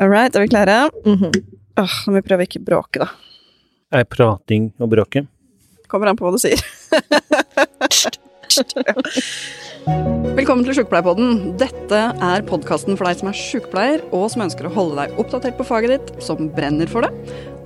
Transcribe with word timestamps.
All 0.00 0.10
right, 0.12 0.34
er 0.36 0.40
vi 0.44 0.48
klare? 0.52 0.90
Mhm. 1.06 1.30
Åh, 1.78 1.94
nå 2.06 2.12
må 2.12 2.20
vi 2.20 2.26
prøve 2.28 2.44
ikke 2.46 2.60
bråke, 2.64 2.98
da. 3.04 3.08
Er 3.92 4.04
prating 4.04 4.70
og 4.80 4.90
bråke? 4.92 5.26
Kommer 5.88 6.08
an 6.10 6.16
på 6.18 6.24
hva 6.26 6.32
du 6.34 6.40
sier. 6.42 6.60
Velkommen 10.36 10.64
til 10.66 10.74
Sjukepleierpodden. 10.76 11.56
Dette 11.60 12.00
er 12.26 12.44
podkasten 12.48 12.96
for 12.98 13.06
deg 13.06 13.20
som 13.20 13.28
er 13.30 13.36
sjukepleier, 13.38 14.00
og 14.16 14.26
som 14.32 14.42
ønsker 14.46 14.66
å 14.68 14.72
holde 14.74 14.96
deg 14.98 15.20
oppdatert 15.22 15.56
på 15.60 15.66
faget 15.68 15.92
ditt, 15.94 16.08
som 16.24 16.48
brenner 16.56 16.90
for 16.90 17.06
det, 17.06 17.12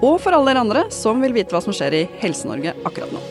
og 0.05 0.19
for 0.23 0.37
alle 0.37 0.51
dere 0.53 0.63
andre 0.67 0.83
som 0.95 1.23
vil 1.25 1.35
vite 1.37 1.55
hva 1.55 1.63
som 1.65 1.75
skjer 1.77 1.93
i 2.03 2.09
Helse-Norge 2.23 2.75
akkurat 2.87 3.15
nå. 3.15 3.23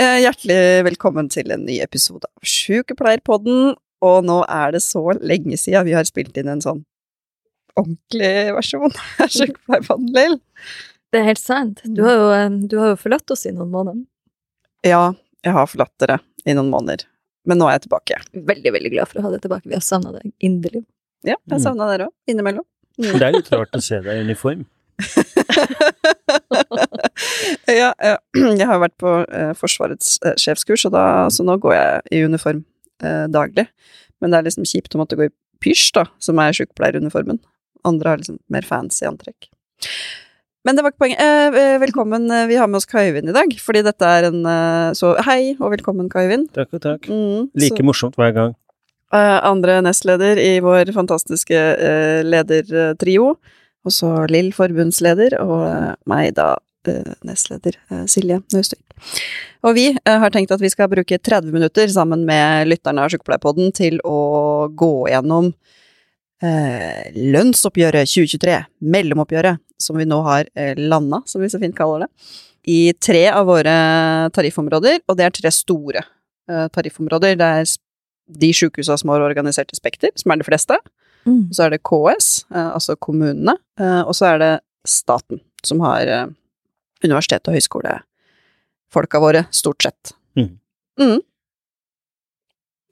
Eh, 0.00 0.18
Hjertelig 0.24 0.60
velkommen 0.88 1.28
til 1.30 1.52
en 1.52 1.64
ny 1.68 1.78
episode 1.84 2.26
av 2.26 2.42
Sjukepleierpodden. 2.48 3.76
Og 4.02 4.24
nå 4.26 4.40
er 4.50 4.72
det 4.74 4.82
så 4.84 5.02
lenge 5.20 5.58
siden 5.60 5.86
vi 5.86 5.94
har 5.94 6.06
spilt 6.08 6.36
inn 6.38 6.50
en 6.50 6.62
sånn 6.64 6.82
ordentlig 7.78 8.32
versjon 8.56 8.90
av 9.22 9.30
Sjukepleierpodden, 9.32 10.40
Det 11.12 11.20
er 11.20 11.28
helt 11.28 11.40
sant. 11.42 11.80
Du 11.84 12.02
har, 12.06 12.18
jo, 12.18 12.26
eh, 12.36 12.50
du 12.68 12.78
har 12.80 12.92
jo 12.92 12.98
forlatt 13.00 13.30
oss 13.32 13.46
i 13.46 13.54
noen 13.54 13.70
måneder. 13.72 14.04
Ja, 14.86 15.14
jeg 15.44 15.54
har 15.54 15.70
forlatt 15.70 15.94
dere 16.02 16.18
i 16.44 16.56
noen 16.58 16.70
måneder, 16.72 17.06
men 17.48 17.60
nå 17.60 17.68
er 17.68 17.78
jeg 17.78 17.86
tilbake. 17.86 18.18
Veldig, 18.50 18.72
veldig 18.74 18.92
glad 18.96 19.10
for 19.10 19.20
å 19.20 19.26
ha 19.26 19.32
deg 19.34 19.44
tilbake. 19.44 19.68
Vi 19.70 19.78
har 19.78 19.84
savna 19.84 20.14
deg 20.16 20.32
inderlig. 20.42 20.84
Ja, 21.22 21.36
jeg 21.38 21.54
har 21.54 21.62
savna 21.62 21.88
dere 21.92 22.10
òg, 22.10 22.14
innimellom. 22.30 22.66
Det 22.98 23.22
er 23.22 23.36
litt 23.36 23.52
rart 23.54 23.76
å 23.78 23.80
se 23.82 24.00
deg 24.02 24.18
i 24.18 24.26
uniform. 24.26 24.66
ja, 27.70 27.92
jeg 28.60 28.66
har 28.68 28.82
vært 28.82 28.98
på 29.00 29.14
eh, 29.24 29.52
Forsvarets 29.58 30.18
eh, 30.26 30.36
sjefskurs, 30.40 30.84
og 30.90 30.92
da, 30.96 31.04
så 31.32 31.46
nå 31.46 31.56
går 31.62 31.74
jeg 31.76 32.18
i 32.18 32.24
uniform 32.26 32.64
eh, 33.02 33.26
daglig. 33.32 33.66
Men 34.20 34.30
det 34.32 34.38
er 34.38 34.48
liksom 34.48 34.66
kjipt 34.68 34.94
å 34.94 35.00
måtte 35.02 35.18
gå 35.18 35.28
i 35.28 35.34
pysj, 35.62 35.92
da, 35.98 36.04
som 36.22 36.38
er 36.42 36.54
sykepleieruniformen. 36.56 37.38
Andre 37.84 38.12
har 38.14 38.20
liksom 38.22 38.38
mer 38.52 38.62
fancy 38.66 39.06
antrekk. 39.08 39.48
Men 40.64 40.76
det 40.78 40.84
var 40.84 40.92
ikke 40.92 41.02
poenget. 41.02 41.20
Eh, 41.22 41.56
eh, 41.58 41.78
velkommen, 41.82 42.30
eh, 42.30 42.46
vi 42.46 42.58
har 42.60 42.68
med 42.70 42.78
oss 42.78 42.86
Kai 42.86 43.08
Øyvind 43.10 43.30
i 43.32 43.34
dag, 43.34 43.54
fordi 43.58 43.82
dette 43.82 44.02
er 44.06 44.28
en 44.28 44.44
eh, 44.46 44.92
Så 44.94 45.16
hei, 45.26 45.56
og 45.58 45.72
velkommen, 45.74 46.08
Kai 46.10 46.28
Øyvind. 46.28 46.52
Takk 46.54 46.74
og 46.78 46.82
takk. 46.84 47.08
Mm, 47.10 47.48
Like 47.58 47.78
så- 47.78 47.86
morsomt 47.88 48.14
hver 48.16 48.34
gang. 48.34 48.54
Andre 49.12 49.82
nestleder 49.82 50.38
i 50.40 50.60
vår 50.64 50.88
fantastiske 50.94 51.58
ledertrio. 52.24 53.36
Og 53.84 53.92
så 53.92 54.26
Lill 54.30 54.52
forbundsleder, 54.52 55.34
og 55.42 55.98
meg 56.06 56.34
da 56.34 56.56
nestleder 57.26 57.78
eh, 57.90 58.04
Silje 58.10 58.40
Nøstvik. 58.54 58.84
Og 59.66 59.76
vi 59.78 59.88
eh, 59.92 60.18
har 60.24 60.32
tenkt 60.34 60.54
at 60.54 60.62
vi 60.62 60.70
skal 60.72 60.90
bruke 60.90 61.18
30 61.18 61.54
minutter 61.54 61.90
sammen 61.92 62.24
med 62.28 62.68
lytterne 62.70 63.04
av 63.04 63.12
Sykepleierpodden 63.12 63.72
til 63.76 63.98
å 64.08 64.68
gå 64.68 64.92
gjennom 65.12 65.52
eh, 66.42 67.12
lønnsoppgjøret 67.16 68.10
2023, 68.10 68.58
mellomoppgjøret, 68.94 69.62
som 69.82 69.98
vi 69.98 70.06
nå 70.06 70.20
har 70.26 70.50
landa, 70.78 71.22
som 71.26 71.42
vi 71.42 71.50
så 71.50 71.60
fint 71.62 71.76
kaller 71.76 72.06
det, 72.06 72.10
i 72.70 72.92
tre 72.94 73.26
av 73.32 73.48
våre 73.50 73.74
tariffområder, 74.34 75.00
og 75.08 75.18
det 75.18 75.26
er 75.26 75.34
tre 75.34 75.50
store 75.54 76.02
eh, 76.02 76.66
tariffområder. 76.74 77.38
Det 77.38 77.48
er 77.60 77.72
de 78.42 78.50
sjukehusa 78.54 78.96
som 79.00 79.10
har 79.12 79.24
organisert 79.24 79.72
i 79.74 79.78
Spekter, 79.78 80.12
som 80.18 80.30
er 80.30 80.42
de 80.42 80.46
fleste. 80.46 80.78
Mm. 81.26 81.50
Så 81.54 81.66
er 81.66 81.74
det 81.74 81.82
KS, 81.86 82.44
eh, 82.54 82.70
altså 82.70 82.96
kommunene. 82.98 83.56
Og 84.06 84.14
så 84.14 84.32
er 84.32 84.38
det 84.42 84.52
staten, 84.86 85.40
som 85.66 85.82
har 85.82 86.06
universitet 87.04 87.48
og 87.48 87.58
høyskolefolka 87.58 89.20
våre, 89.22 89.46
stort 89.54 89.84
sett. 89.84 90.14
Mm. 90.38 90.56
Mm. 91.00 91.20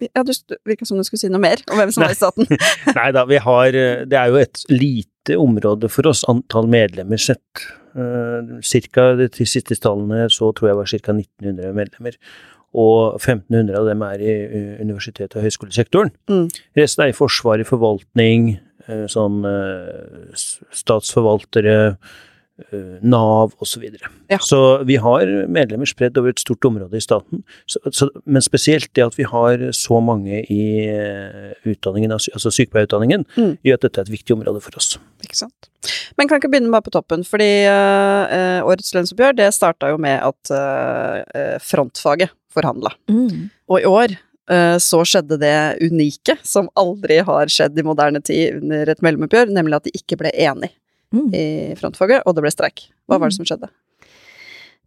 Ja, 0.00 0.22
du 0.24 0.32
virka 0.64 0.86
som 0.88 0.96
du 0.96 1.04
skulle 1.04 1.20
si 1.20 1.28
noe 1.28 1.42
mer 1.42 1.60
om 1.68 1.76
hvem 1.76 1.90
som 1.92 2.06
var 2.06 2.14
i 2.14 2.18
staten. 2.18 2.48
Nei 2.98 3.10
da, 3.12 3.26
vi 3.28 3.40
har 3.44 3.76
eh, 3.76 4.06
Det 4.08 4.16
er 4.16 4.30
jo 4.32 4.38
et 4.40 4.62
lite 4.72 5.36
område 5.36 5.90
for 5.92 6.08
oss, 6.08 6.24
antall 6.30 6.70
medlemmer 6.72 7.20
sett. 7.20 7.66
Uh, 7.90 8.60
cirka 8.64 9.10
de 9.18 9.28
siste 9.44 9.74
tallene 9.82 10.28
så 10.30 10.52
tror 10.56 10.70
jeg 10.70 10.78
var 10.78 10.88
ca. 10.88 11.12
1900 11.12 11.76
medlemmer. 11.76 12.16
Og 12.70 13.18
1500 13.18 13.76
av 13.76 13.90
dem 13.90 14.02
er 14.06 14.24
i 14.24 14.32
uh, 14.46 14.72
universitet- 14.80 15.36
og 15.36 15.44
høyskolesektoren. 15.44 16.14
Mm. 16.30 16.48
Resten 16.80 17.04
er 17.04 17.12
i 17.12 17.18
forsvar, 17.18 17.60
i 17.60 17.68
forvaltning, 17.68 18.54
eh, 18.90 19.06
sånn 19.10 19.44
eh, 19.48 20.34
statsforvaltere, 20.80 21.76
eh, 21.90 22.18
Nav 23.02 23.52
osv. 23.60 23.82
Så, 23.96 24.10
Ja. 24.30 24.38
så 24.38 24.60
vi 24.86 24.96
har 24.96 25.26
medlemmer 25.48 25.86
spredd 25.88 26.16
over 26.18 26.30
et 26.34 26.38
stort 26.42 26.64
område 26.68 26.96
i 26.96 27.00
staten. 27.04 27.42
Så, 27.66 27.80
så, 27.92 28.08
men 28.26 28.42
spesielt 28.42 28.90
det 28.94 29.04
at 29.06 29.16
vi 29.18 29.24
har 29.28 29.58
så 29.76 30.00
mange 30.04 30.42
i 30.50 30.62
eh, 30.88 31.52
utdanningen, 31.66 32.12
altså 32.12 32.32
altså 32.36 32.52
sykepleierutdanningen, 32.54 33.26
Mm. 33.36 33.58
gjør 33.64 33.74
at 33.78 33.80
dette 33.86 33.98
er 34.00 34.08
et 34.08 34.14
viktig 34.16 34.34
område 34.36 34.60
for 34.62 34.76
oss. 34.76 34.98
Ikke 35.24 35.36
sant. 35.36 35.70
Men 36.18 36.28
kan 36.28 36.40
ikke 36.40 36.50
begynne 36.52 36.70
bare 36.72 36.84
på 36.86 36.92
toppen, 36.92 37.22
fordi 37.24 37.50
eh, 37.66 38.34
eh, 38.36 38.62
årets 38.66 38.92
lønnsoppgjør 38.94 39.36
det 39.38 39.52
starta 39.56 39.90
jo 39.92 39.98
med 40.02 40.20
at 40.22 40.50
eh, 40.50 41.22
eh, 41.34 41.58
frontfaget 41.62 42.30
forhandla. 42.52 42.90
Mm. 43.08 43.48
Og 43.70 43.80
i 43.80 43.86
år 43.88 44.16
eh, 44.50 44.76
så 44.82 45.00
skjedde 45.06 45.38
det 45.40 45.54
unike, 45.86 46.36
som 46.42 46.68
aldri 46.76 47.20
har 47.24 47.46
skjedd 47.52 47.78
i 47.78 47.84
moderne 47.86 48.20
tid 48.26 48.58
under 48.62 48.90
et 48.90 49.02
mellomoppgjør, 49.06 49.52
nemlig 49.54 49.78
at 49.78 49.86
de 49.88 49.92
ikke 50.00 50.18
ble 50.20 50.32
enige 50.34 50.74
Mm. 51.10 51.30
i 51.34 51.44
frontfaget, 51.78 52.22
og 52.24 52.36
det 52.36 52.44
ble 52.44 52.52
streik. 52.54 52.88
Hva 53.10 53.18
var 53.18 53.32
det 53.32 53.38
som 53.38 53.48
skjedde? 53.48 53.70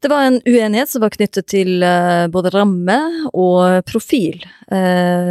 Det 0.04 0.10
var 0.10 0.24
en 0.24 0.42
uenighet 0.46 0.90
som 0.90 1.00
var 1.00 1.14
knyttet 1.14 1.46
til 1.48 1.80
eh, 1.80 2.26
både 2.28 2.50
ramme 2.52 2.96
og 3.32 3.86
profil. 3.88 4.42
Eh, 4.68 5.30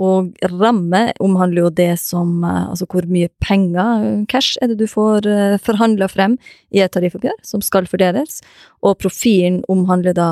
og 0.00 0.46
ramme 0.54 1.00
omhandler 1.20 1.66
jo 1.66 1.72
det 1.82 1.90
som 2.00 2.38
eh, 2.40 2.62
Altså 2.70 2.86
hvor 2.88 3.04
mye 3.12 3.28
penger, 3.44 4.06
cash, 4.32 4.56
er 4.62 4.70
det 4.70 4.78
du 4.80 4.86
får 4.88 5.28
forhandla 5.60 6.08
frem 6.08 6.38
i 6.72 6.80
et 6.80 6.94
tariffoppgjør 6.94 7.36
som 7.44 7.60
skal 7.60 7.84
fordeles. 7.90 8.40
Og 8.80 8.96
profilen 9.02 9.58
omhandler 9.68 10.16
da 10.16 10.30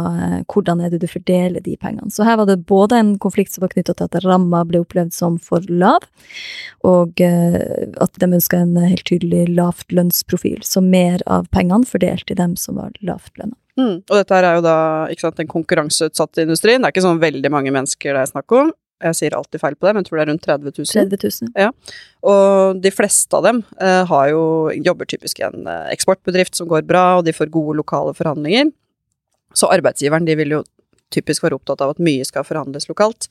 hvordan 0.48 0.80
er 0.80 0.94
det 0.94 1.02
du 1.02 1.08
fordeler 1.10 1.60
de 1.60 1.76
pengene. 1.76 2.08
Så 2.08 2.24
her 2.24 2.38
var 2.40 2.48
det 2.48 2.64
både 2.64 2.96
en 3.02 3.12
konflikt 3.20 3.52
som 3.52 3.66
var 3.66 3.74
knytta 3.74 3.98
til 3.98 4.08
at 4.08 4.24
ramma 4.24 4.62
ble 4.64 4.80
opplevd 4.80 5.12
som 5.12 5.36
for 5.36 5.64
lav, 5.68 6.06
og 6.86 7.20
at 7.20 8.20
de 8.20 8.30
ønska 8.30 8.62
en 8.62 8.78
helt 8.80 9.04
tydelig 9.08 9.48
lavtlønnsprofil. 9.52 10.62
Så 10.64 10.80
mer 10.84 11.24
av 11.26 11.50
pengene 11.52 11.88
fordelt 11.88 12.26
til 12.30 12.40
dem 12.40 12.56
som 12.60 12.80
var 12.80 12.96
lavtlønna. 13.04 13.56
Mm. 13.78 13.96
Og 14.06 14.14
dette 14.14 14.36
her 14.36 14.46
er 14.46 14.56
jo 14.58 14.64
da 14.64 14.76
ikke 15.10 15.24
sant, 15.26 15.36
den 15.40 15.50
konkurranseutsatte 15.50 16.44
industrien. 16.44 16.80
Det 16.82 16.88
er 16.88 16.94
ikke 16.94 17.06
sånn 17.08 17.22
veldig 17.22 17.50
mange 17.50 17.72
mennesker 17.74 18.14
det 18.14 18.22
er 18.22 18.30
snakk 18.30 18.54
om. 18.54 18.72
Jeg 19.04 19.16
sier 19.18 19.34
alltid 19.36 19.60
feil 19.60 19.74
på 19.74 19.88
det, 19.88 19.92
men 19.96 20.04
jeg 20.04 20.08
tror 20.08 20.18
det 20.20 20.22
er 20.24 20.30
rundt 20.30 20.44
30 20.46 20.76
000. 20.78 21.08
30 21.18 21.50
000. 21.58 21.72
Og 22.30 22.78
de 22.84 22.92
fleste 22.94 23.36
av 23.36 23.42
dem 23.48 23.58
eh, 23.82 24.04
har 24.08 24.28
jo, 24.30 24.44
jobber 24.86 25.08
typisk 25.10 25.42
i 25.42 25.46
en 25.48 25.66
eh, 25.68 25.90
eksportbedrift 25.92 26.54
som 26.56 26.70
går 26.70 26.86
bra, 26.88 27.18
og 27.18 27.26
de 27.26 27.34
får 27.36 27.50
gode 27.52 27.74
lokale 27.82 28.14
forhandlinger. 28.16 28.70
Så 29.54 29.68
arbeidsgiveren 29.74 30.24
de 30.26 30.38
vil 30.38 30.54
jo 30.56 30.62
typisk 31.14 31.44
være 31.44 31.58
opptatt 31.58 31.82
av 31.84 31.92
at 31.96 32.00
mye 32.02 32.24
skal 32.26 32.46
forhandles 32.46 32.88
lokalt. 32.88 33.28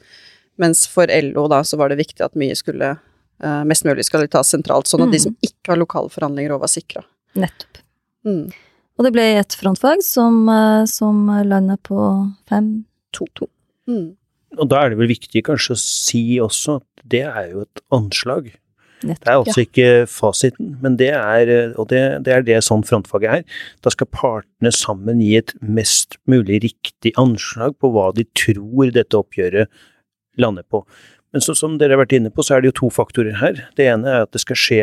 Mens 0.61 0.83
for 0.91 1.09
LO 1.09 1.47
da, 1.49 1.63
så 1.65 1.79
var 1.79 1.89
det 1.89 1.97
viktig 2.03 2.21
at 2.27 2.35
mye 2.37 2.55
skulle 2.59 2.91
eh, 2.93 3.63
mest 3.65 3.87
mulig 3.87 4.05
skal 4.05 4.27
tas 4.31 4.51
sentralt, 4.53 4.91
sånn 4.91 5.07
at 5.07 5.15
de 5.15 5.23
Mm. 5.23 5.25
som 5.25 5.39
ikke 5.41 5.73
har 5.73 5.81
lokale 5.81 6.11
forhandlinger, 6.13 6.53
òg 6.53 6.67
var 6.67 6.71
sikra. 6.75 7.01
Nettopp. 7.39 7.81
Mm. 8.27 8.51
Og 8.97 9.07
det 9.07 9.13
ble 9.15 9.23
et 9.39 9.55
frontfag 9.57 10.03
som, 10.05 10.43
eh, 10.49 10.83
som 10.89 11.25
landa 11.47 11.77
på 11.81 11.97
5-2-2. 12.49 13.47
Mm. 13.89 14.11
Og 14.59 14.69
da 14.69 14.83
er 14.83 14.93
det 14.93 14.99
vel 14.99 15.09
viktig 15.09 15.41
kanskje 15.47 15.73
å 15.73 15.81
si 15.81 16.25
også 16.43 16.77
at 16.81 17.07
det 17.09 17.23
er 17.25 17.47
jo 17.53 17.63
et 17.65 17.81
anslag. 17.95 18.51
Det 19.03 19.17
er 19.27 19.35
altså 19.35 19.51
altså 19.51 19.63
ikke 19.65 19.87
fasiten, 20.07 20.69
men 20.83 20.95
det 20.99 21.09
er, 21.11 21.49
og 21.75 21.89
det, 21.91 22.01
det 22.23 22.33
er 22.33 22.45
det 22.47 22.61
sånn 22.63 22.85
frontfaget 22.87 23.41
er. 23.41 23.57
Da 23.83 23.91
skal 23.91 24.07
partene 24.13 24.71
sammen 24.71 25.19
gi 25.23 25.33
et 25.41 25.51
mest 25.59 26.15
mulig 26.29 26.61
riktig 26.63 27.11
anslag 27.19 27.75
på 27.83 27.91
hva 27.91 28.11
de 28.15 28.23
tror 28.37 28.93
dette 28.95 29.19
oppgjøret 29.19 29.71
lander 30.39 30.63
på. 30.71 30.85
Men 31.33 31.43
så, 31.43 31.55
som 31.57 31.75
dere 31.81 31.97
har 31.97 32.03
vært 32.05 32.15
inne 32.15 32.31
på, 32.31 32.45
så 32.45 32.55
er 32.55 32.63
det 32.63 32.71
jo 32.71 32.79
to 32.83 32.91
faktorer 32.93 33.35
her. 33.41 33.65
Det 33.75 33.89
ene 33.89 34.07
er 34.07 34.27
at 34.27 34.33
det 34.35 34.43
skal 34.45 34.59
skje 34.59 34.81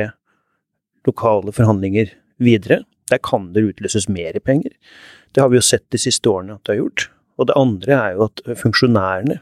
lokale 1.09 1.55
forhandlinger 1.57 2.13
videre. 2.43 2.83
Der 3.11 3.21
kan 3.23 3.51
det 3.55 3.67
utløses 3.67 4.09
mer 4.09 4.39
penger. 4.45 4.73
Det 5.35 5.43
har 5.43 5.51
vi 5.51 5.59
jo 5.59 5.67
sett 5.67 5.87
de 5.91 6.01
siste 6.01 6.31
årene 6.31 6.57
at 6.57 6.65
det 6.65 6.77
har 6.77 6.83
gjort. 6.85 7.09
Og 7.41 7.49
det 7.49 7.57
andre 7.59 7.97
er 7.97 8.17
jo 8.17 8.27
at 8.29 8.43
funksjonærene, 8.63 9.39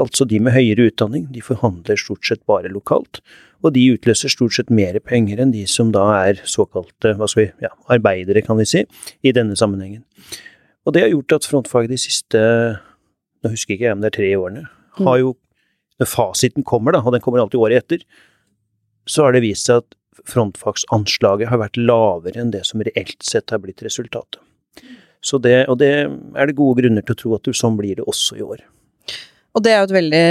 altså 0.00 0.24
de 0.28 0.40
med 0.40 0.54
høyere 0.54 0.90
utdanning, 0.90 1.26
de 1.32 1.42
forhandler 1.44 1.98
stort 2.00 2.26
sett 2.26 2.42
bare 2.48 2.70
lokalt. 2.72 3.22
Og 3.64 3.74
de 3.74 3.86
utløser 3.92 4.32
stort 4.32 4.56
sett 4.56 4.70
mer 4.72 4.96
penger 5.04 5.40
enn 5.42 5.52
de 5.52 5.66
som 5.68 5.90
da 5.92 6.06
er 6.22 6.40
såkalte 6.48 7.14
hva 7.18 7.28
skal 7.28 7.44
vi, 7.44 7.50
ja, 7.66 7.72
arbeidere, 7.92 8.44
kan 8.46 8.60
vi 8.60 8.68
si, 8.68 8.84
i 9.22 9.34
denne 9.36 9.58
sammenhengen. 9.58 10.04
Og 10.86 10.94
det 10.96 11.04
har 11.04 11.12
gjort 11.12 11.36
at 11.36 11.48
frontfaget 11.48 11.92
de 11.92 12.00
siste 12.00 12.40
nå 13.40 13.52
husker 13.52 13.74
ikke 13.76 13.88
jeg 13.88 13.96
om 13.96 14.02
det 14.02 14.10
er 14.10 14.18
tre 14.18 14.32
årene, 14.36 14.66
har 15.00 15.22
jo 15.22 15.36
Når 16.00 16.08
fasiten 16.08 16.64
kommer, 16.64 16.94
da, 16.96 17.02
og 17.04 17.12
den 17.12 17.20
kommer 17.20 17.42
alltid 17.42 17.60
året 17.60 17.82
etter, 17.82 18.04
så 19.04 19.26
har 19.26 19.34
det 19.34 19.42
vist 19.44 19.66
seg 19.68 19.82
at 19.82 19.96
frontfagsanslaget 20.28 21.50
har 21.50 21.60
vært 21.62 21.78
lavere 21.80 22.40
enn 22.40 22.52
det 22.54 22.64
som 22.68 22.82
reelt 22.84 23.22
sett 23.26 23.52
har 23.54 23.62
blitt 23.62 23.82
resultatet. 23.86 24.42
Så 25.20 25.36
det, 25.42 25.66
og 25.68 25.76
det 25.82 25.92
er 26.08 26.48
det 26.48 26.56
gode 26.56 26.80
grunner 26.80 27.04
til 27.04 27.16
å 27.16 27.20
tro 27.22 27.32
at 27.36 27.48
sånn 27.56 27.76
blir 27.76 27.98
det 27.98 28.06
også 28.08 28.38
i 28.38 28.44
år. 28.44 28.62
Og 29.50 29.64
det 29.64 29.72
er 29.72 29.80
jo 29.80 29.88
et 29.88 29.96
veldig 29.96 30.26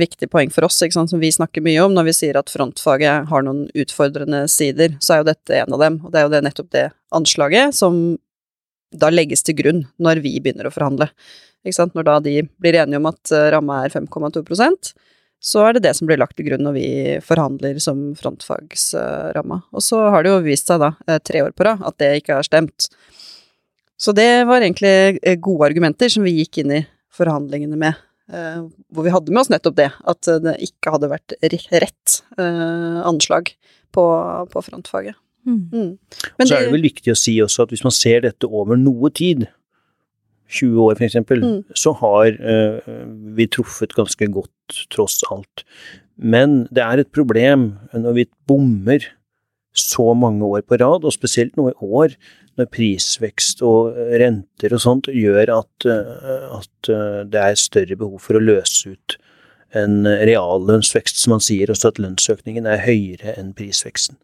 viktig 0.00 0.28
poeng 0.32 0.50
for 0.52 0.66
oss, 0.66 0.80
ikke 0.82 0.96
sant, 0.96 1.12
som 1.12 1.22
vi 1.22 1.30
snakker 1.32 1.62
mye 1.62 1.84
om. 1.84 1.94
Når 1.94 2.08
vi 2.08 2.16
sier 2.18 2.38
at 2.40 2.50
frontfaget 2.50 3.30
har 3.30 3.46
noen 3.46 3.68
utfordrende 3.70 4.44
sider, 4.50 4.96
så 4.98 5.14
er 5.14 5.22
jo 5.22 5.28
dette 5.30 5.60
en 5.60 5.76
av 5.76 5.84
dem. 5.84 6.00
Og 6.02 6.10
det 6.10 6.20
er 6.20 6.26
jo 6.26 6.32
det, 6.34 6.42
nettopp 6.48 6.70
det 6.74 6.84
anslaget 7.14 7.76
som 7.78 8.00
da 8.94 9.10
legges 9.10 9.46
til 9.46 9.56
grunn 9.58 9.84
når 10.02 10.20
vi 10.26 10.36
begynner 10.42 10.68
å 10.68 10.74
forhandle. 10.74 11.08
Når 11.64 12.06
da 12.06 12.18
de 12.20 12.34
blir 12.60 12.76
enige 12.82 13.00
om 13.00 13.08
at 13.08 13.32
eh, 13.32 13.48
ramma 13.54 13.84
er 13.84 13.94
5,2 13.94 14.42
så 15.44 15.60
er 15.66 15.76
det 15.76 15.84
det 15.84 15.92
som 15.98 16.08
blir 16.08 16.20
lagt 16.20 16.38
til 16.38 16.48
grunn 16.48 16.64
når 16.64 16.76
vi 16.76 16.88
forhandler 17.24 17.76
som 17.82 18.06
frontfagsramma. 18.16 19.60
Og 19.76 19.84
så 19.84 20.00
har 20.14 20.24
det 20.24 20.32
jo 20.32 20.40
vist 20.46 20.70
seg 20.70 20.80
da, 20.80 20.94
eh, 21.08 21.20
tre 21.20 21.44
år 21.44 21.52
på 21.52 21.66
rad, 21.68 21.84
at 21.84 21.98
det 22.00 22.10
ikke 22.22 22.38
har 22.38 22.46
stemt. 22.46 22.88
Så 24.00 24.14
det 24.16 24.46
var 24.48 24.64
egentlig 24.64 25.20
eh, 25.20 25.36
gode 25.36 25.68
argumenter 25.68 26.12
som 26.12 26.24
vi 26.24 26.38
gikk 26.38 26.62
inn 26.64 26.72
i 26.80 26.82
forhandlingene 27.14 27.78
med. 27.78 28.00
Hvor 28.24 29.04
vi 29.04 29.10
hadde 29.12 29.34
med 29.36 29.42
oss 29.42 29.50
nettopp 29.52 29.74
det, 29.76 29.90
at 30.08 30.28
det 30.40 30.54
ikke 30.64 30.94
hadde 30.94 31.10
vært 31.10 31.34
rett 31.44 32.14
anslag 32.40 33.50
på, 33.92 34.04
på 34.48 34.62
frontfaget. 34.64 35.18
Mm. 35.44 35.68
Mm. 35.72 35.98
så 36.48 36.56
er 36.56 36.64
det 36.64 36.72
vel 36.72 36.86
viktig 36.86 37.12
å 37.12 37.18
si 37.18 37.34
også 37.44 37.66
at 37.66 37.74
hvis 37.74 37.84
man 37.84 37.92
ser 37.92 38.22
dette 38.24 38.48
over 38.48 38.80
noe 38.80 39.10
tid, 39.12 39.44
20 40.50 40.86
år 40.86 40.98
f.eks., 40.98 41.18
mm. 41.30 41.58
så 41.78 41.94
har 42.00 42.38
uh, 42.38 42.94
vi 43.36 43.48
truffet 43.50 43.94
ganske 43.96 44.28
godt, 44.32 44.80
tross 44.92 45.22
alt. 45.32 45.64
Men 46.16 46.64
det 46.74 46.84
er 46.84 47.02
et 47.02 47.12
problem 47.14 47.74
når 47.92 48.18
vi 48.20 48.30
bommer 48.48 49.10
så 49.74 50.12
mange 50.14 50.46
år 50.46 50.62
på 50.68 50.78
rad, 50.78 51.04
og 51.04 51.14
spesielt 51.14 51.56
nå 51.58 51.72
i 51.72 51.78
år, 51.82 52.14
når 52.54 52.70
prisvekst 52.70 53.64
og 53.66 53.96
renter 54.22 54.76
og 54.76 54.82
sånt 54.84 55.10
gjør 55.10 55.56
at, 55.56 55.88
uh, 55.88 56.58
at 56.60 56.92
det 57.30 57.46
er 57.46 57.58
større 57.58 57.98
behov 57.98 58.20
for 58.22 58.38
å 58.38 58.44
løse 58.44 58.94
ut 58.94 59.18
en 59.74 60.04
reallønnsvekst, 60.06 61.18
som 61.18 61.34
man 61.34 61.42
sier, 61.42 61.70
også 61.72 61.90
at 61.90 62.00
lønnsøkningen 62.02 62.68
er 62.70 62.84
høyere 62.84 63.34
enn 63.40 63.50
prisveksten. 63.58 64.20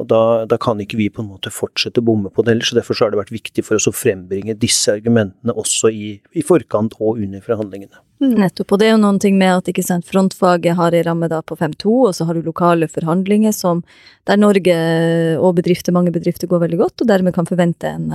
Og 0.00 0.08
da, 0.08 0.20
da, 0.48 0.56
kan 0.60 0.80
ikke 0.80 0.96
vi 0.96 1.10
på 1.12 1.20
en 1.20 1.28
måte 1.34 1.52
fortsette 1.52 2.00
å 2.00 2.06
bomme 2.06 2.30
på 2.32 2.44
det 2.44 2.54
heller, 2.54 2.64
så 2.64 2.78
derfor 2.78 2.96
så 2.96 3.06
har 3.06 3.12
det 3.12 3.20
vært 3.20 3.34
viktig 3.34 3.64
for 3.66 3.76
oss 3.76 3.90
å 3.90 3.92
frembringe 3.92 4.56
disse 4.56 4.94
argumentene 4.94 5.52
også 5.52 5.90
i, 5.92 6.14
i 6.32 6.44
forkant 6.46 6.96
og 6.98 7.20
under 7.20 7.44
forhandlingene. 7.44 8.00
Mm. 8.22 8.36
Nettopp, 8.38 8.70
og 8.70 8.78
det 8.78 8.86
er 8.86 8.92
jo 8.92 9.02
noen 9.02 9.18
ting 9.18 9.34
med 9.34 9.50
at 9.50 9.68
ikke 9.72 9.82
sant, 9.82 10.06
frontfaget 10.06 10.76
har 10.78 10.94
en 10.94 11.06
ramme 11.08 11.26
da 11.30 11.40
på 11.42 11.56
5-2, 11.58 11.94
og 12.06 12.12
så 12.14 12.26
har 12.28 12.38
du 12.38 12.46
lokale 12.46 12.86
forhandlinger 12.86 13.54
som, 13.56 13.80
der 14.30 14.38
Norge 14.38 14.74
og 15.42 15.56
bedrifter, 15.56 15.94
mange 15.96 16.12
bedrifter 16.14 16.46
går 16.46 16.62
veldig 16.62 16.78
godt, 16.84 17.02
og 17.02 17.08
dermed 17.10 17.34
kan 17.34 17.48
forvente 17.48 17.90
en, 17.90 18.12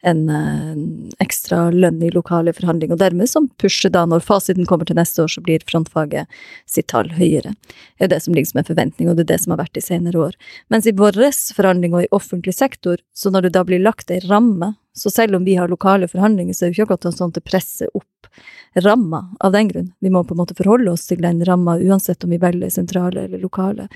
en, 0.00 0.22
en 0.32 0.94
ekstra 1.20 1.66
lønn 1.74 2.00
i 2.00 2.12
lokale 2.14 2.54
forhandlinger, 2.56 2.96
og 2.96 3.02
dermed 3.02 3.28
som 3.28 3.50
pusher 3.60 3.92
da, 3.92 4.06
når 4.08 4.24
fasiten 4.24 4.64
kommer 4.70 4.88
til 4.88 4.96
neste 4.96 5.26
år, 5.26 5.34
så 5.34 5.44
blir 5.44 5.66
frontfaget 5.68 6.40
sitt 6.64 6.88
tall 6.94 7.12
høyere. 7.12 7.52
Det 7.98 8.08
er 8.08 8.14
det 8.14 8.22
som 8.24 8.32
ligger 8.32 8.54
som 8.54 8.62
en 8.62 8.70
forventning, 8.70 9.10
og 9.10 9.18
det 9.18 9.26
er 9.26 9.34
det 9.34 9.42
som 9.44 9.52
har 9.52 9.60
vært 9.66 9.76
i 9.76 9.84
senere 9.84 10.24
år. 10.30 10.40
Mens 10.72 10.88
i 10.88 10.96
våre 10.96 11.28
forhandlinger 11.28 12.06
i 12.06 12.10
offentlig 12.16 12.56
sektor, 12.56 13.04
så 13.12 13.28
når 13.28 13.50
det 13.50 13.58
da 13.58 13.66
blir 13.68 13.84
lagt 13.84 14.08
ei 14.08 14.22
ramme, 14.24 14.72
så 14.94 15.10
selv 15.10 15.36
om 15.36 15.44
vi 15.44 15.56
har 15.58 15.68
lokale 15.68 16.08
forhandlinger, 16.08 16.54
så 16.54 16.64
er 16.64 16.70
det 16.70 16.78
jo 16.78 16.84
ikke 16.84 16.94
akkurat 16.94 17.16
sånn 17.18 17.32
at 17.32 17.38
det 17.38 17.48
presser 17.48 17.90
opp 17.94 18.28
ramma 18.74 19.36
av 19.40 19.52
den 19.52 19.68
grunn. 19.68 19.92
Vi 19.98 20.10
må 20.10 20.24
på 20.24 20.34
en 20.34 20.40
måte 20.42 20.56
forholde 20.58 20.92
oss 20.92 21.06
til 21.06 21.22
den 21.22 21.42
ramma 21.46 21.76
uansett 21.78 22.24
om 22.24 22.30
vi 22.34 22.40
velger 22.42 22.70
sentrale 22.70 23.26
eller 23.26 23.42
lokale 23.42 23.88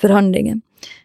forhandlinger. 0.00 0.60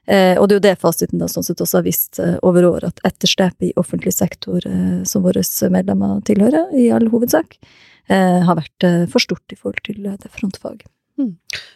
Eh, 0.05 0.37
og 0.39 0.47
det 0.47 0.55
er 0.55 0.59
jo 0.59 0.65
det 0.67 0.75
fasiten 0.81 1.21
da 1.21 1.29
sånn 1.31 1.45
sett 1.45 1.61
også 1.61 1.79
har 1.79 1.87
visst 1.87 2.19
eh, 2.23 2.37
over 2.45 2.67
år, 2.69 2.87
at 2.87 3.01
etterslepet 3.07 3.69
i 3.69 3.73
offentlig 3.81 4.13
sektor, 4.15 4.65
eh, 4.65 5.01
som 5.09 5.25
våre 5.25 5.43
medlemmer 5.73 6.21
tilhører, 6.25 6.71
i 6.77 6.89
all 6.95 7.09
hovedsak, 7.11 7.57
eh, 8.07 8.41
har 8.45 8.61
vært 8.61 8.87
eh, 8.87 9.05
for 9.11 9.23
stort 9.23 9.51
i 9.51 9.59
forhold 9.59 9.83
til 9.89 10.05
det 10.05 10.31
frontfaget. 10.37 10.87
Mm. 11.21 11.31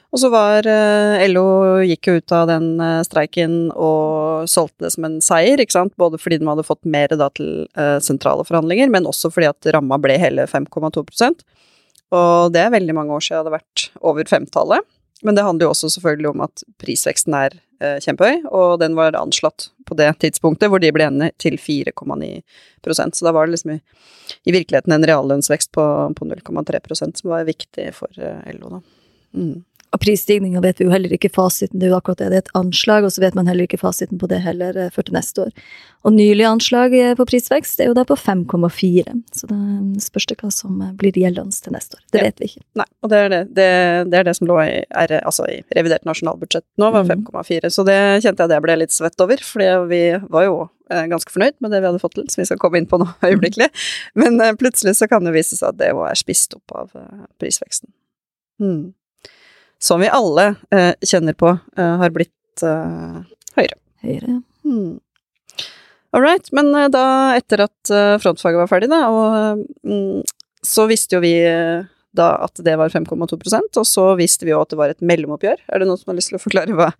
Og 0.09 0.21
så 0.21 0.31
var 0.33 0.67
eh, 0.67 1.23
LO 1.29 1.45
gikk 1.85 2.09
jo 2.09 2.17
ut 2.17 2.33
av 2.35 2.49
den 2.49 2.71
streiken 3.05 3.69
og 3.71 4.49
solgte 4.49 4.87
det 4.87 4.93
som 4.95 5.05
en 5.05 5.19
seier, 5.23 5.61
ikke 5.61 5.77
sant, 5.77 5.95
både 6.01 6.19
fordi 6.21 6.39
de 6.41 6.49
hadde 6.49 6.65
fått 6.65 6.81
mer 6.89 7.13
da 7.13 7.29
til 7.37 7.67
sentrale 8.03 8.45
forhandlinger, 8.47 8.89
men 8.91 9.07
også 9.09 9.31
fordi 9.33 9.51
at 9.51 9.69
ramma 9.75 9.99
ble 10.01 10.17
hele 10.19 10.47
5,2% 10.49 11.45
Og 12.17 12.53
det 12.55 12.63
er 12.63 12.73
veldig 12.73 12.95
mange 12.97 13.13
år 13.13 13.21
siden 13.21 13.37
det 13.37 13.43
hadde 13.43 13.59
vært 13.59 13.85
over 14.01 14.31
femtallet. 14.31 14.87
Men 15.21 15.35
det 15.35 15.43
handler 15.43 15.67
jo 15.67 15.73
også 15.73 15.89
selvfølgelig 15.95 16.29
om 16.31 16.43
at 16.45 16.63
prisveksten 16.79 17.35
er 17.35 17.55
eh, 17.83 17.97
kjempehøy, 18.03 18.45
og 18.55 18.79
den 18.79 18.95
var 18.95 19.17
anslått 19.19 19.69
på 19.87 19.97
det 19.99 20.11
tidspunktet 20.23 20.71
hvor 20.71 20.79
de 20.79 20.91
ble 20.95 21.09
enige 21.09 21.33
til 21.41 21.57
4,9% 21.59 23.17
Så 23.17 23.27
da 23.27 23.33
var 23.35 23.47
det 23.47 23.57
liksom 23.57 23.75
i, 23.75 23.79
i 24.47 24.55
virkeligheten 24.55 24.95
en 24.95 25.07
reallønnsvekst 25.09 25.73
på, 25.75 25.85
på 26.15 26.29
0,3% 26.29 27.19
som 27.19 27.33
var 27.33 27.49
viktig 27.49 27.89
for 27.97 28.21
eh, 28.21 28.53
LO, 28.55 28.77
da. 28.77 28.81
Mm. 29.35 29.57
Og 29.89 29.97
prisstigninga 30.03 30.61
vet 30.61 30.77
vi 30.77 30.85
jo 30.85 30.93
heller 30.93 31.13
ikke 31.15 31.31
fasiten, 31.33 31.79
det 31.81 31.87
er 31.87 31.93
jo 31.95 31.97
akkurat 31.97 32.19
det, 32.21 32.27
det 32.29 32.37
er 32.37 32.43
et 32.43 32.57
anslag, 32.57 33.05
og 33.07 33.13
så 33.13 33.23
vet 33.23 33.37
man 33.37 33.47
heller 33.49 33.65
ikke 33.65 33.79
fasiten 33.81 34.19
på 34.21 34.27
det 34.29 34.43
heller 34.43 34.77
eh, 34.77 34.91
før 34.93 35.07
til 35.07 35.15
neste 35.17 35.47
år. 35.47 35.63
Og 36.05 36.13
nylig 36.13 36.45
anslag 36.45 36.93
eh, 36.93 37.15
på 37.17 37.25
prisvekst 37.29 37.81
er 37.81 37.89
jo 37.89 37.95
da 37.97 38.03
på 38.05 38.17
5,4, 38.19 39.15
så 39.33 39.49
det 39.49 40.03
spørs 40.05 40.27
det 40.29 40.37
hva 40.43 40.51
som 40.53 40.77
eh, 40.85 40.91
blir 40.99 41.17
gjeldende 41.17 41.57
til 41.57 41.73
neste 41.73 41.97
år. 41.97 42.03
Det 42.13 42.21
ja. 42.21 42.27
vet 42.27 42.43
vi 42.43 42.51
ikke. 42.51 42.61
Nei, 42.77 42.85
og 43.01 43.13
det 43.13 43.21
er 43.23 43.33
det, 43.33 43.39
det, 43.57 43.69
det, 44.11 44.19
er 44.19 44.29
det 44.29 44.35
som 44.37 44.49
lå 44.49 44.59
i, 44.61 44.75
er, 44.85 45.15
altså 45.23 45.47
i 45.49 45.57
revidert 45.77 46.05
nasjonalbudsjett 46.09 46.67
nå, 46.77 46.91
var 46.93 47.09
5,4, 47.09 47.57
mm. 47.65 47.73
så 47.73 47.87
det 47.89 47.97
kjente 48.27 48.45
jeg 48.45 48.53
det 48.53 48.61
ble 48.67 48.77
litt 48.83 48.93
svett 48.93 49.25
over, 49.25 49.41
for 49.41 49.89
vi 49.89 50.03
var 50.29 50.45
jo 50.45 50.59
ganske 50.89 51.33
fornøyd 51.33 51.57
med 51.61 51.73
det 51.73 51.81
vi 51.81 51.85
hadde 51.85 52.01
fått 52.01 52.15
til, 52.17 52.29
som 52.29 52.41
vi 52.41 52.47
skal 52.49 52.61
komme 52.61 52.77
inn 52.81 52.89
på 52.89 53.01
nå 53.01 53.09
øyeblikkelig. 53.31 53.71
Men 54.21 54.37
plutselig 54.61 54.99
så 55.01 55.09
kan 55.09 55.25
det 55.25 55.33
vise 55.33 55.57
seg 55.57 55.73
at 55.73 55.81
det 55.81 55.91
er 55.97 56.21
spist 56.21 56.53
opp 56.57 56.77
av 56.77 56.93
prisveksten. 57.41 57.89
Mm 58.61 58.93
som 59.81 60.01
vi 60.01 60.09
alle 60.11 60.53
eh, 60.75 60.93
kjenner 61.05 61.35
på, 61.39 61.53
eh, 61.77 61.93
har 62.01 62.15
blitt 62.15 62.63
eh, 62.65 63.21
høyere. 63.55 63.79
Høyere, 64.03 64.33
ja. 64.35 64.41
Hmm. 64.67 64.97
All 66.11 66.21
right. 66.21 66.51
Men 66.51 66.73
eh, 66.75 66.89
da, 66.91 67.05
etter 67.37 67.65
at 67.67 67.93
eh, 67.93 68.17
frontfaget 68.21 68.63
var 68.63 68.71
ferdig, 68.71 68.89
da, 68.91 69.05
og 69.13 69.63
mm, 69.87 70.27
så 70.65 70.85
visste 70.89 71.17
jo 71.17 71.23
vi 71.23 71.35
eh, 71.45 71.87
da 72.15 72.29
at 72.43 72.61
det 72.65 72.73
var 72.79 72.89
5,2% 72.89 73.77
og 73.77 73.85
så 73.85 74.05
visste 74.17 74.47
vi 74.47 74.53
jo 74.53 74.61
at 74.63 74.71
det 74.71 74.79
var 74.79 74.93
et 74.93 75.03
mellomoppgjør. 75.05 75.65
Er 75.69 75.81
det 75.81 75.89
noen 75.89 75.99
som 75.99 76.11
har 76.11 76.17
lyst 76.17 76.33
til 76.33 76.39
å 76.39 76.43
forklare 76.43 76.77
hva 76.77 76.91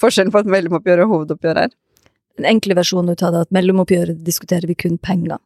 forskjellen 0.00 0.32
på 0.34 0.42
et 0.42 0.52
mellomoppgjør 0.54 1.04
og 1.04 1.16
hovedoppgjør 1.16 1.64
er? 1.64 1.72
Den 2.38 2.48
enkle 2.48 2.76
versjonen 2.78 3.12
ut 3.12 3.24
av 3.26 3.34
det 3.34 3.46
at 3.48 3.54
mellomoppgjøret 3.54 4.22
diskuterer 4.24 4.70
vi 4.70 4.78
kun 4.78 4.96
penger, 5.02 5.36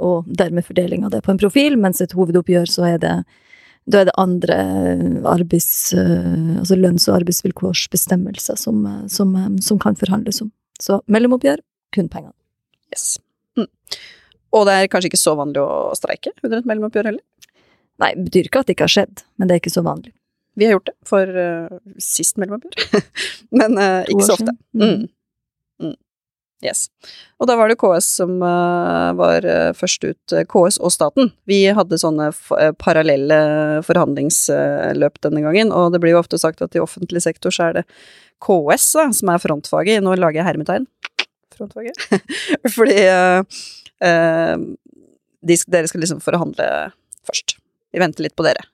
og 0.00 0.30
dermed 0.40 0.64
fordeling 0.66 1.04
av 1.04 1.12
det 1.12 1.20
på 1.26 1.34
en 1.34 1.40
profil, 1.40 1.76
mens 1.80 2.00
et 2.00 2.14
hovedoppgjør 2.16 2.70
så 2.70 2.86
er 2.94 3.02
det 3.02 3.16
da 3.90 4.00
er 4.00 4.08
det 4.08 4.14
andre 4.20 4.56
arbeids... 5.28 5.92
Eh, 5.92 6.56
altså 6.60 6.78
lønns- 6.78 7.06
og 7.10 7.18
arbeidsvilkårsbestemmelser 7.18 8.56
som, 8.60 8.80
eh, 8.88 9.04
som, 9.12 9.34
eh, 9.36 9.50
som, 9.64 9.80
kan 9.82 9.98
forhandles 10.00 10.40
om. 10.44 10.50
Så 10.80 11.00
mellomoppgjør, 11.12 11.60
kun 11.94 12.08
pengene. 12.12 12.34
Yes. 12.92 13.18
Mm. 13.58 13.68
Og 14.56 14.66
det 14.68 14.76
er 14.78 14.90
kanskje 14.92 15.12
ikke 15.12 15.20
så 15.20 15.36
vanlig 15.38 15.60
å 15.62 15.92
streike 15.98 16.32
under 16.42 16.62
et 16.62 16.68
mellomoppgjør 16.70 17.10
heller? 17.10 17.24
Nei, 18.02 18.14
det 18.16 18.28
betyr 18.30 18.48
ikke 18.48 18.62
at 18.64 18.70
det 18.70 18.78
ikke 18.78 18.88
har 18.88 18.94
skjedd, 18.96 19.24
men 19.38 19.50
det 19.50 19.56
er 19.56 19.62
ikke 19.62 19.74
så 19.74 19.84
vanlig. 19.86 20.14
Vi 20.54 20.66
har 20.66 20.76
gjort 20.76 20.88
det 20.88 20.94
for 21.06 21.30
uh, 21.34 21.76
sist 22.02 22.38
mellomoppgjør, 22.38 23.10
men 23.58 23.78
uh, 23.78 24.02
ikke 24.10 24.26
så 24.26 24.36
ofte. 24.38 24.54
Mm. 24.74 25.06
Mm. 25.82 25.96
Yes. 26.64 26.86
Og 27.42 27.48
da 27.50 27.58
var 27.58 27.68
det 27.68 27.76
KS 27.80 28.06
som 28.20 28.38
uh, 28.40 29.12
var 29.18 29.44
uh, 29.44 29.70
først 29.76 30.06
ut, 30.06 30.32
uh, 30.32 30.44
KS 30.48 30.78
og 30.80 30.94
staten. 30.94 31.30
Vi 31.50 31.60
hadde 31.76 32.00
sånne 32.00 32.30
parallelle 32.80 33.38
forhandlingsløp 33.84 35.20
denne 35.26 35.44
gangen, 35.44 35.72
og 35.74 35.92
det 35.92 36.00
blir 36.02 36.14
jo 36.14 36.22
ofte 36.22 36.40
sagt 36.40 36.64
at 36.64 36.76
i 36.76 36.82
offentlig 36.82 37.24
sektor 37.24 37.54
så 37.54 37.68
er 37.68 37.80
det 37.80 37.84
KS 38.44 38.86
da, 38.96 39.08
som 39.16 39.32
er 39.34 39.42
frontfaget. 39.42 40.04
Nå 40.04 40.16
lager 40.16 40.40
jeg 40.40 40.48
hermetegn. 40.48 40.88
Frontfaget. 41.54 42.00
Fordi 42.76 42.96
de, 45.44 45.58
dere 45.68 45.90
skal 45.90 46.02
liksom 46.02 46.24
forhandle 46.24 46.66
først. 47.28 47.58
Vi 47.94 48.00
venter 48.02 48.24
litt 48.24 48.34
på 48.34 48.42
dere. 48.42 48.64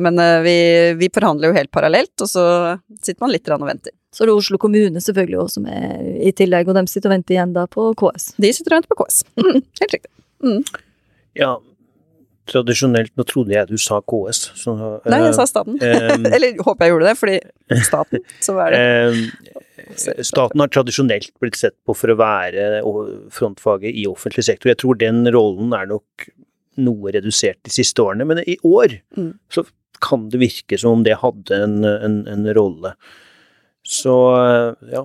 men 0.00 0.16
vi, 0.42 0.56
vi 0.96 1.10
forhandler 1.12 1.50
jo 1.50 1.58
helt 1.58 1.70
parallelt, 1.74 2.14
og 2.24 2.30
så 2.30 2.44
sitter 2.96 3.20
man 3.26 3.34
litt 3.34 3.50
og 3.52 3.66
venter. 3.68 3.92
Så 4.14 4.24
er 4.24 4.30
det 4.30 4.38
Oslo 4.38 4.58
kommune 4.62 5.02
selvfølgelig 5.02 5.40
også 5.42 5.58
som 5.58 5.68
er 5.74 6.08
i 6.22 6.32
tillegg, 6.36 6.70
og 6.70 6.78
de 6.78 6.86
sitter 6.90 7.10
og 7.10 7.16
venter 7.16 7.36
igjen 7.36 7.54
da 7.56 7.66
på 7.70 7.90
KS. 7.98 8.32
De 8.38 8.50
sitter 8.54 8.76
og 8.76 8.80
venter 8.80 8.94
på 8.94 8.98
KS. 9.02 9.22
Mm, 9.40 9.62
helt 9.80 9.96
riktig. 9.96 10.12
Mm. 10.44 10.60
Ja, 11.34 11.54
tradisjonelt 12.50 13.14
Nå 13.16 13.24
trodde 13.28 13.54
jeg 13.56 13.70
du 13.70 13.80
sa 13.80 13.98
KS. 14.04 14.44
Så, 14.60 14.74
Nei, 15.10 15.20
jeg 15.24 15.34
sa 15.36 15.46
staten. 15.48 15.80
Um, 15.80 16.28
Eller 16.34 16.60
håper 16.62 16.86
jeg 16.86 16.94
gjorde 16.94 17.10
det, 17.10 17.16
fordi 17.20 17.82
staten, 17.88 18.24
så 18.44 18.56
er 18.64 18.74
det 18.74 18.82
um, 18.84 19.22
Staten 20.24 20.62
har 20.62 20.70
tradisjonelt 20.72 21.32
blitt 21.42 21.58
sett 21.58 21.74
på 21.84 21.92
for 21.98 22.12
å 22.12 22.16
være 22.16 22.80
frontfaget 23.34 23.92
i 23.92 24.06
offentlig 24.08 24.46
sektor. 24.46 24.70
Jeg 24.70 24.80
tror 24.80 24.96
den 25.00 25.26
rollen 25.34 25.74
er 25.76 25.90
nok 25.90 26.28
noe 26.80 27.12
redusert 27.14 27.60
de 27.66 27.72
siste 27.74 28.02
årene, 28.02 28.24
men 28.26 28.40
i 28.48 28.56
år 28.64 28.96
mm. 29.18 29.32
så 29.52 29.66
kan 30.04 30.28
det 30.32 30.40
virke 30.40 30.78
som 30.80 30.98
om 30.98 31.04
det 31.04 31.18
hadde 31.20 31.58
en, 31.66 31.76
en, 31.84 32.16
en 32.30 32.48
rolle. 32.56 32.94
Så 33.84 34.14
ja. 34.92 35.04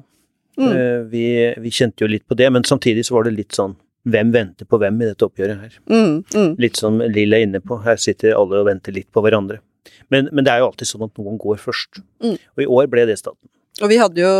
Mm. 0.59 0.71
Eh, 0.71 0.99
vi, 1.11 1.25
vi, 1.57 1.71
kjente 1.71 2.03
jo 2.03 2.09
litt 2.11 2.27
på 2.27 2.35
det, 2.39 2.49
men 2.51 2.65
samtidig 2.67 3.05
så 3.07 3.15
var 3.15 3.27
det 3.27 3.37
litt 3.37 3.55
sånn 3.55 3.77
hvem 4.09 4.31
venter 4.33 4.67
på 4.67 4.79
hvem 4.79 4.97
i 5.03 5.07
dette 5.09 5.27
oppgjøret 5.27 5.61
her? 5.61 5.79
Mm, 5.91 6.21
mm. 6.33 6.53
Litt 6.59 6.79
som 6.79 6.99
Lill 7.03 7.35
er 7.35 7.45
inne 7.45 7.61
på, 7.63 7.77
her 7.83 7.99
sitter 7.99 8.35
alle 8.35 8.61
og 8.61 8.69
venter 8.69 8.95
litt 8.95 9.09
på 9.13 9.23
hverandre. 9.23 9.59
Men, 10.11 10.29
men 10.33 10.45
det 10.45 10.53
er 10.53 10.63
jo 10.63 10.69
alltid 10.69 10.89
sånn 10.89 11.05
at 11.07 11.19
noen 11.19 11.37
går 11.39 11.59
først. 11.61 12.01
Mm. 12.23 12.35
Og 12.35 12.63
i 12.63 12.69
år 12.79 12.89
ble 12.91 13.05
det 13.09 13.19
staten. 13.19 13.51
Og 13.79 13.91
vi 13.91 13.99
hadde 14.01 14.23
jo 14.23 14.33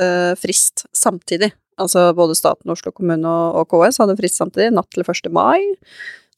eh, 0.00 0.32
frist 0.40 0.86
samtidig. 0.96 1.50
Altså 1.78 2.08
både 2.16 2.36
staten, 2.38 2.70
Oslo 2.72 2.92
kommune 2.94 3.28
og, 3.28 3.60
og 3.60 3.72
KS 3.72 4.00
hadde 4.02 4.16
frist 4.18 4.40
samtidig, 4.40 4.72
natt 4.74 4.88
til 4.94 5.04
1. 5.04 5.28
mai 5.34 5.60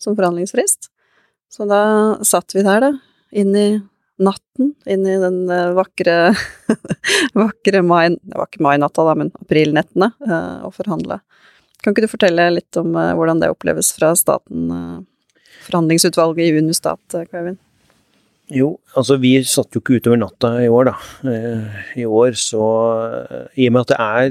som 0.00 0.16
forhandlingsfrist. 0.16 0.90
Så 1.50 1.66
da 1.68 1.82
satt 2.26 2.54
vi 2.54 2.64
der, 2.66 2.84
da, 2.84 2.90
inn 3.34 3.54
i 3.56 3.68
natten, 4.20 4.74
inn 4.90 5.06
i 5.08 5.16
den 5.22 5.42
eh, 5.50 5.72
vakre 5.76 6.16
vakre 7.42 7.82
mai 7.86 8.10
Det 8.12 8.36
var 8.36 8.48
ikke 8.50 8.64
mainatta, 8.66 9.06
da, 9.06 9.16
men 9.18 9.32
aprilnettene, 9.40 10.12
å 10.20 10.68
og 10.68 10.76
forhandle. 10.76 11.20
Kan 11.80 11.94
ikke 11.94 12.04
du 12.04 12.12
fortelle 12.12 12.50
litt 12.52 12.76
om 12.80 12.92
eh, 12.98 13.14
hvordan 13.16 13.40
det 13.40 13.50
oppleves 13.52 13.92
fra 13.96 14.12
staten, 14.18 14.68
eh, 14.76 15.50
forhandlingsutvalget 15.66 16.46
i 16.50 16.60
Unistat, 16.60 17.02
eh, 17.16 17.26
Kevin? 17.30 17.58
Jo, 18.50 18.74
altså 18.98 19.16
vi 19.22 19.36
satt 19.46 19.76
jo 19.76 19.80
ikke 19.82 20.00
utover 20.00 20.18
natta 20.18 20.56
i 20.64 20.68
år, 20.68 20.90
da. 20.90 20.94
Eh, 21.30 21.80
I 22.02 22.06
år 22.06 22.36
så 22.38 22.66
eh, 23.06 23.46
I 23.62 23.70
og 23.70 23.76
med 23.76 23.86
at 23.86 23.92
det 23.92 24.00
er 24.00 24.30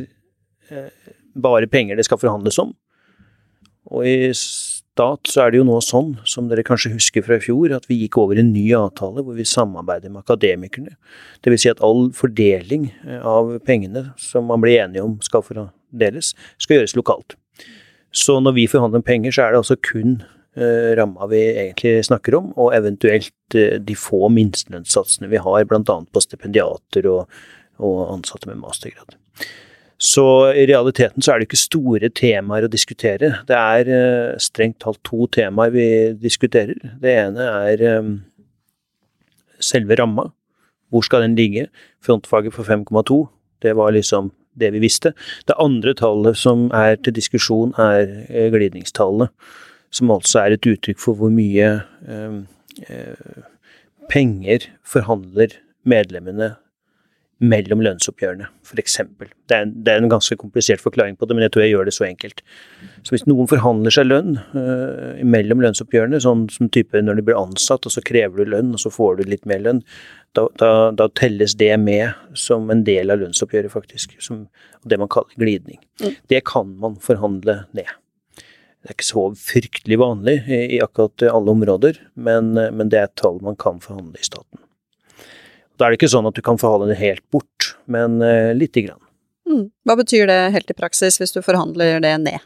eh, 0.76 1.16
bare 1.40 1.72
penger 1.72 1.98
det 1.98 2.06
skal 2.06 2.20
forhandles 2.22 2.60
om, 2.62 2.74
og 3.90 4.06
i 4.06 4.30
stat 5.00 5.32
så 5.32 5.46
er 5.46 5.54
det 5.54 5.62
jo 5.62 5.68
nå 5.68 5.78
sånn, 5.84 6.14
som 6.28 6.50
dere 6.50 6.66
kanskje 6.68 6.92
husker 6.98 7.24
fra 7.24 7.38
i 7.40 7.44
fjor, 7.44 7.72
at 7.76 7.88
vi 7.88 8.02
gikk 8.02 8.18
over 8.20 8.40
en 8.40 8.52
ny 8.52 8.66
avtale 8.76 9.24
hvor 9.24 9.38
vi 9.38 9.48
samarbeider 9.48 10.12
med 10.12 10.26
akademikerne. 10.26 10.98
Det 11.40 11.54
vil 11.54 11.62
si 11.62 11.72
at 11.72 11.84
all 11.86 12.10
fordeling 12.16 12.90
eh, 13.06 13.22
av 13.24 13.56
pengene 13.68 14.10
som 14.20 14.50
man 14.50 14.64
blir 14.64 14.82
enige 14.84 15.06
om 15.06 15.16
skal 15.24 15.46
fordeles, 15.46 16.34
skal 16.60 16.80
gjøres 16.80 16.98
lokalt. 17.00 17.38
Så 18.12 18.40
når 18.42 18.58
vi 18.58 18.68
forhandler 18.68 19.00
om 19.00 19.08
penger, 19.08 19.36
så 19.36 19.46
er 19.46 19.54
det 19.54 19.62
altså 19.62 19.80
kun 19.86 20.20
eh, 20.58 20.92
ramma 21.00 21.30
vi 21.32 21.46
egentlig 21.54 21.96
snakker 22.10 22.36
om, 22.42 22.52
og 22.60 22.76
eventuelt 22.76 23.58
eh, 23.58 23.78
de 23.80 23.96
få 23.96 24.28
minstelønnssatsene 24.36 25.32
vi 25.32 25.40
har, 25.40 25.64
bl.a. 25.70 25.82
på 25.86 26.26
stipendiater 26.26 27.08
og, 27.14 27.42
og 27.80 28.06
ansatte 28.18 28.52
med 28.52 28.60
mastergrad. 28.66 29.16
Så 30.00 30.24
i 30.56 30.64
realiteten 30.70 31.22
så 31.22 31.34
er 31.34 31.42
det 31.42 31.50
ikke 31.50 31.60
store 31.60 32.10
temaer 32.16 32.64
å 32.64 32.72
diskutere. 32.72 33.34
Det 33.48 33.56
er 33.58 33.90
eh, 33.92 34.38
strengt 34.40 34.80
talt 34.80 35.02
to 35.04 35.28
temaer 35.36 35.74
vi 35.74 35.88
diskuterer. 36.16 36.80
Det 37.04 37.16
ene 37.26 37.48
er 37.68 37.84
eh, 37.84 38.14
selve 39.60 39.98
ramma. 40.00 40.30
Hvor 40.90 41.04
skal 41.06 41.26
den 41.26 41.36
ligge? 41.36 41.68
Frontfaget 42.06 42.56
for 42.56 42.64
5,2. 42.64 43.26
Det 43.62 43.76
var 43.76 43.92
liksom 43.92 44.32
det 44.60 44.72
vi 44.72 44.80
visste. 44.86 45.12
Det 45.48 45.60
andre 45.60 45.94
tallet 46.00 46.40
som 46.40 46.70
er 46.76 46.96
til 47.04 47.18
diskusjon, 47.20 47.76
er 47.76 48.08
eh, 48.30 48.48
glidningstallene. 48.56 49.28
Som 49.92 50.16
altså 50.16 50.46
er 50.46 50.56
et 50.56 50.70
uttrykk 50.70 51.00
for 51.02 51.20
hvor 51.20 51.32
mye 51.34 51.74
eh, 52.08 53.44
penger 54.08 54.72
forhandler 54.88 55.60
medlemmene 55.84 56.54
mellom 57.40 57.80
lønnsoppgjørene, 57.86 58.50
f.eks. 58.68 58.98
Det, 59.00 59.56
er 59.56 59.62
en- 59.64 59.74
det 59.84 59.94
er 59.94 60.02
en 60.02 60.10
ganske 60.12 60.36
komplisert 60.36 60.82
forklaring 60.84 61.16
på 61.16 61.26
det, 61.28 61.36
men 61.38 61.46
jeg 61.46 61.52
tror 61.56 61.64
jeg 61.64 61.72
gjør 61.72 61.86
det 61.88 61.94
så 61.96 62.06
enkelt. 62.08 62.42
Så 63.08 63.14
hvis 63.16 63.24
noen 63.30 63.48
forhandler 63.48 63.96
seg 63.96 64.10
lønn 64.10 64.34
uh, 64.52 65.22
mellom 65.24 65.64
lønnsoppgjørene, 65.64 66.20
sånn 66.20 66.50
som 66.52 66.68
type 66.70 67.00
når 67.00 67.16
du 67.22 67.24
blir 67.30 67.40
ansatt, 67.40 67.88
og 67.88 67.96
så 67.96 68.04
krever 68.04 68.44
du 68.44 68.52
lønn, 68.52 68.74
og 68.76 68.84
så 68.84 68.92
får 68.92 69.22
du 69.22 69.24
litt 69.32 69.48
mer 69.48 69.64
lønn, 69.64 69.80
da, 70.36 70.48
da, 70.60 70.74
da 70.92 71.08
telles 71.16 71.56
det 71.56 71.72
med 71.80 72.12
som 72.38 72.68
en 72.70 72.84
del 72.84 73.10
av 73.10 73.24
lønnsoppgjøret, 73.24 73.72
faktisk. 73.72 74.20
Som 74.22 74.48
det 74.84 75.00
man 75.00 75.10
kaller 75.10 75.34
glidning. 75.40 75.80
Mm. 76.04 76.14
Det 76.28 76.44
kan 76.52 76.76
man 76.84 77.00
forhandle 77.02 77.62
ned. 77.72 77.88
Det 78.80 78.92
er 78.92 78.96
ikke 78.96 79.08
så 79.10 79.24
fryktelig 79.36 79.98
vanlig 80.00 80.38
i, 80.48 80.60
i 80.78 80.84
akkurat 80.84 81.24
alle 81.32 81.52
områder, 81.56 81.98
men, 82.16 82.54
men 82.56 82.92
det 82.92 83.00
er 83.00 83.08
et 83.10 83.16
tall 83.20 83.40
man 83.44 83.58
kan 83.60 83.80
forhandle 83.84 84.20
i 84.20 84.28
staten. 84.28 84.60
Da 85.80 85.88
er 85.88 85.94
det 85.96 86.00
ikke 86.02 86.12
sånn 86.12 86.28
at 86.28 86.36
du 86.36 86.42
kan 86.44 86.60
forhandle 86.60 86.90
det 86.92 87.00
helt 87.00 87.24
bort, 87.32 87.70
men 87.88 88.20
uh, 88.22 88.52
lite 88.58 88.84
grann. 88.84 89.00
Mm. 89.50 89.70
Hva 89.88 89.96
betyr 89.98 90.28
det 90.30 90.40
helt 90.54 90.70
i 90.70 90.76
praksis 90.78 91.18
hvis 91.22 91.32
du 91.34 91.40
forhandler 91.42 92.02
det 92.04 92.12
ned? 92.22 92.44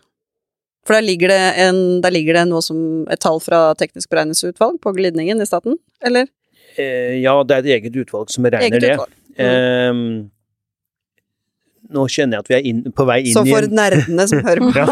For 0.87 0.97
der 0.97 1.05
ligger 1.07 1.31
det, 1.31 1.41
en, 1.63 1.77
der 2.03 2.11
ligger 2.11 2.35
det 2.37 2.43
noe 2.49 2.61
som 2.63 2.77
et 3.11 3.21
tall 3.23 3.39
fra 3.43 3.69
teknisk 3.79 4.09
beregningsutvalg 4.11 4.77
på 4.83 4.91
glidningen 4.97 5.39
i 5.41 5.47
staten, 5.47 5.77
eller? 6.03 6.27
Eh, 6.75 7.19
ja, 7.23 7.33
det 7.47 7.55
er 7.55 7.63
et 7.63 7.71
eget 7.77 7.95
utvalg 8.03 8.31
som 8.33 8.43
beregner 8.43 8.79
Eget 8.81 8.99
det. 8.99 9.09
Mm. 9.39 9.43
Eh, 9.45 9.93
nå 11.93 12.03
kjenner 12.09 12.39
jeg 12.39 12.43
at 12.45 12.49
vi 12.51 12.55
er 12.57 12.67
inn, 12.69 12.81
på 12.95 13.05
vei 13.07 13.19
inn 13.27 13.35
Så 13.35 13.43
i 13.47 13.51
for 13.53 13.67
en, 13.67 13.75
nerdene 13.77 14.25
som 14.29 14.39
hører 14.45 14.63
på, 14.67 14.71
Ja. 14.77 14.85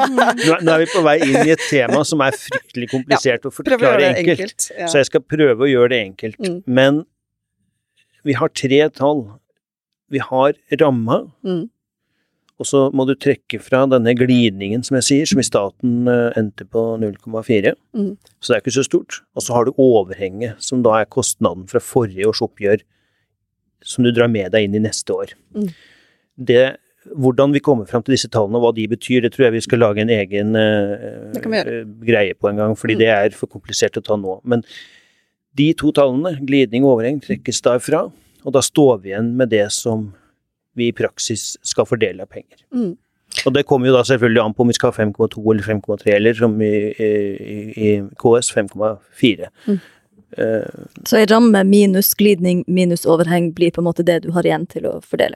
nå, 0.62 0.74
er- 0.75 0.81
vi 0.83 0.89
på 0.91 1.03
vei 1.05 1.15
inn 1.25 1.38
i 1.48 1.53
et 1.55 1.63
tema 1.69 2.03
som 2.07 2.21
er 2.25 2.36
fryktelig 2.38 2.91
komplisert 2.91 3.48
ja, 3.48 3.50
å 3.50 3.55
forklare 3.55 4.12
enkelt. 4.12 4.29
enkelt. 4.39 4.67
Ja. 4.77 4.89
Så 4.91 5.00
jeg 5.01 5.10
skal 5.12 5.24
prøve 5.25 5.65
å 5.65 5.69
gjøre 5.71 5.93
det 5.95 6.01
enkelt. 6.10 6.39
Mm. 6.43 6.60
Men 6.67 7.01
vi 8.27 8.33
har 8.37 8.49
tre 8.49 8.89
tall. 8.89 9.25
Vi 10.11 10.19
har 10.19 10.53
ramma, 10.81 11.31
Mm. 11.43 11.69
og 12.59 12.65
så 12.67 12.91
må 12.93 13.07
du 13.07 13.15
trekke 13.15 13.59
fra 13.63 13.85
denne 13.89 14.13
glidningen, 14.13 14.83
som 14.85 14.95
jeg 14.99 15.03
sier, 15.07 15.25
som 15.25 15.39
i 15.39 15.47
staten 15.47 16.07
eh, 16.07 16.33
endte 16.37 16.65
på 16.69 16.83
0,4. 16.99 17.73
Mm. 17.95 18.17
Så 18.39 18.47
det 18.51 18.55
er 18.57 18.61
ikke 18.61 18.75
så 18.77 18.83
stort. 18.85 19.21
Og 19.35 19.41
så 19.41 19.53
har 19.55 19.65
du 19.65 19.71
overhenget, 19.79 20.59
som 20.61 20.83
da 20.83 20.99
er 21.01 21.05
kostnaden 21.09 21.67
fra 21.71 21.79
forrige 21.79 22.27
års 22.27 22.41
oppgjør, 22.45 22.81
som 23.83 24.03
du 24.05 24.11
drar 24.11 24.29
med 24.29 24.51
deg 24.53 24.63
inn 24.67 24.75
i 24.77 24.83
neste 24.83 25.09
år. 25.15 25.33
Mm. 25.55 25.71
Det, 26.37 26.77
hvordan 27.17 27.51
vi 27.55 27.59
kommer 27.65 27.87
fram 27.89 28.03
til 28.03 28.13
disse 28.13 28.29
tallene 28.29 28.59
og 28.59 28.67
hva 28.67 28.75
de 28.77 28.85
betyr, 28.91 29.21
det 29.23 29.31
tror 29.33 29.47
jeg 29.47 29.53
vi 29.57 29.61
skal 29.65 29.79
lage 29.81 30.03
en 30.03 30.09
egen 30.13 30.55
eh, 30.55 31.83
greie 32.05 32.35
på 32.37 32.49
en 32.51 32.57
gang, 32.61 32.75
fordi 32.77 32.93
Mm. 32.93 32.99
det 32.99 33.07
er 33.09 33.29
for 33.31 33.47
komplisert 33.47 33.97
å 33.97 34.03
ta 34.05 34.15
nå. 34.15 34.39
Men 34.45 34.61
de 35.60 35.72
to 35.77 35.91
tallene, 35.96 36.38
glidning 36.48 36.86
og 36.86 36.98
overheng, 36.98 37.20
trekkes 37.24 37.62
derfra, 37.65 38.05
og 38.41 38.55
da 38.55 38.63
står 38.65 39.01
vi 39.03 39.12
igjen 39.12 39.34
med 39.38 39.51
det 39.53 39.67
som 39.75 40.10
vi 40.77 40.88
i 40.89 40.96
praksis 40.96 41.55
skal 41.67 41.88
fordele 41.89 42.24
av 42.24 42.31
penger. 42.31 42.62
Mm. 42.74 42.93
Og 43.46 43.55
det 43.55 43.65
kommer 43.67 43.88
jo 43.88 43.96
da 43.96 44.03
selvfølgelig 44.08 44.43
an 44.43 44.55
på 44.55 44.63
om 44.65 44.72
vi 44.72 44.75
skal 44.75 44.91
ha 44.91 45.05
5,2 45.05 45.43
eller 45.53 45.67
5,3, 45.67 46.15
eller 46.15 46.38
som 46.39 46.55
i, 46.63 46.74
i, 46.91 47.10
i 47.75 47.91
KS 48.20 48.51
5,4. 48.55 49.51
Mm. 49.67 49.79
Uh, 50.39 50.84
Så 51.08 51.20
ei 51.20 51.27
ramme 51.27 51.60
minus 51.67 52.13
glidning 52.15 52.63
minus 52.67 53.03
overheng 53.03 53.50
blir 53.55 53.74
på 53.75 53.81
en 53.84 53.89
måte 53.89 54.05
det 54.08 54.22
du 54.24 54.29
har 54.31 54.48
igjen 54.48 54.67
til 54.72 54.88
å 54.88 54.93
fordele. 55.03 55.36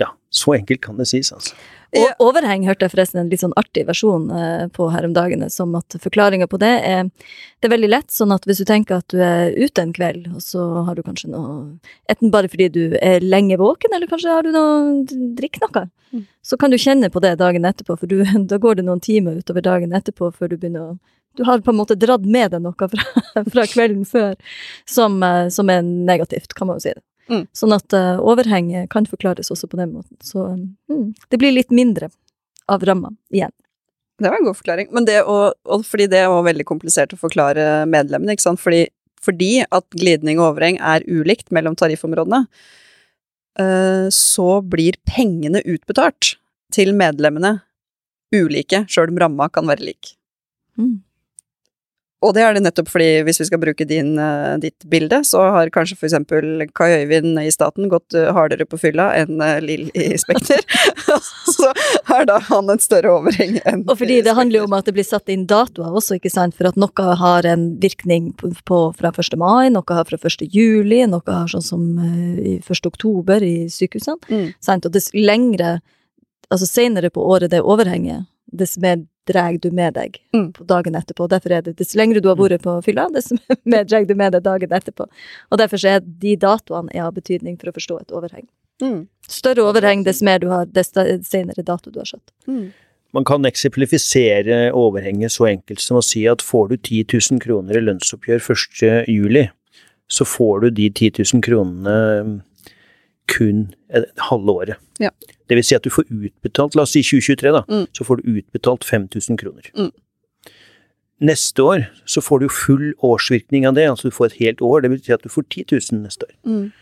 Ja, 0.00 0.10
så 0.30 0.54
enkelt 0.56 0.82
kan 0.84 1.00
det 1.00 1.08
sies, 1.10 1.32
altså. 1.32 1.56
Og 1.96 2.24
overheng 2.28 2.66
hørte 2.66 2.84
jeg 2.84 2.92
forresten 2.92 3.20
en 3.20 3.28
litt 3.30 3.40
sånn 3.40 3.54
artig 3.56 3.86
versjon 3.88 4.26
eh, 4.34 4.66
på 4.74 4.88
her 4.92 5.06
om 5.06 5.14
dagene, 5.16 5.48
som 5.52 5.72
at 5.78 5.96
forklaringa 6.02 6.48
på 6.50 6.58
det 6.60 6.72
er 6.84 7.08
Det 7.08 7.68
er 7.68 7.72
veldig 7.72 7.88
lett, 7.88 8.10
sånn 8.12 8.34
at 8.34 8.44
hvis 8.44 8.60
du 8.60 8.66
tenker 8.68 8.98
at 8.98 9.08
du 9.12 9.22
er 9.22 9.54
ute 9.56 9.82
en 9.82 9.94
kveld, 9.96 10.26
og 10.34 10.42
så 10.44 10.64
har 10.88 10.98
du 10.98 11.04
kanskje 11.06 11.30
noe 11.32 11.78
Enten 12.10 12.32
bare 12.34 12.50
fordi 12.52 12.68
du 12.74 12.82
er 13.00 13.24
lenge 13.24 13.56
våken, 13.60 13.94
eller 13.96 14.10
kanskje 14.10 14.34
har 14.34 14.44
du 14.44 14.52
noe 14.54 15.04
Drikk 15.38 15.60
noe. 15.62 15.86
Mm. 16.12 16.26
Så 16.44 16.58
kan 16.60 16.74
du 16.74 16.78
kjenne 16.78 17.10
på 17.12 17.22
det 17.22 17.36
dagen 17.40 17.64
etterpå, 17.64 17.96
for 17.98 18.10
du, 18.10 18.22
da 18.50 18.60
går 18.60 18.80
det 18.80 18.86
noen 18.86 19.02
timer 19.02 19.40
utover 19.40 19.64
dagen 19.64 19.96
etterpå 19.96 20.32
før 20.34 20.52
du 20.52 20.58
begynner 20.58 20.90
å 20.90 20.96
Du 21.36 21.44
har 21.44 21.60
på 21.60 21.70
en 21.70 21.76
måte 21.76 21.98
dratt 22.00 22.24
med 22.24 22.50
deg 22.50 22.62
noe 22.64 22.88
fra, 22.92 23.08
fra 23.54 23.66
kvelden 23.70 24.04
før 24.08 24.34
som, 24.88 25.22
eh, 25.22 25.48
som 25.52 25.70
er 25.70 25.82
negativt, 25.84 26.54
kan 26.56 26.68
man 26.68 26.80
jo 26.80 26.88
si 26.88 26.96
det. 26.96 27.05
Mm. 27.30 27.44
Sånn 27.56 27.74
at 27.74 27.94
uh, 27.96 28.22
overheng 28.22 28.70
kan 28.92 29.06
forklares 29.10 29.50
også 29.50 29.68
på 29.70 29.80
den 29.80 29.94
måten. 29.96 30.16
Så 30.22 30.44
um, 30.46 31.14
det 31.30 31.40
blir 31.42 31.54
litt 31.54 31.74
mindre 31.74 32.10
av 32.70 32.84
ramma 32.86 33.12
igjen. 33.34 33.54
Det 34.18 34.30
var 34.30 34.38
en 34.38 34.48
god 34.48 34.56
forklaring. 34.56 34.88
Men 34.96 35.06
det 35.08 35.20
å, 35.28 35.52
fordi 35.84 36.08
det 36.12 36.24
også 36.24 36.46
veldig 36.48 36.66
komplisert 36.68 37.12
å 37.12 37.20
forklare 37.20 37.84
medlemmene, 37.90 38.36
ikke 38.36 38.46
sant, 38.46 38.62
fordi, 38.62 38.86
fordi 39.22 39.60
at 39.66 39.86
glidning 39.98 40.40
og 40.40 40.54
overheng 40.54 40.80
er 40.80 41.04
ulikt 41.04 41.52
mellom 41.54 41.76
tariffområdene, 41.76 42.46
eh, 43.60 44.06
så 44.14 44.48
blir 44.64 44.96
pengene 45.08 45.60
utbetalt 45.68 46.36
til 46.74 46.94
medlemmene 46.96 47.58
ulike, 48.34 48.84
sjøl 48.90 49.12
om 49.12 49.20
ramma 49.20 49.50
kan 49.52 49.68
være 49.68 49.84
lik. 49.90 50.14
Mm. 50.80 51.02
Og 52.24 52.32
det 52.32 52.42
er 52.42 52.54
det 52.56 52.62
nettopp 52.64 52.88
fordi, 52.88 53.20
hvis 53.26 53.42
vi 53.42 53.46
skal 53.50 53.60
bruke 53.60 53.84
din, 53.88 54.14
eh, 54.18 54.56
ditt 54.62 54.86
bilde, 54.88 55.18
så 55.28 55.42
har 55.52 55.68
kanskje 55.72 55.98
for 56.00 56.08
eksempel 56.08 56.64
Kai 56.74 57.02
Øyvind 57.02 57.36
i 57.42 57.50
staten 57.52 57.90
gått 57.92 58.16
eh, 58.16 58.30
hardere 58.32 58.64
på 58.64 58.78
fylla 58.80 59.10
enn 59.20 59.42
eh, 59.44 59.58
Lill 59.60 59.90
i 59.92 60.06
Spekter. 60.22 60.64
så 61.56 61.72
har 62.08 62.24
da 62.30 62.38
han 62.48 62.72
et 62.72 62.84
større 62.84 63.12
overheng 63.18 63.58
enn 63.68 63.84
Og 63.84 63.98
fordi 64.00 64.22
det 64.24 64.36
handler 64.38 64.62
jo 64.62 64.68
om 64.68 64.76
at 64.78 64.88
det 64.88 64.96
blir 64.96 65.04
satt 65.06 65.28
inn 65.32 65.44
datoer 65.50 65.92
også, 65.92 66.16
ikke 66.16 66.32
sant, 66.32 66.56
for 66.56 66.70
at 66.70 66.78
noe 66.80 67.16
har 67.20 67.48
en 67.50 67.68
virkning 67.82 68.32
på, 68.40 68.54
på 68.64 68.80
fra 68.96 69.12
1. 69.12 69.36
mai, 69.40 69.68
noe 69.74 69.98
har 69.98 70.08
fra 70.08 70.16
1. 70.16 70.46
juli, 70.48 71.02
noe 71.10 71.26
har 71.28 71.52
sånn 71.52 71.66
som 71.66 71.84
i 72.40 72.56
1. 72.62 72.88
oktober 72.88 73.44
i 73.44 73.68
sykehusene. 73.72 74.16
Mm. 74.32 74.48
Sant? 74.64 74.88
Og 74.88 74.96
dess 74.96 75.12
lengre, 75.12 75.76
altså 76.48 76.68
senere 76.70 77.12
på 77.12 77.20
året 77.28 77.52
det 77.52 77.60
overhenger, 77.60 78.24
dess 78.52 78.76
mer 78.78 79.04
drar 79.26 79.56
du 79.58 79.70
med 79.74 79.94
deg 79.94 80.20
Mm. 80.32 80.52
på 80.54 80.64
dagen 80.66 80.94
etterpå. 80.94 81.28
Derfor 81.28 81.50
er 81.50 81.62
det, 81.62 81.76
dess 81.76 81.94
lengre 81.96 82.20
du 82.22 82.28
har 82.28 82.36
vært 82.36 82.62
på 82.62 82.76
fylla, 82.84 83.08
dess 83.12 83.32
mer 83.64 83.84
drar 83.84 84.04
du 84.06 84.14
med 84.14 84.32
deg 84.32 84.42
dagen 84.42 84.70
etterpå. 84.70 85.08
Og 85.50 85.58
derfor 85.58 85.76
så 85.82 85.96
er 85.96 86.00
de 86.00 86.36
datoene 86.36 86.94
er 86.94 87.02
av 87.08 87.14
betydning 87.14 87.58
for 87.58 87.70
å 87.70 87.74
forstå 87.74 88.00
et 88.00 88.12
overheng. 88.14 88.46
Mm. 88.82 89.06
Større 89.26 89.64
overheng, 89.66 90.04
dess 90.04 90.22
mer 90.22 90.38
du 90.38 90.48
har, 90.48 90.66
dess 90.66 90.92
senere 91.26 91.64
dato 91.64 91.90
du 91.90 91.98
har 91.98 92.06
satt. 92.06 92.30
Mm. 92.46 92.72
Man 93.14 93.24
kan 93.24 93.42
eksemplifisere 93.48 94.72
overhenget 94.76 95.32
så 95.32 95.46
enkelt 95.48 95.80
som 95.80 95.96
å 95.96 96.04
si 96.04 96.26
at 96.28 96.42
får 96.44 96.68
du 96.68 96.76
10 96.76 97.04
000 97.32 97.40
kroner 97.40 97.78
i 97.78 97.80
lønnsoppgjør 97.86 98.42
1. 98.52 99.06
juli, 99.08 99.46
så 100.08 100.26
får 100.28 100.60
du 100.66 100.70
de 100.70 100.90
10 100.90 101.22
000 101.32 101.42
kronene 101.42 102.42
kun 103.28 103.74
halve 104.30 104.52
året. 104.52 104.76
Ja. 105.02 105.10
Det 105.48 105.56
vil 105.58 105.64
si 105.64 105.74
at 105.76 105.82
du 105.86 105.90
får 105.90 106.06
utbetalt, 106.10 106.74
la 106.76 106.82
oss 106.86 106.92
si 106.96 107.02
2023 107.02 107.52
da, 107.52 107.62
Mm. 107.68 107.86
så 107.92 108.04
får 108.04 108.16
du 108.22 108.38
utbetalt 108.40 108.84
5000 108.84 109.36
kroner. 109.38 109.70
Mm. 109.76 109.90
Neste 111.20 111.62
år 111.64 111.86
så 112.04 112.20
får 112.20 112.40
du 112.40 112.48
full 112.52 112.92
årsvirkning 113.02 113.66
av 113.66 113.74
det, 113.74 113.86
altså 113.88 114.10
du 114.10 114.14
får 114.16 114.26
et 114.26 114.40
helt 114.40 114.60
år, 114.60 114.82
det 114.82 114.90
vil 114.90 115.00
si 115.02 115.12
at 115.12 115.22
du 115.22 115.28
får 115.32 115.46
10 115.48 115.64
000 115.92 116.02
neste 116.02 116.26
år. 116.28 116.34
Mm. 116.44 116.72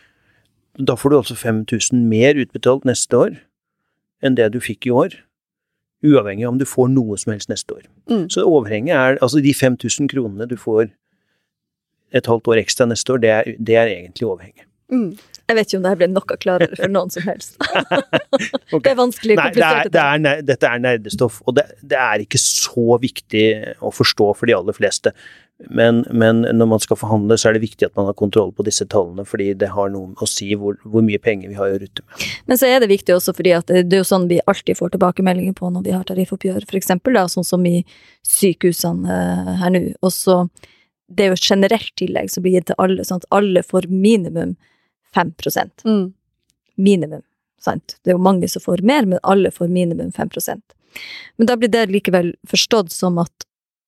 Da 0.85 0.97
får 0.99 1.11
du 1.11 1.17
altså 1.21 1.37
5000 1.39 2.09
mer 2.11 2.35
utbetalt 2.35 2.85
neste 2.85 3.15
år 3.15 3.37
enn 4.25 4.35
det 4.35 4.51
du 4.53 4.59
fikk 4.61 4.87
i 4.89 4.91
år, 4.91 5.15
uavhengig 6.05 6.45
av 6.45 6.53
om 6.55 6.59
du 6.59 6.65
får 6.67 6.89
noe 6.91 7.17
som 7.17 7.33
helst 7.33 7.49
neste 7.49 7.77
år. 7.77 7.85
Mm. 8.11 8.27
Så 8.29 8.43
overhenget 8.45 8.97
er, 8.97 9.19
altså 9.23 9.41
de 9.41 9.55
5000 9.55 10.09
kronene 10.11 10.49
du 10.51 10.57
får 10.57 10.91
et 12.13 12.27
halvt 12.27 12.49
år 12.51 12.59
ekstra 12.65 12.87
neste 12.91 13.13
år, 13.15 13.19
det 13.23 13.31
er, 13.31 13.55
det 13.59 13.77
er 13.77 13.87
egentlig 13.93 14.27
overhenget. 14.29 14.67
Jeg 15.45 15.59
vet 15.59 15.69
ikke 15.69 15.79
om 15.81 15.85
det 15.85 15.95
ble 16.01 16.09
noe 16.09 16.37
klarere 16.41 16.79
for 16.79 16.93
noen 16.93 17.13
som 17.13 17.27
helst. 17.29 17.57
okay. 18.73 18.81
Det 18.81 18.93
er 18.95 18.99
vanskelig, 18.99 19.39
Nei, 19.41 19.49
det 19.53 19.65
er, 19.69 19.91
det 19.93 20.05
er, 20.05 20.45
dette 20.49 20.71
er 20.71 20.85
nerdestoff, 20.85 21.43
og 21.45 21.59
det, 21.59 21.67
det 21.85 21.99
er 22.01 22.25
ikke 22.25 22.41
så 22.41 22.99
viktig 23.03 23.47
å 23.85 23.93
forstå 23.93 24.31
for 24.39 24.49
de 24.49 24.57
aller 24.57 24.77
fleste. 24.77 25.13
Men, 25.71 26.03
men 26.11 26.43
når 26.43 26.67
man 26.67 26.81
skal 26.83 26.99
forhandle, 26.99 27.37
så 27.39 27.49
er 27.49 27.57
det 27.57 27.63
viktig 27.63 27.87
at 27.87 27.95
man 27.97 28.09
har 28.09 28.17
kontroll 28.19 28.51
på 28.57 28.65
disse 28.67 28.87
tallene, 28.91 29.23
fordi 29.29 29.53
det 29.61 29.71
har 29.71 29.93
noe 29.93 30.17
å 30.19 30.29
si 30.29 30.49
hvor, 30.59 30.81
hvor 30.83 31.05
mye 31.07 31.21
penger 31.23 31.53
vi 31.53 31.59
har 31.59 31.71
å 31.71 31.79
rutte 31.79 32.03
med. 32.03 32.27
Men 32.51 32.59
så 32.59 32.69
er 32.69 32.83
det 32.83 32.91
viktig 32.91 33.15
også 33.15 33.37
fordi 33.37 33.55
det 33.69 33.85
det 33.87 33.99
er 33.99 34.03
jo 34.03 34.09
sånn 34.09 34.27
vi 34.33 34.41
alltid 34.51 34.81
får 34.81 34.97
tilbakemeldinger 34.97 35.55
på 35.57 35.71
når 35.71 35.87
vi 35.87 35.95
har 35.95 36.05
tariffoppgjør, 36.09 36.67
da, 37.15 37.27
sånn 37.31 37.47
som 37.47 37.65
i 37.71 37.85
sykehusene 38.27 39.19
eh, 39.21 39.53
her 39.63 39.75
nå. 39.77 39.85
Og 40.03 40.13
så, 40.13 40.43
det 41.07 41.27
er 41.27 41.33
jo 41.33 41.39
et 41.39 41.51
generelt 41.53 41.95
tillegg 42.01 42.33
som 42.33 42.45
blir 42.45 42.59
gitt 42.59 42.73
til 42.73 42.81
alle, 42.83 43.07
sånn 43.07 43.23
at 43.23 43.31
alle 43.39 43.63
får 43.63 43.87
minimum 43.93 44.57
5 45.15 45.33
Mm. 45.85 46.13
Minimum, 46.77 47.23
sant. 47.61 47.97
Det 48.03 48.11
er 48.11 48.19
jo 48.19 48.23
mange 48.23 48.49
som 48.49 48.63
får 48.63 48.83
mer, 48.83 49.07
men 49.07 49.19
alle 49.23 49.51
får 49.51 49.69
minimum 49.69 50.13
5% 50.13 50.63
Men 51.37 51.47
da 51.47 51.57
blir 51.57 51.69
det 51.69 51.87
likevel 51.91 52.35
forstått 52.47 52.93
som 52.93 53.19
at 53.19 53.47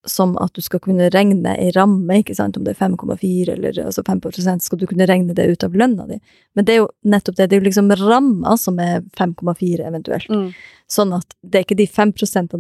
som 0.09 0.37
at 0.39 0.55
du 0.55 0.63
skal 0.63 0.81
kunne 0.81 1.09
regne 1.11 1.55
ei 1.59 1.71
ramme, 1.75 2.21
ikke 2.21 2.35
sant, 2.37 2.57
om 2.57 2.65
det 2.65 2.75
er 2.77 2.81
5,4 2.89 3.57
eller 3.57 3.81
altså 3.85 4.03
5% 4.07 4.65
skal 4.65 4.79
du 4.79 4.87
kunne 4.87 5.07
regne 5.09 5.35
det 5.35 5.47
ut 5.51 5.67
av 5.67 5.75
lønna 5.75 6.07
di. 6.07 6.19
Men 6.55 6.65
det 6.65 6.75
er 6.75 6.81
jo 6.83 6.89
nettopp 7.03 7.37
det, 7.37 7.49
det 7.51 7.57
er 7.57 7.63
jo 7.63 7.69
liksom 7.69 7.93
ramma 8.01 8.57
som 8.61 8.79
er 8.83 9.03
5,4 9.19 9.87
eventuelt. 9.87 10.31
Mm. 10.31 10.51
Sånn 10.91 11.15
at 11.17 11.37
det 11.43 11.59
er 11.59 11.67
ikke 11.67 11.79
de 11.81 11.89
5 11.91 12.13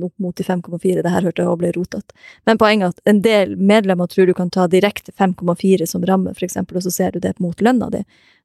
opp 0.02 0.14
mot 0.18 0.37
de 0.37 0.44
5,4, 0.44 1.02
det 1.02 1.12
her 1.12 1.28
hørte 1.28 1.42
jeg 1.42 1.50
også 1.50 1.61
ble 1.62 1.73
rotete. 1.76 2.16
Men 2.46 2.58
poenget 2.58 2.87
er 2.87 2.94
at 2.94 3.12
en 3.14 3.23
del 3.23 3.56
medlemmer 3.56 4.11
tror 4.11 4.26
du 4.26 4.35
kan 4.35 4.50
ta 4.50 4.66
direkte 4.66 5.12
5,4 5.12 5.87
som 5.87 6.04
ramme, 6.06 6.35
eksempel, 6.35 6.80
og 6.80 6.87
så 6.87 6.90
ser 6.90 7.14
du 7.14 7.20
det 7.20 7.37
mot 7.38 7.61
lønna 7.61 7.90
di. 7.94 8.02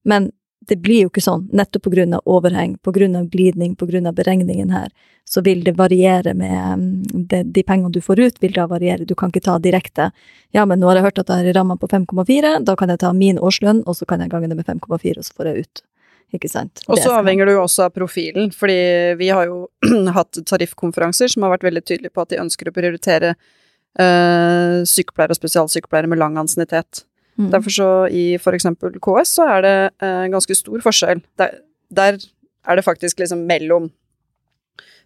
Men 0.08 0.32
det 0.70 0.78
blir 0.78 1.06
jo 1.06 1.10
ikke 1.10 1.24
sånn, 1.26 1.48
nettopp 1.58 1.88
på 1.88 1.94
grunn 1.96 2.14
av 2.14 2.22
overheng, 2.30 2.76
på 2.86 2.94
grunn 2.94 3.16
av 3.18 3.30
glidning, 3.34 3.74
på 3.76 3.88
grunn 3.90 4.06
av 4.10 4.14
beregningen 4.18 4.70
her, 4.74 4.92
så 5.26 5.42
vil 5.42 5.64
det 5.66 5.74
variere 5.78 6.36
med 6.38 7.08
de, 7.32 7.42
De 7.44 7.64
pengene 7.66 7.94
du 7.94 8.02
får 8.02 8.20
ut, 8.20 8.42
vil 8.44 8.54
da 8.54 8.68
variere. 8.70 9.08
Du 9.08 9.16
kan 9.18 9.32
ikke 9.34 9.44
ta 9.46 9.58
direkte 9.60 10.12
Ja, 10.54 10.66
men 10.66 10.80
nå 10.80 10.90
har 10.90 11.00
jeg 11.00 11.08
hørt 11.08 11.22
at 11.24 11.32
det 11.32 11.40
er 11.40 11.58
ramma 11.58 11.78
på 11.82 11.90
5,4, 11.90 12.60
da 12.68 12.76
kan 12.78 12.94
jeg 12.94 13.02
ta 13.02 13.14
min 13.14 13.40
årslønn, 13.40 13.82
og 13.88 13.98
så 13.98 14.06
kan 14.06 14.22
jeg 14.22 14.30
gange 14.34 14.52
det 14.52 14.60
med 14.60 14.68
5,4, 14.68 15.18
og 15.18 15.26
så 15.26 15.34
får 15.34 15.50
jeg 15.50 15.66
ut. 15.66 15.84
Ikke 16.32 16.48
sant? 16.52 16.84
Og 16.88 17.00
så 17.00 17.12
avhenger 17.18 17.50
det 17.50 17.58
jo 17.58 17.66
også 17.66 17.90
av 17.90 17.96
profilen, 17.96 18.52
fordi 18.56 18.78
vi 19.20 19.32
har 19.34 19.50
jo 19.50 19.66
hatt 20.18 20.40
tariffkonferanser 20.48 21.32
som 21.34 21.44
har 21.44 21.58
vært 21.58 21.68
veldig 21.68 21.84
tydelige 21.84 22.14
på 22.16 22.24
at 22.24 22.32
de 22.32 22.40
ønsker 22.44 22.70
å 22.70 22.76
prioritere 22.76 23.34
øh, 23.34 24.78
sykepleiere 24.88 25.36
og 25.36 25.42
spesialsykepleiere 25.42 26.12
med 26.12 26.22
lang 26.22 26.38
ansiennitet. 26.40 27.04
Mm. 27.40 27.50
Derfor 27.54 27.74
så 27.74 27.90
i 28.12 28.26
eksempel 28.36 29.00
KS 29.00 29.36
så 29.40 29.48
er 29.56 29.66
det 29.66 29.76
eh, 30.04 30.28
ganske 30.34 30.56
stor 30.58 30.84
forskjell. 30.84 31.24
Der, 31.40 31.60
der 31.90 32.20
er 32.68 32.78
det 32.78 32.86
faktisk 32.86 33.20
liksom 33.20 33.46
mellom 33.50 33.90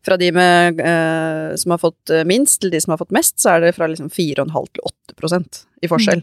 fra 0.05 0.17
de 0.22 0.32
med, 0.32 0.79
eh, 0.79 1.55
som 1.58 1.74
har 1.74 1.82
fått 1.82 2.10
eh, 2.13 2.25
minst 2.27 2.62
til 2.62 2.74
de 2.74 2.82
som 2.82 2.93
har 2.93 3.02
fått 3.02 3.13
mest, 3.15 3.39
så 3.41 3.56
er 3.56 3.63
det 3.63 3.76
fra 3.78 3.88
liksom 3.89 4.12
4,5 4.13 4.67
til 4.76 4.89
8% 5.17 5.62
i 5.82 5.89
forskjell. 5.89 6.21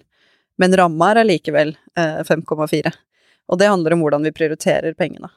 Men 0.62 0.76
ramma 0.78 1.10
er 1.10 1.22
allikevel 1.24 1.74
eh, 1.98 2.20
5,4. 2.28 2.92
Og 3.50 3.58
det 3.58 3.70
handler 3.70 3.96
om 3.96 4.04
hvordan 4.04 4.28
vi 4.28 4.34
prioriterer 4.34 4.94
pengene. 4.94 5.32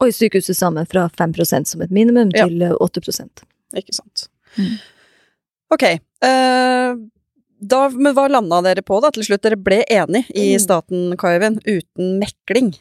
Og 0.00 0.08
i 0.08 0.16
sykehuset 0.16 0.56
sammen 0.56 0.86
fra 0.88 1.04
5% 1.12 1.68
som 1.68 1.82
et 1.84 1.92
minimum 1.92 2.30
til 2.32 2.62
ja. 2.64 2.72
8 2.72 3.02
Ikke 3.76 3.92
sant. 3.92 4.30
Mm. 4.56 4.78
Ok. 5.76 5.82
eh, 5.84 6.94
da, 7.60 7.88
men 7.92 8.14
hva 8.16 8.26
landa 8.30 8.60
dere 8.64 8.82
på 8.86 9.00
da 9.04 9.10
til 9.14 9.26
slutt? 9.26 9.42
Dere 9.44 9.58
ble 9.60 9.82
enig 9.88 10.26
i 10.34 10.54
Mm. 10.56 10.60
staten, 10.60 11.16
Kai 11.20 11.38
uten 11.38 12.18
mekling. 12.18 12.74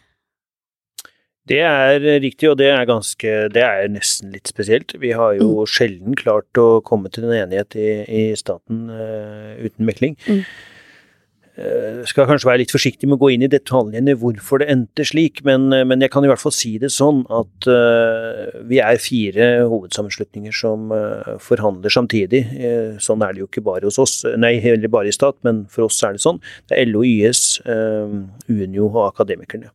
Det 1.50 1.60
er 1.66 2.00
riktig, 2.22 2.50
og 2.52 2.58
det 2.58 2.70
er 2.70 2.86
ganske 2.86 3.50
Det 3.52 3.64
er 3.64 3.88
nesten 3.90 4.32
litt 4.32 4.48
spesielt. 4.48 4.94
Vi 5.00 5.12
har 5.12 5.34
jo 5.34 5.66
sjelden 5.66 6.16
klart 6.16 6.54
å 6.54 6.82
komme 6.86 7.10
til 7.10 7.26
en 7.26 7.34
enighet 7.50 7.76
i, 7.76 8.06
i 8.06 8.36
staten 8.36 8.90
uh, 8.90 9.58
uten 9.58 9.86
mekling. 9.86 10.16
Mm. 10.28 10.44
Eh, 11.60 12.04
skal 12.08 12.28
kanskje 12.30 12.48
være 12.48 12.62
litt 12.62 12.72
forsiktig 12.72 13.08
med 13.10 13.18
å 13.18 13.24
gå 13.24 13.34
inn 13.34 13.44
i 13.44 13.50
detaljene 13.52 14.14
hvorfor 14.20 14.62
det 14.62 14.70
endte 14.72 15.04
slik, 15.08 15.42
men, 15.48 15.68
eh, 15.76 15.84
men 15.88 16.00
jeg 16.00 16.14
kan 16.14 16.24
i 16.24 16.30
hvert 16.32 16.40
fall 16.40 16.56
si 16.56 16.78
det 16.80 16.92
sånn 16.94 17.26
at 17.36 17.68
uh, 17.68 18.48
vi 18.70 18.80
er 18.80 19.02
fire 19.02 19.48
hovedsammenslutninger 19.68 20.56
som 20.56 20.94
uh, 20.94 21.36
forhandler 21.44 21.92
samtidig. 21.92 22.46
Uh, 22.54 22.96
sånn 23.04 23.26
er 23.26 23.36
det 23.36 23.44
jo 23.44 23.50
ikke 23.50 23.66
bare 23.66 23.90
hos 23.90 24.00
oss, 24.00 24.22
nei, 24.40 24.56
heller 24.64 24.92
bare 24.94 25.12
i 25.12 25.16
stat, 25.16 25.36
men 25.44 25.66
for 25.74 25.90
oss 25.90 26.00
er 26.06 26.16
det 26.16 26.24
sånn. 26.24 26.40
Det 26.72 26.80
er 26.80 26.88
LO, 26.88 27.04
YS, 27.04 27.60
Unio 27.66 28.88
og 28.88 29.04
Akademikerne. 29.10 29.74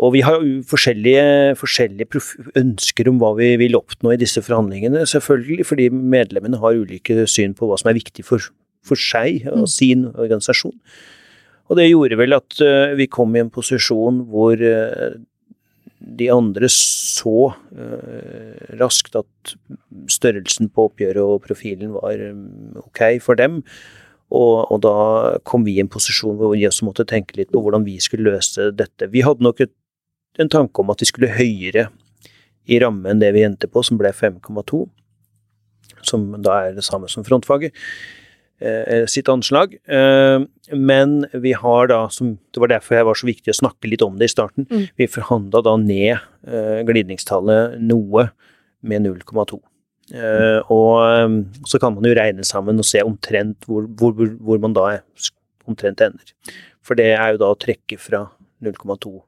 Og 0.00 0.14
vi 0.14 0.22
har 0.24 0.40
jo 0.40 0.60
forskjellige, 0.68 1.56
forskjellige 1.60 2.20
ønsker 2.56 3.08
om 3.10 3.20
hva 3.20 3.34
vi 3.36 3.52
vil 3.60 3.76
oppnå 3.76 4.14
i 4.14 4.20
disse 4.20 4.40
forhandlingene, 4.44 5.04
selvfølgelig, 5.08 5.66
fordi 5.68 5.90
medlemmene 5.92 6.60
har 6.60 6.78
ulike 6.80 7.26
syn 7.28 7.56
på 7.56 7.68
hva 7.68 7.76
som 7.80 7.92
er 7.92 8.00
viktig 8.00 8.24
for, 8.28 8.48
for 8.86 8.96
seg 8.96 9.46
og 9.50 9.66
Mm. 9.66 9.66
sin 9.70 10.04
organisasjon. 10.10 10.76
Og 11.70 11.76
det 11.76 11.90
gjorde 11.90 12.16
vel 12.18 12.34
at 12.34 12.60
eh, 12.60 12.94
vi 12.98 13.06
kom 13.06 13.34
i 13.36 13.40
en 13.40 13.50
posisjon 13.50 14.24
hvor 14.26 14.58
eh, 14.58 15.18
de 16.00 16.28
andre 16.32 16.66
så 16.72 17.54
eh, 17.76 18.76
raskt 18.80 19.14
at 19.20 19.54
størrelsen 20.10 20.70
på 20.72 20.88
oppgjøret 20.88 21.22
og 21.22 21.42
profilen 21.44 21.92
var 21.94 22.18
eh, 22.18 22.34
ok 22.80 23.20
for 23.22 23.38
dem. 23.38 23.62
Og, 24.30 24.70
og 24.70 24.80
da 24.82 25.38
kom 25.44 25.64
vi 25.66 25.76
i 25.76 25.82
en 25.82 25.90
posisjon 25.90 26.36
hvor 26.38 26.54
vi 26.54 26.66
også 26.66 26.86
måtte 26.86 27.06
tenke 27.06 27.36
litt 27.38 27.50
på 27.52 27.62
hvordan 27.62 27.84
vi 27.86 27.98
skulle 28.02 28.30
løse 28.30 28.70
dette. 28.74 29.10
Vi 29.10 29.22
hadde 29.26 29.42
nok 29.42 29.60
et, 29.60 29.72
en 30.38 30.50
tanke 30.50 30.82
om 30.82 30.90
at 30.90 31.02
vi 31.02 31.10
skulle 31.10 31.32
høyere 31.34 31.88
i 32.70 32.78
ramme 32.82 33.10
enn 33.10 33.22
det 33.22 33.32
vi 33.34 33.42
endte 33.42 33.66
på, 33.70 33.82
som 33.82 33.98
ble 33.98 34.12
5,2. 34.14 34.84
Som 36.06 36.30
da 36.42 36.60
er 36.68 36.76
det 36.78 36.86
samme 36.86 37.10
som 37.10 37.26
frontfaget 37.26 37.74
sitt 39.08 39.28
anslag. 39.32 39.72
Eh, 39.88 40.42
men 40.76 41.14
vi 41.32 41.52
har 41.56 41.88
da, 41.90 42.02
som, 42.12 42.34
det 42.52 42.60
var 42.60 42.70
derfor 42.74 42.98
jeg 42.98 43.06
var 43.08 43.18
så 43.18 43.28
viktig 43.28 43.52
å 43.54 43.56
snakke 43.56 43.88
litt 43.88 44.04
om 44.04 44.18
det 44.20 44.28
i 44.28 44.34
starten, 44.34 44.66
Mm. 44.70 44.86
vi 45.00 45.06
forhandla 45.08 45.62
da 45.64 45.76
ned 45.80 46.18
eh, 46.46 46.82
glidningstallet 46.86 47.78
noe 47.80 48.28
med 48.82 49.06
0,2. 49.06 49.60
Eh, 50.12 50.60
og 50.72 50.92
eh, 51.06 51.34
så 51.70 51.78
kan 51.80 51.94
man 51.94 52.04
jo 52.04 52.14
regne 52.18 52.44
sammen 52.44 52.78
og 52.78 52.84
se 52.88 53.02
omtrent 53.06 53.64
hvor, 53.66 53.86
hvor, 53.86 54.12
hvor, 54.18 54.36
hvor 54.40 54.62
man 54.62 54.76
da 54.76 54.86
er, 54.98 55.02
omtrent 55.70 56.00
ender. 56.00 56.32
For 56.82 56.98
det 56.98 57.12
er 57.14 57.34
jo 57.34 57.42
da 57.42 57.50
å 57.52 57.58
trekke 57.58 57.98
fra 58.00 58.24
0,2. 58.64 59.20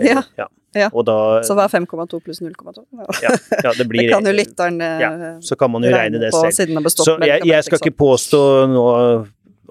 Ja. 0.00 0.22
ja. 0.38 0.48
Ja. 0.74 0.88
Da 1.04 1.16
Så 1.44 1.56
hva 1.58 1.66
er 1.68 1.72
5,2 1.72 2.22
pluss 2.24 2.40
0,2? 2.40 2.84
ja, 3.20 3.34
ja, 3.64 3.72
det 3.76 3.86
blir 3.90 4.02
Det 4.08 4.14
kan 4.14 4.28
jo 4.28 4.32
lytteren 4.36 4.80
eh, 4.80 5.04
Ja, 5.04 5.12
Så 5.44 5.58
kan 5.60 5.72
man 5.72 5.84
jo 5.84 5.92
regne 5.92 6.20
det 6.22 6.32
på, 6.32 6.40
selv. 6.40 6.56
siden 6.56 6.80
det 6.80 6.84
bestått 6.86 7.10
Så 7.10 7.16
jeg, 7.20 7.44
jeg 7.48 7.68
skal 7.68 7.82
ikke 7.82 7.98
påstå 8.04 8.42
nå 8.72 8.88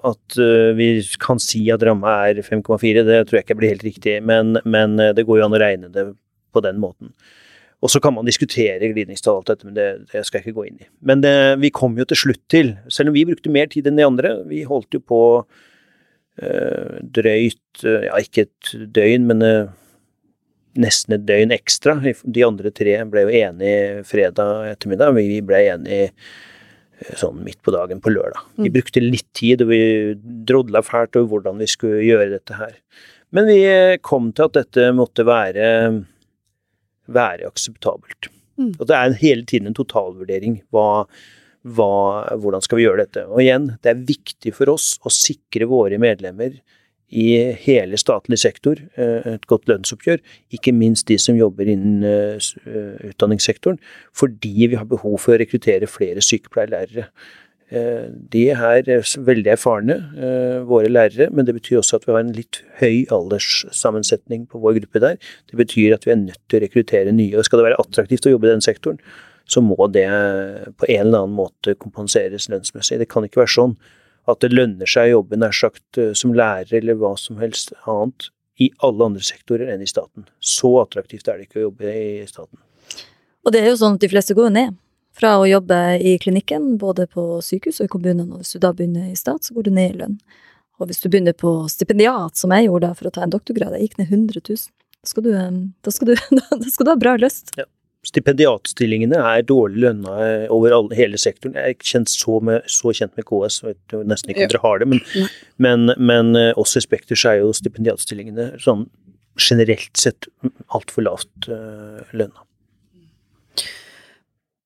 at 0.02 0.38
uh, 0.38 0.72
vi 0.74 0.96
kan 1.22 1.40
si 1.42 1.62
at 1.70 1.82
ramma 1.86 2.16
er 2.26 2.42
5,4, 2.42 3.04
det 3.06 3.20
tror 3.28 3.38
jeg 3.38 3.46
ikke 3.46 3.58
blir 3.60 3.74
helt 3.74 3.86
riktig, 3.86 4.16
men, 4.26 4.56
men 4.66 4.98
øh, 4.98 5.12
det 5.14 5.24
går 5.28 5.38
jo 5.38 5.46
an 5.46 5.54
å 5.54 5.60
regne 5.62 5.90
det 5.94 6.08
på 6.52 6.62
den 6.64 6.80
måten. 6.82 7.12
Og 7.82 7.90
så 7.90 7.98
kan 8.02 8.14
man 8.14 8.26
diskutere 8.28 8.92
glidningstall 8.92 9.38
og 9.38 9.42
alt 9.42 9.52
dette, 9.52 9.66
men 9.66 9.76
det, 9.78 9.86
det 10.12 10.22
skal 10.26 10.38
jeg 10.38 10.48
ikke 10.48 10.58
gå 10.60 10.66
inn 10.68 10.82
i. 10.84 10.88
Men 11.02 11.22
det, 11.24 11.34
vi 11.62 11.72
kom 11.74 11.96
jo 11.98 12.06
til 12.06 12.18
slutt 12.18 12.42
til, 12.52 12.74
selv 12.92 13.10
om 13.10 13.16
vi 13.16 13.26
brukte 13.26 13.52
mer 13.54 13.70
tid 13.70 13.88
enn 13.90 13.98
de 13.98 14.06
andre, 14.06 14.36
vi 14.50 14.62
holdt 14.68 14.98
jo 14.98 15.02
på 15.02 15.20
uh, 15.42 16.92
drøyt, 17.18 17.62
uh, 17.86 18.02
ja 18.06 18.20
ikke 18.22 18.46
et 18.46 18.74
døgn, 18.94 19.26
men 19.30 19.46
øh, 19.46 19.64
nesten 20.78 21.16
et 21.16 21.26
døgn 21.28 21.52
ekstra. 21.54 21.98
De 22.24 22.44
andre 22.46 22.70
tre 22.74 22.96
ble 23.10 23.26
jo 23.26 23.34
enige 23.42 24.04
fredag 24.08 24.72
ettermiddag, 24.72 25.14
vi 25.18 25.40
ble 25.44 25.60
enige 25.74 26.10
eh, 26.10 27.14
sånn 27.18 27.42
midt 27.44 27.60
på 27.62 27.74
dagen 27.74 28.00
på 28.00 28.12
lørdag. 28.14 28.44
Vi 28.56 28.68
Mm. 28.70 28.74
brukte 28.76 29.02
litt 29.02 29.28
tid, 29.34 29.62
og 29.62 29.68
vi 29.68 30.14
drodla 30.48 30.82
fælt 30.86 31.16
over 31.16 31.28
hvordan 31.34 31.58
vi 31.58 31.66
skulle 31.66 32.04
gjøre 32.06 32.30
dette 32.38 32.54
her. 32.54 32.76
Men 33.32 33.46
vi 33.46 33.60
eh, 33.64 33.96
kom 33.98 34.32
til 34.32 34.44
at 34.48 34.52
dette 34.60 34.92
måtte 34.94 35.24
være, 35.24 36.04
være 37.08 37.48
akseptabelt. 37.48 38.28
Mm. 38.60 38.74
Og 38.78 38.86
det 38.86 38.96
er 38.96 39.14
hele 39.22 39.44
tiden 39.48 39.66
en 39.70 39.74
totalvurdering. 39.76 40.60
Hva, 40.70 41.06
hva, 41.64 41.92
hvordan 42.36 42.62
skal 42.62 42.78
vi 42.78 42.84
gjøre 42.86 43.06
dette. 43.06 43.24
Og 43.30 43.40
igjen, 43.42 43.72
det 43.82 43.90
er 43.92 44.06
viktig 44.08 44.52
for 44.54 44.72
oss 44.74 44.98
å 45.02 45.12
sikre 45.12 45.68
våre 45.70 45.98
medlemmer 45.98 46.60
i 47.12 47.26
hele 47.60 47.98
statlig 48.00 48.38
sektor 48.40 48.80
et 48.96 49.44
godt 49.50 49.68
lønnsoppgjør, 49.68 50.22
ikke 50.56 50.72
minst 50.72 51.10
de 51.10 51.18
som 51.20 51.36
jobber 51.36 51.68
innen 51.68 52.06
utdanningssektoren, 53.10 53.76
fordi 54.16 54.70
vi 54.72 54.78
har 54.80 54.88
behov 54.88 55.18
for 55.20 55.36
å 55.36 55.40
rekruttere 55.42 55.90
flere 55.90 56.24
sykepleierlærere. 56.24 57.10
Eh, 57.72 58.08
de 58.32 58.42
er 58.52 58.84
veldig 59.24 59.52
erfarne, 59.54 59.94
eh, 60.20 60.60
våre 60.68 60.90
lærere, 60.92 61.30
men 61.32 61.46
det 61.46 61.54
betyr 61.56 61.78
også 61.80 61.96
at 61.96 62.04
vi 62.04 62.12
har 62.12 62.20
en 62.20 62.32
litt 62.36 62.60
høy 62.82 63.06
alderssammensetning 63.08 64.44
på 64.46 64.60
vår 64.60 64.76
gruppe 64.80 65.00
der. 65.00 65.16
Det 65.48 65.56
betyr 65.56 65.94
at 65.94 66.04
vi 66.04 66.12
er 66.12 66.20
nødt 66.20 66.42
til 66.48 66.60
å 66.60 66.62
rekruttere 66.66 67.12
nye. 67.12 67.38
og 67.38 67.44
Skal 67.44 67.58
det 67.58 67.70
være 67.70 67.80
attraktivt 67.80 68.28
å 68.28 68.34
jobbe 68.34 68.44
i 68.44 68.52
den 68.52 68.60
sektoren, 68.60 68.98
så 69.48 69.62
må 69.64 69.90
det 69.90 70.04
på 70.76 70.84
en 70.88 71.06
eller 71.06 71.24
annen 71.24 71.36
måte 71.36 71.74
kompenseres 71.74 72.48
lønnsmessig. 72.48 72.98
Det 72.98 73.08
kan 73.08 73.24
ikke 73.24 73.40
være 73.40 73.56
sånn 73.56 73.76
at 74.30 74.42
det 74.44 74.52
lønner 74.52 74.88
seg 74.88 75.10
å 75.10 75.18
jobbe 75.18 75.38
nær 75.40 75.56
sagt 75.56 75.98
eh, 75.98 76.12
som 76.18 76.34
lærer 76.36 76.78
eller 76.78 76.98
hva 77.00 77.14
som 77.18 77.40
helst 77.42 77.74
annet 77.90 78.28
i 78.60 78.68
alle 78.84 79.08
andre 79.08 79.24
sektorer 79.24 79.72
enn 79.72 79.82
i 79.82 79.88
staten. 79.90 80.28
Så 80.38 80.70
attraktivt 80.82 81.28
er 81.28 81.38
det 81.38 81.48
ikke 81.48 81.62
å 81.62 81.68
jobbe 81.70 81.90
i 81.90 82.22
staten. 82.28 82.60
Og 83.42 83.54
det 83.54 83.62
er 83.62 83.72
jo 83.72 83.80
sånn 83.80 83.98
at 83.98 84.04
de 84.04 84.10
fleste 84.12 84.36
går 84.38 84.52
ned 84.54 84.76
fra 85.16 85.34
å 85.40 85.48
jobbe 85.48 85.78
i 86.00 86.14
klinikken, 86.22 86.76
både 86.80 87.08
på 87.10 87.40
sykehus 87.44 87.82
og 87.82 87.88
i 87.88 87.92
kommunen, 87.92 88.30
og 88.32 88.42
hvis 88.42 88.54
du 88.54 88.62
da 88.62 88.70
begynner 88.76 89.10
i 89.10 89.18
stat, 89.18 89.44
så 89.44 89.56
går 89.56 89.66
du 89.66 89.74
ned 89.74 89.90
i 89.90 89.98
lønn. 90.04 90.14
Og 90.80 90.88
hvis 90.88 91.02
du 91.02 91.10
begynner 91.10 91.36
på 91.36 91.50
stipendiat, 91.70 92.38
som 92.38 92.54
jeg 92.54 92.68
gjorde 92.68 92.94
for 92.98 93.10
å 93.10 93.12
ta 93.14 93.26
en 93.26 93.34
doktorgrad, 93.34 93.74
jeg 93.76 93.90
gikk 93.90 94.00
ned 94.00 94.14
100 94.14 94.40
000, 94.48 94.62
da 95.02 95.10
skal 95.10 95.26
du, 95.26 95.32
da 95.82 95.92
skal 95.92 96.12
du, 96.12 96.14
da 96.62 96.70
skal 96.70 96.88
du 96.88 96.92
ha 96.94 96.98
bra 96.98 97.16
lyst. 97.20 97.52
Ja. 97.58 97.66
Stipendiatstillingene 98.06 99.18
er 99.20 99.44
dårlig 99.46 99.84
lønna 99.84 100.14
over 100.50 100.74
alle, 100.74 100.96
hele 100.98 101.20
sektoren. 101.22 101.54
Jeg 101.54 101.76
er 101.76 101.86
kjent 101.86 102.10
så, 102.10 102.40
med, 102.42 102.66
så, 102.66 102.90
kjent 102.98 103.14
med 103.18 103.26
KS, 103.28 103.60
jeg 103.62 103.76
vet 103.76 104.08
nesten 104.10 104.32
ikke 104.32 104.48
om 104.48 104.52
dere 104.54 104.62
har 104.64 104.82
det, 104.82 104.88
men, 104.90 105.02
men, 105.62 105.92
men 106.02 106.32
eh, 106.38 106.50
også 106.58 106.82
i 106.82 106.86
Spekter 106.88 107.18
så 107.18 107.30
er 107.30 107.42
jo 107.44 107.52
stipendiatstillingene 107.54 108.56
sånn 108.62 108.88
generelt 109.38 109.96
sett 109.96 110.26
altfor 110.74 111.06
lavt 111.06 111.48
uh, 111.48 112.02
lønna. 112.12 112.42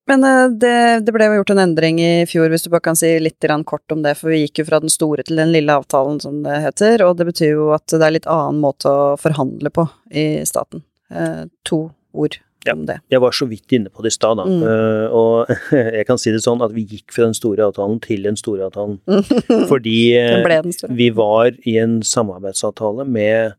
Men 0.07 0.23
eh, 0.23 0.49
det, 0.49 0.99
det, 1.05 1.13
ble 1.13 1.27
jo 1.27 1.39
gjort 1.41 1.53
en 1.53 1.63
endring 1.65 1.99
i 2.01 2.11
fjor, 2.29 2.49
hvis 2.51 2.63
du 2.63 2.71
bare 2.71 2.85
kan 2.85 2.97
si 2.97 3.09
litt 3.19 3.43
kort 3.67 3.91
om 3.91 4.03
det. 4.05 4.15
For 4.19 4.31
vi 4.31 4.45
gikk 4.45 4.61
jo 4.61 4.67
fra 4.69 4.79
den 4.83 4.91
store 4.91 5.25
til 5.27 5.39
den 5.39 5.51
lille 5.51 5.75
avtalen, 5.75 6.21
som 6.23 6.41
det 6.45 6.61
heter. 6.63 7.03
Og 7.05 7.17
det 7.19 7.27
betyr 7.27 7.53
jo 7.57 7.71
at 7.75 7.87
det 7.91 8.03
er 8.03 8.15
litt 8.15 8.29
annen 8.31 8.61
måte 8.63 8.87
å 8.91 9.15
forhandle 9.19 9.71
på 9.73 9.87
i 10.11 10.27
staten. 10.47 10.85
Eh, 11.11 11.43
to 11.67 11.89
ord 12.15 12.39
ja, 12.67 12.75
om 12.77 12.85
det. 12.89 12.99
Jeg 13.13 13.23
var 13.23 13.35
så 13.35 13.47
vidt 13.49 13.73
inne 13.77 13.91
på 13.93 14.05
det 14.05 14.13
i 14.13 14.17
stad, 14.17 14.39
da. 14.39 14.45
Mm. 14.47 14.61
Uh, 14.67 15.15
og 15.15 15.55
jeg 15.97 16.07
kan 16.09 16.21
si 16.21 16.33
det 16.35 16.43
sånn 16.45 16.63
at 16.65 16.75
vi 16.75 16.85
gikk 16.87 17.15
fra 17.15 17.27
den 17.29 17.37
store 17.37 17.69
avtalen 17.69 18.01
til 18.03 18.27
den 18.27 18.39
store 18.39 18.67
avtalen. 18.69 18.99
fordi 19.71 19.97
uh, 20.19 20.87
vi 20.91 21.09
var 21.15 21.55
i 21.63 21.77
en 21.81 21.99
samarbeidsavtale 22.05 23.07
med 23.07 23.57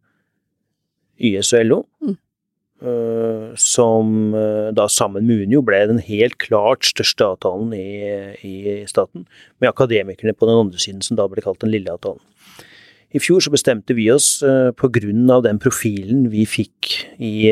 YS 1.18 1.54
og 1.56 1.68
LO. 1.68 1.82
Mm. 2.04 2.16
Uh, 2.78 3.56
som 3.58 4.34
uh, 4.36 4.68
da 4.70 4.84
sammen 4.86 5.24
med 5.26 5.48
Unio 5.48 5.64
ble 5.66 5.80
den 5.90 5.98
helt 5.98 6.36
klart 6.38 6.86
største 6.86 7.26
avtalen 7.26 7.72
i, 7.74 7.88
i, 8.46 8.52
staten, 8.86 9.24
med 9.58 9.72
akademikerne 9.72 10.30
på 10.30 10.46
den 10.46 10.60
andre 10.60 10.78
siden, 10.78 11.02
som 11.02 11.18
da 11.18 11.26
ble 11.26 11.42
kalt 11.42 11.58
den 11.64 11.72
lille 11.74 11.90
avtalen. 11.90 12.22
I 13.10 13.18
fjor 13.24 13.42
så 13.42 13.50
bestemte 13.50 13.96
vi 13.98 14.06
oss 14.14 14.44
uh, 14.46 14.70
av 14.70 15.42
den 15.42 15.58
profilen 15.58 16.28
vi 16.30 16.44
fikk 16.46 16.92
i, 17.18 17.50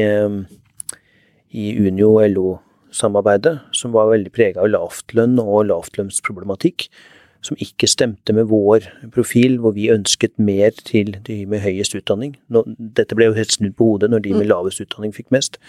i 1.51 1.73
Unio- 1.79 2.17
og 2.17 2.31
LO-samarbeidet, 2.31 3.59
som 3.73 3.95
var 3.95 4.11
veldig 4.13 4.33
prega 4.35 4.63
av 4.63 4.73
lavtlønn 4.73 5.39
og 5.43 5.69
lavtlønnsproblematikk, 5.71 6.89
som 7.47 7.59
ikke 7.63 7.89
stemte 7.91 8.35
med 8.35 8.49
vår 8.51 8.89
profil, 9.15 9.59
hvor 9.63 9.77
vi 9.77 9.91
ønsket 9.93 10.35
mer 10.39 10.75
til 10.87 11.15
de 11.27 11.45
med 11.47 11.63
høyest 11.63 11.95
utdanning. 11.99 12.35
Dette 12.51 13.15
ble 13.15 13.31
jo 13.31 13.37
helt 13.37 13.55
snudd 13.55 13.77
på 13.79 13.93
hodet 13.93 14.11
når 14.11 14.25
de 14.25 14.35
med 14.35 14.47
mm. 14.47 14.51
lavest 14.51 14.83
utdanning 14.83 15.15
fikk 15.15 15.31
mest. 15.35 15.61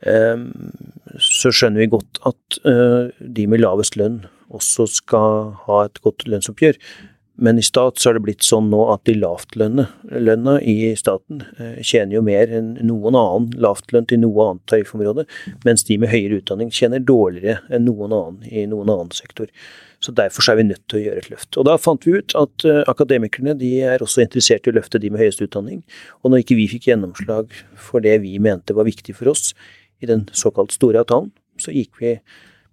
Um, 0.00 0.72
så 1.20 1.52
skjønner 1.52 1.82
vi 1.82 1.90
godt 1.92 2.20
at 2.28 2.60
uh, 2.64 3.12
de 3.20 3.46
med 3.48 3.60
lavest 3.60 3.96
lønn 4.00 4.22
også 4.50 4.86
skal 4.90 5.52
ha 5.66 5.84
et 5.86 6.00
godt 6.04 6.26
lønnsoppgjør. 6.28 6.78
Men 7.40 7.58
i 7.58 7.62
stat 7.64 7.98
så 7.98 8.10
har 8.10 8.18
det 8.18 8.24
blitt 8.26 8.44
sånn 8.44 8.68
nå 8.72 8.82
at 8.92 9.06
de 9.08 9.14
lavtlønna 9.16 10.56
i 10.60 10.74
staten 10.98 11.42
uh, 11.56 11.78
tjener 11.80 12.18
jo 12.18 12.24
mer 12.26 12.52
enn 12.52 12.74
noen 12.84 13.16
annen 13.16 13.54
lavtlønn 13.64 14.08
til 14.10 14.20
noe 14.20 14.50
annet 14.50 14.66
tariffområde, 14.68 15.24
mens 15.64 15.86
de 15.88 15.96
med 16.02 16.12
høyere 16.12 16.42
utdanning 16.42 16.72
tjener 16.74 17.00
dårligere 17.00 17.62
enn 17.72 17.86
noen 17.88 18.12
annen 18.12 18.44
i 18.50 18.66
noen 18.68 18.92
annen 18.92 19.14
sektor. 19.16 19.48
Så 20.00 20.12
Derfor 20.16 20.44
er 20.52 20.60
vi 20.60 20.68
nødt 20.68 20.84
til 20.88 21.00
å 21.00 21.02
gjøre 21.06 21.24
et 21.24 21.32
løft. 21.32 21.56
Og 21.60 21.68
Da 21.68 21.80
fant 21.80 22.04
vi 22.04 22.18
ut 22.20 22.36
at 22.36 22.68
uh, 22.68 22.82
akademikerne 22.92 23.56
de 23.60 23.74
er 23.88 24.04
også 24.04 24.24
interessert 24.26 24.68
i 24.68 24.74
å 24.74 24.76
løfte 24.76 25.00
de 25.00 25.12
med 25.12 25.24
høyest 25.24 25.44
utdanning. 25.44 25.82
Og 26.20 26.32
når 26.32 26.44
ikke 26.44 26.60
vi 26.60 26.68
fikk 26.76 26.90
gjennomslag 26.92 27.52
for 27.88 28.04
det 28.04 28.18
vi 28.24 28.36
mente 28.42 28.76
var 28.76 28.88
viktig 28.88 29.16
for 29.16 29.32
oss 29.32 29.54
i 30.00 30.08
den 30.08 30.28
såkalt 30.36 30.76
store 30.76 31.04
avtalen, 31.04 31.32
så 31.60 31.72
vi, 31.72 32.16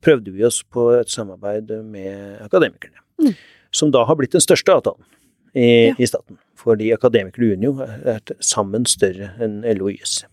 prøvde 0.04 0.32
vi 0.32 0.44
oss 0.48 0.62
på 0.64 0.92
et 1.00 1.12
samarbeid 1.12 1.72
med 1.84 2.44
akademikerne. 2.44 3.00
Mm. 3.24 3.36
Som 3.76 3.92
da 3.94 4.04
har 4.08 4.18
blitt 4.20 4.36
den 4.36 4.44
største 4.44 4.74
avtalen 4.74 5.04
i, 5.54 5.68
ja. 5.90 5.96
i 5.98 6.10
staten. 6.10 6.40
Fordi 6.58 6.92
Akademikerne 6.96 7.54
Unio 7.56 7.76
er 7.84 8.22
sammen 8.44 8.88
større 8.90 9.34
enn 9.44 9.62
LOIS. 9.78 10.24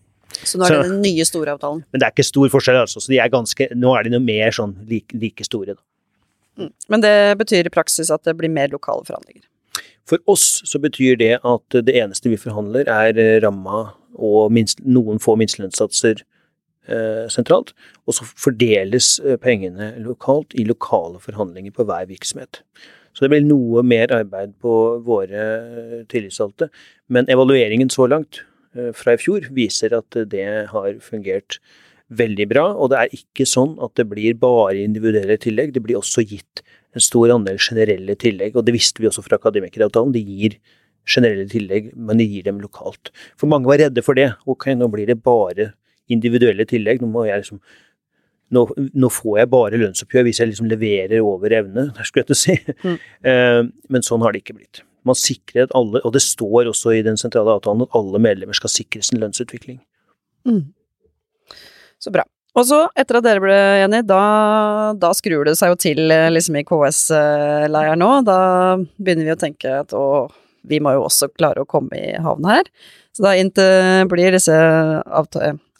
Så 0.43 0.59
nå 0.59 0.67
er 0.67 0.75
det 0.75 0.89
den 0.89 1.01
nye 1.05 1.25
store 1.27 1.55
avtalen? 1.55 1.83
Men 1.93 2.01
det 2.01 2.07
er 2.07 2.15
ikke 2.15 2.27
stor 2.27 2.51
forskjell, 2.51 2.81
altså. 2.83 3.01
Så 3.03 3.11
de 3.13 3.19
er 3.23 3.31
ganske, 3.31 3.69
nå 3.77 3.93
er 3.95 4.05
de 4.05 4.15
noe 4.15 4.23
mer 4.23 4.55
sånn 4.55 4.75
like, 4.89 5.15
like 5.15 5.45
store, 5.47 5.77
da. 5.77 5.83
Mm. 6.59 6.71
Men 6.91 7.03
det 7.03 7.15
betyr 7.39 7.67
i 7.67 7.73
praksis 7.73 8.11
at 8.13 8.23
det 8.27 8.35
blir 8.39 8.51
mer 8.51 8.71
lokale 8.71 9.05
forhandlinger? 9.07 9.43
For 10.05 10.21
oss 10.29 10.61
så 10.67 10.79
betyr 10.81 11.17
det 11.19 11.33
at 11.41 11.77
det 11.87 11.95
eneste 11.97 12.29
vi 12.29 12.39
forhandler 12.39 12.89
er 12.91 13.17
ramma 13.43 13.87
og 14.15 14.53
minst, 14.53 14.83
noen 14.85 15.19
få 15.19 15.35
minstelønnssatser 15.39 16.21
eh, 16.21 17.25
sentralt, 17.31 17.73
og 18.05 18.15
så 18.17 18.27
fordeles 18.29 19.15
eh, 19.23 19.39
pengene 19.41 19.93
lokalt 20.05 20.53
i 20.55 20.67
lokale 20.67 21.19
forhandlinger 21.23 21.73
på 21.75 21.87
hver 21.89 22.05
virksomhet. 22.11 22.61
Så 23.15 23.23
det 23.23 23.31
blir 23.31 23.45
noe 23.47 23.83
mer 23.87 24.11
arbeid 24.13 24.57
på 24.61 24.75
våre 25.05 25.47
eh, 25.63 26.03
tillitsvalgte. 26.11 26.69
Men 27.07 27.31
evalueringen 27.31 27.91
så 27.93 28.09
langt 28.11 28.43
fra 28.91 29.13
i 29.15 29.19
fjor 29.21 29.45
viser 29.55 29.93
at 29.95 30.17
det 30.27 30.47
har 30.67 30.97
fungert 30.99 31.61
veldig 32.13 32.47
bra. 32.51 32.65
Og 32.75 32.91
det 32.91 33.01
er 33.01 33.17
ikke 33.17 33.47
sånn 33.49 33.75
at 33.83 33.95
det 33.99 34.07
blir 34.11 34.37
bare 34.39 34.83
individuelle 34.83 35.37
tillegg, 35.41 35.73
det 35.73 35.83
blir 35.85 35.99
også 35.99 36.25
gitt 36.27 36.63
en 36.95 37.03
stor 37.03 37.33
andel 37.33 37.59
generelle 37.59 38.15
tillegg. 38.19 38.55
Og 38.55 38.65
det 38.67 38.75
visste 38.75 39.03
vi 39.03 39.09
også 39.09 39.25
fra 39.25 39.39
Akademikeravtalen. 39.39 40.13
De 40.15 40.23
gir 40.23 40.59
generelle 41.05 41.47
tillegg, 41.49 41.91
men 41.95 42.21
de 42.21 42.27
gir 42.27 42.45
dem 42.47 42.61
lokalt. 42.63 43.11
For 43.39 43.51
mange 43.51 43.69
var 43.69 43.81
redde 43.83 44.03
for 44.05 44.17
det. 44.17 44.31
Ok, 44.49 44.71
nå 44.77 44.89
blir 44.93 45.09
det 45.09 45.21
bare 45.23 45.73
individuelle 46.11 46.65
tillegg. 46.69 47.01
Nå 47.01 47.09
må 47.11 47.27
jeg 47.27 47.43
liksom 47.43 47.61
nå, 48.53 48.65
nå, 48.75 49.09
får 49.13 49.39
jeg 49.39 49.51
bare 49.53 49.79
lønnsoppgjør 49.81 50.27
hvis 50.27 50.41
jeg 50.41 50.51
liksom 50.51 50.69
leverer 50.69 51.23
over 51.25 51.55
evne, 51.57 51.87
skulle 52.05 52.25
jeg 52.25 52.29
til 52.31 52.37
å 52.37 52.41
si. 52.41 52.57
Mm. 52.83 52.99
Eh, 53.31 53.61
men 53.93 54.05
sånn 54.05 54.25
har 54.25 54.35
det 54.35 54.43
ikke 54.43 54.57
blitt. 54.59 54.83
Man 55.05 55.17
sikrer 55.17 55.67
at 55.67 55.75
alle, 55.77 56.01
og 56.01 56.15
det 56.15 56.23
står 56.25 56.71
også 56.71 56.95
i 56.95 57.03
den 57.05 57.19
sentrale 57.21 57.57
avtalen, 57.57 57.85
at 57.85 57.97
alle 57.97 58.21
medlemmer 58.21 58.57
skal 58.57 58.73
sikres 58.73 59.11
en 59.13 59.21
lønnsutvikling. 59.21 59.79
Mm. 60.49 60.63
Så 62.01 62.13
bra. 62.13 62.25
Og 62.55 62.63
så, 62.69 62.85
etter 62.95 63.19
at 63.19 63.25
dere 63.25 63.43
ble 63.43 63.55
enige, 63.83 64.05
da, 64.07 64.21
da 64.97 65.11
skrur 65.17 65.43
det 65.47 65.57
seg 65.59 65.73
jo 65.73 65.79
til 65.81 66.13
eh, 66.13 66.31
liksom 66.31 66.55
i 66.61 66.63
KS-leiren 66.67 67.99
nå. 67.99 68.11
Da 68.27 68.39
begynner 68.95 69.27
vi 69.27 69.35
å 69.35 69.41
tenke 69.41 69.73
at 69.81 69.91
å, 69.97 70.29
vi 70.63 70.79
må 70.83 70.95
jo 70.95 71.03
også 71.09 71.33
klare 71.35 71.65
å 71.65 71.69
komme 71.69 71.99
i 71.99 72.13
havn 72.15 72.47
her. 72.47 72.69
Så 73.15 73.23
da 73.23 73.35
blir 74.11 74.35
disse 74.35 74.55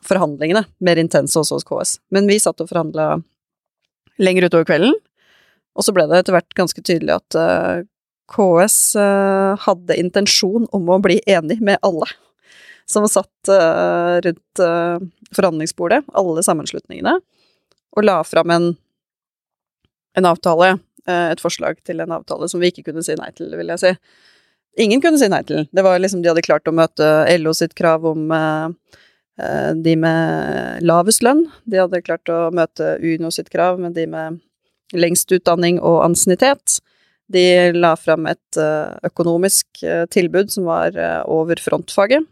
forhandlingene 0.06 0.66
mer 0.84 1.02
intense 1.02 1.38
også 1.40 1.60
hos 1.60 1.68
KS. 1.68 1.98
Men 2.14 2.30
vi 2.30 2.40
satt 2.42 2.62
og 2.62 2.70
forhandla 2.70 3.20
lenger 4.22 4.48
utover 4.48 4.68
kvelden, 4.70 4.96
og 5.76 5.84
så 5.84 5.94
ble 5.96 6.06
det 6.08 6.22
etter 6.22 6.36
hvert 6.38 6.56
ganske 6.58 6.82
tydelig 6.86 7.18
at 7.18 7.38
eh, 7.40 7.84
KS 8.32 8.78
eh, 9.00 9.66
hadde 9.66 10.00
intensjon 10.00 10.70
om 10.76 10.92
å 10.92 11.02
bli 11.04 11.20
enig 11.30 11.60
med 11.64 11.82
alle 11.86 12.08
som 12.86 13.08
satt 13.10 13.50
uh, 13.50 14.22
rundt 14.22 14.60
forhandlingsbordet, 15.34 16.04
alle 16.14 16.44
sammenslutningene, 16.46 17.16
og 17.98 18.06
la 18.06 18.20
fram 18.22 18.52
en, 18.54 18.68
en 20.14 20.28
avtale, 20.30 20.68
et 21.10 21.42
forslag 21.42 21.80
til 21.82 22.04
en 22.04 22.14
avtale 22.14 22.46
som 22.46 22.62
vi 22.62 22.70
ikke 22.70 22.84
kunne 22.92 23.02
si 23.02 23.16
nei 23.18 23.32
til, 23.34 23.50
vil 23.58 23.74
jeg 23.74 23.82
si. 23.82 23.92
Ingen 24.86 25.02
kunne 25.02 25.18
si 25.18 25.32
nei 25.34 25.42
til. 25.50 25.66
Det 25.74 25.82
var 25.82 25.98
liksom 25.98 26.22
De 26.22 26.30
hadde 26.30 26.46
klart 26.46 26.70
å 26.70 26.76
møte 26.78 27.10
LO 27.40 27.56
sitt 27.58 27.74
krav 27.74 28.06
om 28.06 28.30
de 29.36 29.94
med 30.00 30.84
lavest 30.88 31.24
lønn. 31.26 31.42
De 31.68 31.82
hadde 31.82 32.00
klart 32.06 32.30
å 32.32 32.54
møte 32.56 32.94
UNO 33.04 33.28
sitt 33.36 33.50
krav 33.52 33.82
men 33.84 33.92
de 33.92 34.06
med 34.08 34.38
lengst 34.96 35.34
utdanning 35.36 35.82
og 35.84 36.06
ansiennitet. 36.06 36.78
De 37.28 37.44
la 37.76 37.96
fram 38.00 38.30
et 38.32 38.60
økonomisk 39.04 39.84
tilbud 40.14 40.54
som 40.54 40.70
var 40.70 40.96
over 41.28 41.60
frontfaget. 41.60 42.24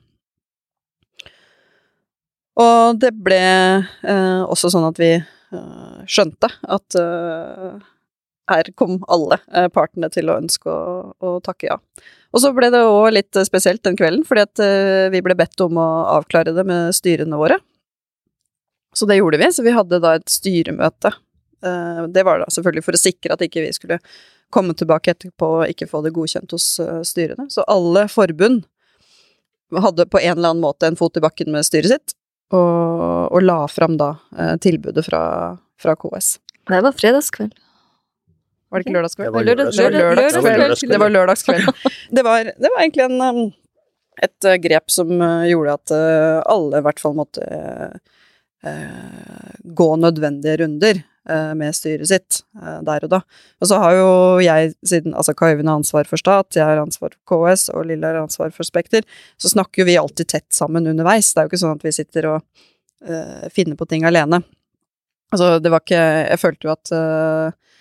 Og 2.62 3.00
det 3.02 3.14
ble 3.26 3.42
eh, 3.42 4.42
også 4.46 4.70
sånn 4.74 4.86
at 4.86 5.00
vi 5.02 5.14
eh, 5.18 6.02
skjønte 6.06 6.50
at 6.62 6.98
eh, 7.00 7.72
her 8.52 8.70
kom 8.78 9.00
alle 9.12 9.40
eh, 9.50 9.70
partene 9.74 10.10
til 10.14 10.30
å 10.30 10.38
ønske 10.42 10.70
å, 10.70 11.14
å 11.18 11.40
takke 11.46 11.72
ja. 11.72 11.80
Og 12.34 12.42
så 12.42 12.50
ble 12.56 12.72
det 12.74 12.82
òg 12.82 13.12
litt 13.14 13.38
eh, 13.38 13.46
spesielt 13.46 13.84
den 13.86 13.98
kvelden, 14.00 14.26
fordi 14.26 14.46
at 14.48 14.62
eh, 14.64 15.08
vi 15.14 15.22
ble 15.26 15.36
bedt 15.38 15.62
om 15.66 15.78
å 15.78 15.90
avklare 16.16 16.56
det 16.56 16.66
med 16.66 16.96
styrene 16.98 17.38
våre. 17.40 17.60
Så 18.94 19.08
det 19.10 19.20
gjorde 19.20 19.40
vi, 19.42 19.50
så 19.54 19.66
vi 19.66 19.74
hadde 19.74 20.02
da 20.02 20.16
et 20.18 20.30
styremøte. 20.30 21.14
Eh, 21.66 22.04
Det 22.14 22.26
var 22.26 22.42
da 22.42 22.50
selvfølgelig 22.54 22.86
for 22.88 22.98
å 22.98 23.04
sikre 23.04 23.38
at 23.38 23.46
ikke 23.46 23.66
vi 23.66 23.74
skulle 23.78 24.00
komme 24.54 24.76
tilbake 24.78 25.14
etterpå 25.14 25.50
og 25.60 25.70
ikke 25.70 25.90
få 25.90 26.04
det 26.06 26.14
godkjent 26.14 26.54
hos 26.54 26.66
styrene. 27.10 27.48
Så 27.50 27.66
alle 27.70 28.06
forbund 28.12 28.68
hadde 29.74 30.06
på 30.06 30.20
en 30.22 30.36
eller 30.36 30.52
annen 30.54 30.62
måte 30.62 30.86
en 30.86 30.98
fot 30.98 31.18
i 31.18 31.24
bakken 31.24 31.50
med 31.50 31.66
styret 31.66 31.90
sitt, 31.90 32.14
og, 32.54 33.32
og 33.34 33.42
la 33.42 33.64
fram 33.66 33.96
da 33.98 34.12
tilbudet 34.62 35.08
fra, 35.08 35.24
fra 35.82 35.96
KS. 35.98 36.36
Det 36.70 36.84
var 36.86 36.94
fredagskveld. 36.94 37.58
Var 38.74 38.82
det 38.82 38.88
ikke 38.88 38.96
lørdagskveld? 38.96 39.28
Det 39.30 39.38
var 39.38 39.46
lørdagskveld. 39.46 39.98
lørdagskveld. 40.00 40.94
Det 40.94 41.00
var 41.04 41.14
lørdagskveld. 41.14 41.68
Det 42.18 42.24
var, 42.26 42.48
det 42.58 42.70
var 42.74 42.82
egentlig 42.82 43.04
en, 43.06 43.22
um, 43.22 43.42
et 44.26 44.48
uh, 44.50 44.56
grep 44.62 44.94
som 44.94 45.12
uh, 45.22 45.46
gjorde 45.50 45.76
at 45.78 45.94
uh, 45.94 46.42
alle 46.50 46.82
i 46.82 46.86
hvert 46.86 47.02
fall 47.02 47.16
måtte 47.18 47.46
uh, 47.46 47.94
gå 49.64 49.88
nødvendige 50.00 50.58
runder 50.64 51.02
eh, 51.30 51.54
med 51.60 51.76
styret 51.76 52.08
sitt 52.08 52.38
eh, 52.62 52.80
der 52.88 53.04
og 53.04 53.12
da. 53.12 53.20
Og 53.60 53.68
så 53.68 53.80
har 53.82 53.96
jo 53.98 54.08
jeg, 54.44 54.72
siden 54.88 55.16
altså 55.20 55.36
Kaiven 55.36 55.68
har 55.68 55.82
ansvar 55.82 56.08
for 56.08 56.22
stat, 56.22 56.56
jeg 56.56 56.64
har 56.64 56.80
ansvar 56.80 57.12
for 57.12 57.52
KS, 57.52 57.66
og 57.74 57.90
Lille 57.90 58.08
har 58.08 58.22
ansvar 58.22 58.54
for 58.56 58.64
Spekter, 58.68 59.04
så 59.36 59.52
snakker 59.52 59.84
jo 59.84 59.90
vi 59.90 59.98
alltid 60.00 60.32
tett 60.32 60.48
sammen 60.56 60.88
underveis. 60.88 61.34
Det 61.34 61.42
er 61.42 61.48
jo 61.50 61.52
ikke 61.52 61.64
sånn 61.66 61.76
at 61.76 61.84
vi 61.84 61.96
sitter 61.96 62.30
og 62.36 62.64
finner 63.52 63.76
på 63.76 63.88
ting 63.92 64.06
alene. 64.08 64.40
Altså, 65.34 65.58
det 65.60 65.72
var 65.74 65.82
ikke 65.84 66.02
Jeg 66.02 66.40
følte 66.40 66.68
jo 66.68 66.74
at 66.74 66.92
eh, 66.96 67.73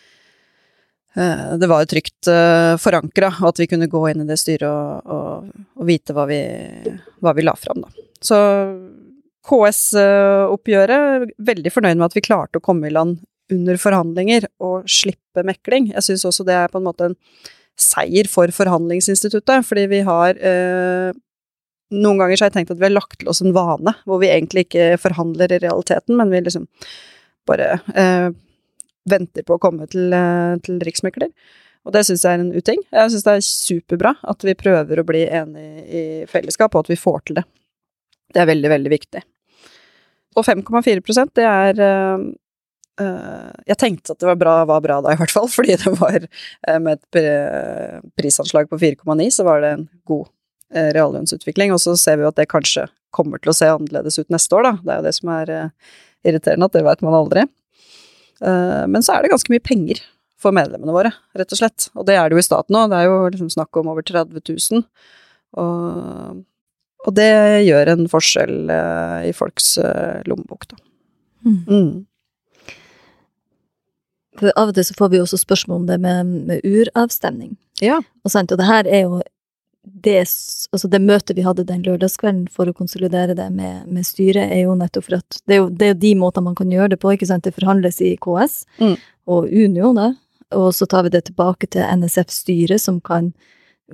det 1.15 1.69
var 1.69 1.83
jo 1.83 1.91
trygt 1.93 2.29
uh, 2.31 2.79
forankra, 2.81 3.29
og 3.43 3.51
at 3.51 3.61
vi 3.61 3.69
kunne 3.69 3.91
gå 3.93 4.01
inn 4.09 4.25
i 4.25 4.29
det 4.29 4.39
styret 4.41 4.69
og, 4.69 5.13
og, 5.13 5.51
og 5.77 5.89
vite 5.89 6.15
hva 6.17 6.25
vi, 6.31 6.41
hva 7.21 7.35
vi 7.37 7.45
la 7.45 7.53
fram, 7.59 7.83
da. 7.85 8.07
Så 8.23 8.39
KS-oppgjøret, 9.43 11.33
veldig 11.43 11.73
fornøyd 11.75 11.99
med 11.99 12.07
at 12.07 12.17
vi 12.17 12.25
klarte 12.25 12.61
å 12.61 12.65
komme 12.65 12.89
i 12.89 12.95
land 12.95 13.19
under 13.53 13.81
forhandlinger 13.81 14.47
og 14.63 14.87
slippe 14.91 15.45
mekling. 15.45 15.91
Jeg 15.93 16.07
syns 16.07 16.25
også 16.29 16.47
det 16.49 16.57
er 16.57 16.73
på 16.73 16.81
en 16.81 16.87
måte 16.87 17.11
en 17.11 17.19
seier 17.79 18.29
for 18.31 18.53
forhandlingsinstituttet, 18.55 19.67
fordi 19.69 19.89
vi 19.93 20.03
har 20.07 20.39
uh, 20.39 21.13
Noen 21.93 22.17
ganger 22.17 22.39
så 22.39 22.47
har 22.47 22.49
jeg 22.49 22.55
tenkt 22.55 22.71
at 22.73 22.79
vi 22.81 22.87
har 22.87 22.95
lagt 22.95 23.19
til 23.21 23.29
oss 23.29 23.43
en 23.45 23.53
vane, 23.53 23.93
hvor 24.09 24.17
vi 24.23 24.31
egentlig 24.33 24.63
ikke 24.65 24.95
forhandler 24.97 25.53
i 25.53 25.59
realiteten, 25.61 26.17
men 26.17 26.31
vi 26.33 26.39
liksom 26.41 26.63
bare 27.45 27.67
eh, 27.93 28.31
venter 29.09 29.45
på 29.47 29.57
å 29.57 29.63
komme 29.63 29.89
til, 29.91 30.13
eh, 30.15 30.57
til 30.63 30.79
riksmekler. 30.83 31.31
Og 31.83 31.95
det 31.95 32.05
syns 32.07 32.23
jeg 32.23 32.39
er 32.39 32.43
en 32.43 32.53
uting. 32.55 32.79
Jeg 32.93 33.11
syns 33.11 33.25
det 33.27 33.35
er 33.35 33.47
superbra 33.47 34.15
at 34.31 34.45
vi 34.47 34.55
prøver 34.55 35.01
å 35.01 35.07
bli 35.07 35.25
enige 35.27 35.83
i 35.87 36.03
fellesskap, 36.31 36.75
og 36.75 36.85
at 36.85 36.93
vi 36.93 37.01
får 37.01 37.25
til 37.27 37.41
det. 37.41 37.45
Det 38.33 38.43
er 38.43 38.47
veldig, 38.47 38.71
veldig 38.71 38.93
viktig. 38.93 39.23
Og 40.37 40.47
5,4% 40.47 41.35
det 41.35 41.45
er 41.45 41.81
eh, 41.83 42.23
eh, 43.03 43.51
Jeg 43.67 43.77
tenkte 43.77 44.15
at 44.15 44.21
det 44.23 44.31
var 44.31 44.39
bra, 44.41 44.55
var 44.65 44.81
bra 44.81 45.01
da, 45.03 45.13
i 45.13 45.19
hvert 45.21 45.35
fall, 45.35 45.51
fordi 45.57 45.77
det 45.77 45.97
var 45.99 46.29
med 46.79 47.03
et 47.03 48.15
prisanslag 48.17 48.71
på 48.71 48.79
4,9, 48.79 49.29
så 49.31 49.45
var 49.45 49.61
det 49.61 49.75
en 49.77 49.89
god 50.07 50.31
reallønnsutvikling. 50.73 51.75
Og 51.75 51.83
så 51.83 51.97
ser 52.01 52.17
vi 52.17 52.25
jo 52.25 52.31
at 52.31 52.39
det 52.39 52.49
kanskje 52.49 52.87
kommer 53.13 53.43
til 53.43 53.51
å 53.53 53.57
se 53.57 53.67
annerledes 53.69 54.17
ut 54.23 54.31
neste 54.33 54.57
år, 54.57 54.71
da. 54.71 54.73
Det 54.81 54.93
er 54.95 55.03
jo 55.03 55.09
det 55.11 55.17
som 55.19 55.35
er 55.35 55.51
irriterende, 56.25 56.71
at 56.71 56.79
det 56.79 56.87
vet 56.87 57.03
man 57.05 57.19
aldri. 57.19 57.45
Eh, 58.43 58.85
men 58.91 59.05
så 59.05 59.15
er 59.15 59.25
det 59.25 59.33
ganske 59.33 59.53
mye 59.53 59.63
penger 59.65 60.03
for 60.43 60.55
medlemmene 60.55 60.95
våre, 60.95 61.13
rett 61.39 61.55
og 61.55 61.61
slett. 61.61 61.89
Og 61.95 62.07
det 62.09 62.17
er 62.19 62.29
det 62.29 62.37
jo 62.37 62.43
i 62.43 62.47
staten 62.47 62.79
òg, 62.79 62.91
det 62.91 62.99
er 62.99 63.11
jo 63.11 63.19
liksom 63.31 63.51
snakk 63.55 63.79
om 63.79 63.91
over 63.93 64.07
30 64.07 64.43
000. 64.43 64.87
Og, 65.63 66.41
og 67.07 67.15
det 67.19 67.33
gjør 67.69 67.93
en 67.95 68.09
forskjell 68.11 68.73
eh, 68.75 69.19
i 69.31 69.35
folks 69.37 69.77
eh, 69.83 70.23
lommebok, 70.29 70.67
da. 70.73 70.81
Mm. 71.43 71.61
Mm. 71.67 71.93
For 74.39 74.55
av 74.59 74.71
og 74.71 74.77
til 74.77 74.87
så 74.87 74.95
får 74.97 75.11
vi 75.13 75.21
også 75.21 75.39
spørsmål 75.43 75.83
om 75.83 75.87
det 75.91 75.99
med, 76.03 76.35
med 76.49 76.67
uravstemning. 76.67 77.57
Ja. 77.83 78.01
Og, 78.25 78.35
og 78.35 78.59
det 78.59 78.69
her 78.69 78.89
er 78.89 79.05
jo 79.05 79.23
det, 79.83 80.21
altså 80.71 80.89
det 80.89 81.01
møtet 81.03 81.37
vi 81.37 81.43
hadde 81.43 81.65
den 81.67 81.83
lørdagskvelden 81.83 82.45
for 82.55 82.71
å 82.71 82.75
konsolidere 82.77 83.35
det 83.35 83.49
med, 83.51 83.87
med 83.91 84.07
styret, 84.07 84.53
er 84.55 84.65
jo 84.65 84.77
nettopp 84.79 85.09
for 85.09 85.19
at 85.19 85.41
det 85.47 85.57
er 85.57 85.63
jo, 85.63 85.71
det 85.71 85.89
er 85.91 85.99
de 85.99 86.13
måtene 86.19 86.47
man 86.51 86.59
kan 86.59 86.71
gjøre 86.71 86.95
det 86.95 87.01
på. 87.03 87.11
ikke 87.13 87.27
sant? 87.27 87.45
Det 87.45 87.55
forhandles 87.57 88.01
i 88.01 88.15
KS 88.23 88.63
Mm. 88.79 88.95
og 89.27 89.51
Unio, 89.51 89.93
da. 89.95 90.13
Og 90.53 90.71
så 90.75 90.87
tar 90.87 91.03
vi 91.03 91.09
det 91.15 91.25
tilbake 91.25 91.67
til 91.67 91.83
NSF-styret, 91.83 92.81
som 92.81 93.01
kan 93.01 93.33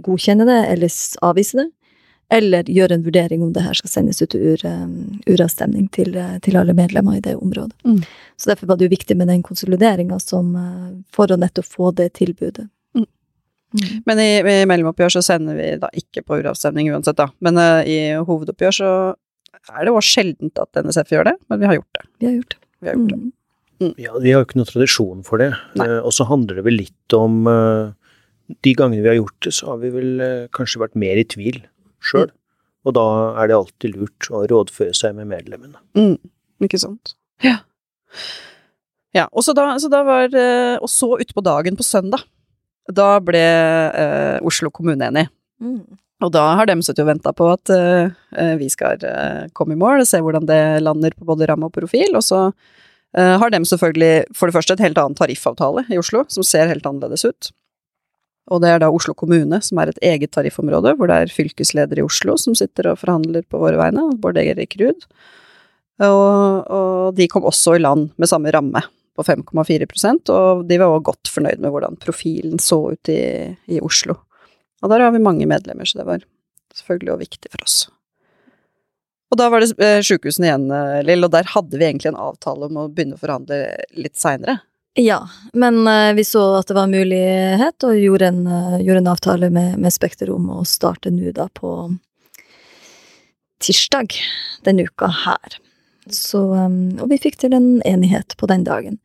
godkjenne 0.03 0.45
det 0.47 0.61
eller 0.73 0.93
avvise 1.23 1.57
det. 1.63 1.69
Eller 2.31 2.69
gjøre 2.69 2.99
en 2.99 3.05
vurdering 3.07 3.43
om 3.43 3.53
det 3.55 3.63
her 3.65 3.73
skal 3.79 3.89
sendes 3.89 4.21
ut 4.21 4.35
ur, 4.35 4.61
um, 4.69 5.21
uravstemning 5.27 5.87
til, 5.91 6.15
eh, 6.17 6.39
til 6.45 6.59
alle 6.61 6.75
medlemmer 6.77 7.17
i 7.17 7.23
det 7.25 7.37
området. 7.39 7.73
Mm. 7.87 8.03
Så 8.37 8.51
derfor 8.51 8.67
var 8.69 8.77
det 8.77 8.85
jo 8.85 8.93
viktig 8.97 9.17
med 9.17 9.29
den 9.29 9.43
konsolideringa 9.43 10.19
som 10.21 10.51
eh, 10.57 10.91
For 11.17 11.27
å 11.33 11.39
nettopp 11.41 11.65
få 11.65 11.95
det 11.95 12.13
tilbudet. 12.21 12.69
Mm. 13.69 13.81
Mm. 13.85 13.97
Men 14.09 14.21
i, 14.23 14.29
i 14.41 14.67
mellomoppgjør 14.69 15.19
så 15.19 15.23
sender 15.25 15.59
vi 15.59 15.69
da 15.81 15.91
ikke 16.01 16.23
på 16.25 16.39
uravstemning 16.41 16.89
uansett, 16.93 17.19
da. 17.19 17.29
Men 17.45 17.61
uh, 17.61 17.83
i 17.85 17.99
hovedoppgjør 18.17 18.79
så 18.79 18.93
er 19.75 19.85
det 19.85 19.93
jo 19.93 20.05
sjeldent 20.05 20.63
at 20.63 20.81
NSF 20.81 21.13
gjør 21.13 21.29
det, 21.29 21.35
men 21.53 21.61
vi 21.61 21.69
har 21.69 21.77
gjort 21.77 21.99
det. 21.99 22.07
Vi 22.17 22.29
har 22.31 22.37
gjort 22.39 22.55
det. 22.55 22.61
Vi 22.79 22.89
har 22.89 22.97
gjort 22.97 23.13
det. 23.13 23.21
Mm. 23.79 23.93
Ja, 24.01 24.15
vi 24.19 24.33
har 24.33 24.41
jo 24.41 24.49
ikke 24.49 24.59
noen 24.59 24.71
tradisjon 24.71 25.21
for 25.27 25.43
det. 25.43 25.53
Eh, 25.79 26.01
og 26.01 26.11
så 26.17 26.27
handler 26.27 26.59
det 26.59 26.65
vel 26.67 26.81
litt 26.81 27.15
om 27.15 27.45
uh, 27.47 27.93
De 28.65 28.73
gangene 28.75 29.05
vi 29.05 29.13
har 29.13 29.19
gjort 29.21 29.37
det, 29.45 29.53
så 29.55 29.69
har 29.75 29.83
vi 29.85 29.93
vel 29.93 30.25
kanskje 30.57 30.81
vært 30.83 30.97
mer 30.99 31.21
i 31.21 31.27
tvil 31.29 31.61
sjøl. 32.01 32.31
Og 32.89 32.95
da 32.97 33.05
er 33.43 33.51
det 33.51 33.59
alltid 33.59 33.99
lurt 33.99 34.31
å 34.33 34.47
rådføre 34.49 34.97
seg 34.97 35.19
med 35.19 35.29
medlemmene. 35.29 35.83
Mm, 35.99 36.17
ikke 36.65 36.81
sant. 36.81 37.13
Ja. 37.45 37.59
Ja, 39.13 39.27
og 39.29 39.45
så 39.45 39.53
da, 39.57 39.75
så 39.83 39.91
da 39.93 40.01
var 40.07 40.33
Og 40.81 40.89
så 40.89 41.11
utpå 41.21 41.43
dagen 41.45 41.77
på 41.77 41.85
søndag, 41.85 42.25
da 42.89 43.19
ble 43.25 43.43
eh, 43.43 44.39
Oslo 44.47 44.71
kommune 44.75 45.11
enig. 45.11 45.27
Mm. 45.61 45.83
Og 46.25 46.33
da 46.35 46.45
har 46.59 46.67
de 46.67 46.75
sittet 46.83 47.05
og 47.05 47.13
venta 47.13 47.33
på 47.37 47.47
at 47.53 47.71
eh, 47.71 48.11
eh, 48.35 48.55
vi 48.59 48.71
skal 48.73 48.99
eh, 49.07 49.47
komme 49.55 49.77
i 49.77 49.79
mål, 49.79 50.03
se 50.09 50.21
hvordan 50.25 50.49
det 50.49 50.83
lander 50.83 51.15
på 51.15 51.29
både 51.29 51.47
ramme 51.51 51.69
og 51.69 51.77
profil. 51.77 52.17
Og 52.19 52.25
så 52.27 52.49
eh, 52.49 53.37
har 53.39 53.55
de 53.55 53.63
selvfølgelig 53.71 54.35
for 54.35 54.51
det 54.51 54.57
første 54.57 54.75
et 54.75 54.83
helt 54.83 54.99
annet 54.99 55.21
tariffavtale 55.21 55.87
i 55.95 56.01
Oslo, 56.01 56.25
som 56.33 56.47
ser 56.47 56.71
helt 56.73 56.87
annerledes 56.89 57.27
ut. 57.29 57.53
Og 58.49 58.63
det 58.65 58.73
er 58.73 58.81
da 58.81 58.89
Oslo 58.91 59.13
kommune, 59.15 59.61
som 59.63 59.79
er 59.79 59.93
et 59.93 60.01
eget 60.11 60.33
tariffområde, 60.35 60.95
hvor 60.97 61.11
det 61.11 61.19
er 61.21 61.35
fylkesleder 61.35 62.01
i 62.01 62.07
Oslo 62.07 62.39
som 62.41 62.57
sitter 62.57 62.91
og 62.91 63.03
forhandler 63.03 63.45
på 63.45 63.61
våre 63.61 63.79
vegne, 63.79 64.09
Bård 64.19 64.41
Egerik 64.41 64.79
Ruud. 64.81 65.05
Og, 65.99 66.71
og 66.73 67.17
de 67.19 67.27
kom 67.31 67.47
også 67.47 67.77
i 67.77 67.83
land 67.83 68.09
med 68.17 68.31
samme 68.31 68.51
ramme, 68.55 68.83
på 69.19 69.27
5,4% 69.27 70.31
og 70.31 70.65
de 70.69 70.79
var 70.79 70.95
òg 70.95 71.09
godt 71.11 71.31
fornøyd 71.33 71.63
med 71.65 71.75
hvordan 71.75 71.99
profilen 71.99 72.63
så 72.63 72.79
ut 72.95 73.11
i, 73.11 73.21
i 73.67 73.83
Oslo. 73.83 74.21
Og 74.83 74.93
der 74.93 75.03
har 75.03 75.15
vi 75.15 75.23
mange 75.23 75.49
medlemmer, 75.51 75.89
så 75.89 76.01
det 76.01 76.07
var 76.07 76.27
selvfølgelig 76.79 77.15
òg 77.17 77.25
viktig 77.25 77.51
for 77.55 77.67
oss. 77.67 77.79
Og 79.29 79.41
da 79.41 79.51
var 79.53 79.61
det 79.61 79.75
eh, 79.85 80.01
sjukehusene 80.05 80.49
igjen, 80.49 80.71
eh, 80.73 81.03
Lill, 81.05 81.27
og 81.27 81.35
der 81.35 81.51
hadde 81.51 81.77
vi 81.77 81.85
egentlig 81.89 82.13
en 82.13 82.23
avtale 82.23 82.69
om 82.69 82.81
å 82.81 82.89
begynne 82.89 83.19
å 83.19 83.21
forhandle 83.21 83.61
litt 83.99 84.17
seinere. 84.21 84.61
Ja, 84.99 85.21
men 85.53 85.83
eh, 85.91 86.15
vi 86.17 86.25
så 86.25 86.45
at 86.61 86.71
det 86.71 86.79
var 86.79 86.89
mulighet, 86.91 87.85
og 87.85 87.99
gjorde 87.99 88.31
en, 88.33 88.43
gjorde 88.81 89.03
en 89.03 89.13
avtale 89.13 89.51
med, 89.53 89.77
med 89.83 89.95
Spekter 89.95 90.33
om 90.33 90.49
å 90.55 90.63
starte 90.69 91.13
nå 91.13 91.35
da 91.37 91.51
på 91.53 91.75
tirsdag 93.61 94.15
denne 94.65 94.87
uka 94.89 95.11
her. 95.27 95.59
Så, 96.15 96.41
um, 96.55 96.99
og 97.03 97.11
vi 97.13 97.21
fikk 97.23 97.39
til 97.43 97.55
en 97.57 97.79
enighet 97.89 98.37
på 98.41 98.49
den 98.51 98.65
dagen. 98.67 98.99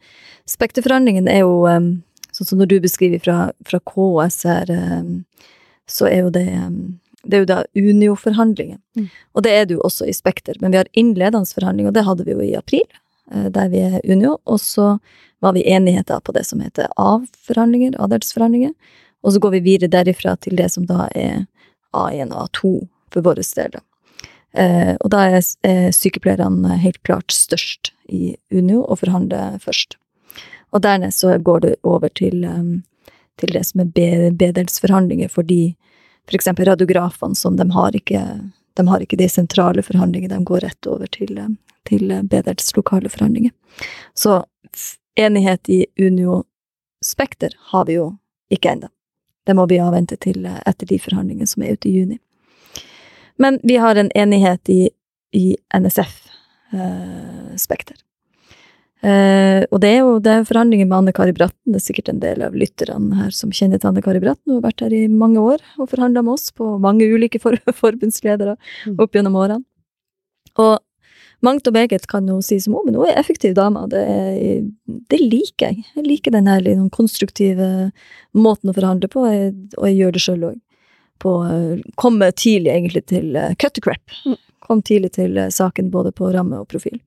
Spekterforhandlingen 0.50 1.30
er 1.32 1.44
jo, 1.44 1.64
um, 1.68 1.96
sånn 2.36 2.50
som 2.50 2.62
når 2.62 2.72
du 2.72 2.80
beskriver 2.84 3.22
fra, 3.24 3.38
fra 3.68 3.80
KS 3.90 4.44
her, 4.50 4.74
um, 4.74 5.24
så 5.90 6.08
er 6.10 6.26
jo 6.26 6.34
det 6.34 6.48
det 7.24 7.38
er 7.38 7.44
jo 7.44 7.48
da 7.48 7.62
Unio-forhandlinger. 7.76 8.80
Mm. 9.00 9.08
Og 9.32 9.44
det 9.46 9.52
er 9.56 9.68
det 9.68 9.78
jo 9.78 9.84
også 9.88 10.08
i 10.10 10.16
Spekter, 10.16 10.58
men 10.60 10.74
vi 10.74 10.82
har 10.82 10.90
innledende 10.92 11.48
forhandling, 11.48 11.88
og 11.88 11.96
det 11.96 12.04
hadde 12.04 12.26
vi 12.28 12.36
jo 12.36 12.44
i 12.44 12.56
april, 12.60 12.84
eh, 13.32 13.48
der 13.48 13.70
vi 13.72 13.80
er 13.80 14.02
Unio, 14.04 14.38
og 14.44 14.60
så 14.60 14.98
var 15.44 15.56
vi 15.56 15.64
enighet 15.72 16.10
da 16.12 16.20
på 16.20 16.36
det 16.36 16.46
som 16.48 16.60
heter 16.64 16.92
A-forhandlinger, 17.00 17.96
adelsforhandlinger, 18.00 18.74
og 19.24 19.34
så 19.34 19.40
går 19.40 19.56
vi 19.56 19.64
videre 19.70 19.92
derifra 19.96 20.36
til 20.36 20.60
det 20.60 20.70
som 20.72 20.86
da 20.88 21.08
er 21.16 21.46
A1 21.96 22.34
og 22.34 22.50
A2 22.50 22.74
for 23.14 23.24
våre 23.24 23.44
del. 23.56 23.80
Eh, 24.54 24.94
og 25.00 25.10
da 25.14 25.26
er 25.30 25.42
eh, 25.66 25.90
sykepleierne 25.94 26.78
helt 26.84 27.02
klart 27.04 27.34
størst 27.34 27.94
i 28.10 28.36
Unio 28.54 28.84
og 28.84 29.00
forhandler 29.02 29.60
først. 29.64 29.98
Og 30.74 30.82
dernest 30.82 31.24
så 31.24 31.38
går 31.38 31.60
det 31.60 31.76
over 31.84 32.10
til, 32.10 32.46
um, 32.46 32.84
til 33.38 33.54
det 33.54 33.64
som 33.66 33.84
er 33.84 34.32
bedelsforhandlinger 34.34 35.30
for 35.30 35.46
de 35.46 35.76
eksempel 36.34 36.66
radiografene 36.66 37.36
som 37.36 37.58
de 37.58 37.68
har 37.72 37.96
ikke 37.96 38.24
de 38.74 38.88
har 38.88 39.04
ikke 39.04 39.18
de 39.20 39.28
sentrale 39.30 39.84
forhandlingene, 39.86 40.34
de 40.34 40.46
går 40.50 40.64
rett 40.66 40.88
over 40.90 41.06
til, 41.14 41.38
til 41.86 42.14
lokale 42.76 43.10
forhandlinger. 43.10 43.52
Så 44.18 44.44
enighet 45.16 45.70
i 45.70 45.86
Unio 46.00 46.44
Spekter 47.06 47.54
har 47.60 47.86
vi 47.86 48.00
jo 48.00 48.16
ikke 48.50 48.72
ennå. 48.72 48.90
Det 49.46 49.56
må 49.56 49.66
vi 49.68 49.80
avvente 49.84 50.16
til 50.16 50.46
eh, 50.46 50.62
etter 50.66 50.88
de 50.88 51.00
forhandlingene 51.00 51.48
som 51.48 51.64
er 51.64 51.76
ute 51.76 51.90
i 51.90 51.98
juni. 51.98 52.20
Men 53.42 53.60
vi 53.64 53.76
har 53.82 53.96
en 53.96 54.12
enighet 54.16 54.70
i, 54.70 54.90
i 55.34 55.56
NSF 55.74 56.14
eh, 56.74 57.56
Spekter. 57.58 57.96
Eh, 59.04 59.66
og 59.68 59.82
det 59.84 59.90
er 59.90 60.00
jo 60.06 60.14
det 60.24 60.32
er 60.32 60.46
forhandlinger 60.48 60.88
med 60.88 60.98
Anne 61.02 61.14
Kari 61.16 61.34
Bratten. 61.36 61.74
Det 61.74 61.82
er 61.82 61.86
sikkert 61.88 62.12
en 62.14 62.22
del 62.24 62.44
av 62.46 62.56
lytterne 62.56 63.18
her 63.20 63.34
som 63.36 63.52
kjenner 63.52 63.82
til 63.82 63.90
Anne 63.90 64.04
Kari 64.06 64.22
Bratten. 64.24 64.48
Hun 64.54 64.62
har 64.62 64.70
vært 64.70 64.86
her 64.86 64.96
i 64.96 65.02
mange 65.12 65.42
år 65.44 65.60
og 65.82 65.90
forhandla 65.92 66.24
med 66.24 66.38
oss 66.38 66.54
på 66.56 66.70
mange 66.84 67.10
ulike 67.12 67.42
for 67.44 67.58
forbundsledere 67.84 68.56
Mm. 68.88 68.96
opp 69.04 69.14
gjennom 69.16 69.36
årene. 69.40 69.64
Og 70.60 70.80
mangt 71.44 71.68
og 71.68 71.74
meget 71.76 72.06
kan 72.08 72.28
hun 72.32 72.42
si 72.46 72.60
som 72.64 72.74
hun, 72.78 72.86
men 72.88 72.96
hun 72.96 73.10
er 73.10 73.18
effektiv 73.20 73.54
dame. 73.58 73.84
Det, 73.92 74.00
er- 74.08 75.02
det 75.12 75.20
liker 75.20 75.72
jeg. 75.74 75.84
Jeg 75.98 76.06
liker 76.08 76.32
den 76.32 76.48
her 76.48 76.62
liksom, 76.64 76.90
konstruktive 76.94 77.92
måten 78.34 78.72
å 78.72 78.76
forhandle 78.78 79.10
på, 79.12 79.26
og 79.26 79.34
jeg, 79.34 79.54
og 79.78 79.88
jeg 79.90 79.98
gjør 80.00 80.14
det 80.16 80.22
sjøl 80.24 80.46
òg. 80.54 80.60
Komme 82.00 82.32
tidlig 82.36 82.74
egentlig 82.74 83.06
til 83.12 83.38
uh, 83.38 83.54
cut 83.60 83.76
to 83.78 83.84
crap. 83.86 84.18
Mm. 84.28 84.38
Kom 84.64 84.82
tidlig 84.82 85.14
til 85.18 85.38
eh, 85.38 85.52
saken 85.52 85.90
både 85.92 86.14
på 86.16 86.30
ramme 86.32 86.62
og 86.62 86.70
profil. 86.72 87.02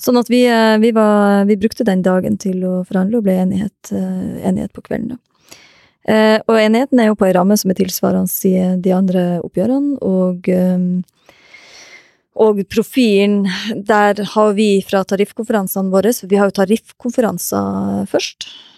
Sånn 0.00 0.18
at 0.20 0.28
vi, 0.28 0.42
eh, 0.50 0.76
vi, 0.82 0.90
var, 0.92 1.46
vi 1.48 1.56
brukte 1.56 1.86
den 1.86 2.02
dagen 2.04 2.36
til 2.40 2.60
å 2.68 2.74
forhandle 2.84 3.20
og 3.20 3.24
ble 3.24 3.38
enighet, 3.40 3.92
eh, 3.94 4.42
enighet 4.50 4.74
på 4.76 4.84
kvelden. 4.84 5.14
Da. 5.14 5.56
Eh, 6.04 6.38
og 6.44 6.60
enigheten 6.60 7.00
er 7.00 7.08
jo 7.08 7.16
på 7.16 7.24
ei 7.24 7.32
ramme 7.32 7.56
som 7.56 7.72
er 7.72 7.78
tilsvarende 7.78 8.80
de 8.84 8.92
andre 8.92 9.24
oppgjørene, 9.40 9.96
og 10.04 10.52
eh, 10.52 10.88
og 12.34 12.64
profilen, 12.66 13.44
der 13.86 14.18
har 14.32 14.54
vi 14.56 14.82
fra 14.82 15.04
tariffkonferansene 15.06 15.92
våre 15.92 16.10
for 16.16 16.26
Vi 16.26 16.40
har 16.40 16.50
jo 16.50 16.56
tariffkonferanser 16.56 18.08
først 18.10 18.48
eh, 18.48 18.73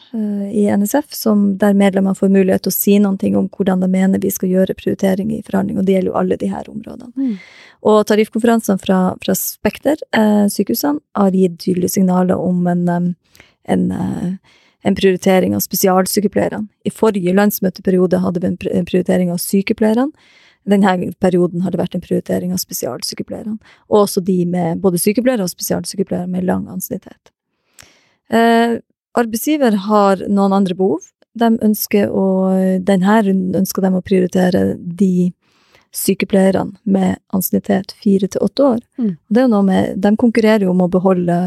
i 0.52 0.66
NSF, 0.76 1.14
som, 1.14 1.46
der 1.60 1.76
medlemmene 1.76 2.16
får 2.16 2.30
mulighet 2.32 2.64
til 2.66 2.72
å 2.72 2.76
si 2.76 2.98
noen 3.02 3.18
ting 3.20 3.36
om 3.38 3.48
hvordan 3.52 3.82
de 3.84 3.88
mener 3.92 4.22
vi 4.22 4.32
skal 4.32 4.52
gjøre 4.52 4.76
prioritering 4.78 5.32
i 5.34 5.42
forhandling, 5.46 5.78
og 5.80 5.86
det 5.86 5.96
gjelder 5.96 6.12
jo 6.12 6.18
alle 6.20 6.38
de 6.40 6.50
her 6.50 6.70
områdene. 6.72 7.12
Mm. 7.16 7.34
Og 7.90 7.98
tariffkonferansene 8.08 8.82
fra, 8.82 9.00
fra 9.22 9.36
Spekter, 9.38 10.00
eh, 10.16 10.46
sykehusene, 10.52 11.02
har 11.14 11.36
gitt 11.36 11.58
tydelige 11.62 11.96
signaler 11.98 12.40
om 12.40 12.66
en, 12.70 12.88
en, 12.88 13.84
eh, 13.92 14.56
en 14.86 14.98
prioritering 14.98 15.54
av 15.54 15.62
spesialsykepleierne. 15.66 16.66
I 16.86 16.94
forrige 16.94 17.36
landsmøteperiode 17.36 18.22
hadde 18.24 18.42
vi 18.42 18.50
en 18.52 18.58
en 18.80 18.90
prioritering 18.90 19.30
av 19.32 19.38
sykepleierne. 19.42 20.10
Denne 20.66 21.12
perioden 21.22 21.62
har 21.62 21.70
det 21.70 21.78
vært 21.78 21.94
en 21.94 22.02
prioritering 22.02 22.52
av 22.52 22.58
spesialsykepleierne. 22.58 23.58
Og 23.90 24.06
også 24.06 24.24
de 24.24 24.44
med 24.50 24.82
både 24.82 24.98
sykepleiere 24.98 25.46
og 25.46 25.52
spesialsykepleiere 25.52 26.26
med 26.30 26.44
lang 26.44 26.66
ansiennitet. 26.68 27.30
Eh, 28.30 28.80
arbeidsgiver 29.18 29.78
har 29.88 30.22
noen 30.28 30.54
andre 30.56 30.76
behov. 30.78 31.06
De 31.36 31.50
ønsker 31.64 32.12
å, 32.12 32.26
denne 32.80 33.18
runden 33.26 33.60
ønsker 33.62 33.84
de 33.84 33.92
å 33.92 34.04
prioritere 34.04 34.62
de 34.76 35.32
sykepleierne 35.96 36.76
med 36.84 37.20
ansiennitet 37.34 37.94
fire 38.02 38.28
til 38.28 38.44
åtte 38.44 38.64
år. 38.64 38.82
Mm. 39.00 39.12
Det 39.28 39.40
er 39.40 39.46
jo 39.46 39.52
noe 39.52 39.66
med, 39.66 39.96
de 40.02 40.12
konkurrerer 40.20 40.66
jo 40.66 40.74
om 40.74 40.84
å 40.84 40.90
beholde 40.92 41.38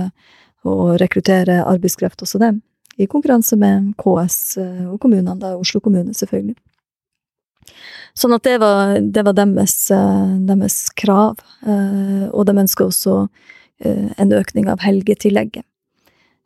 og 0.67 0.97
rekruttere 0.99 1.61
arbeidskraft, 1.63 2.21
også 2.25 2.41
dem. 2.41 2.61
I 2.99 3.07
konkurranse 3.07 3.55
med 3.59 3.93
KS 3.99 4.57
eh, 4.59 4.87
og 4.89 4.99
kommunene, 4.99 5.37
da 5.39 5.53
Oslo 5.55 5.79
kommune 5.83 6.15
selvfølgelig. 6.15 6.57
Sånn 8.17 8.33
at 8.35 8.43
det 8.43 8.57
var, 8.59 8.97
det 8.99 9.23
var 9.23 9.37
deres, 9.37 9.77
eh, 9.95 10.33
deres 10.49 10.81
krav, 10.99 11.39
eh, 11.63 12.25
og 12.33 12.43
de 12.49 12.57
ønsker 12.65 12.89
også 12.89 13.21
en 13.79 14.33
økning 14.35 14.65
av 14.67 14.81
helgetillegget. 14.83 15.63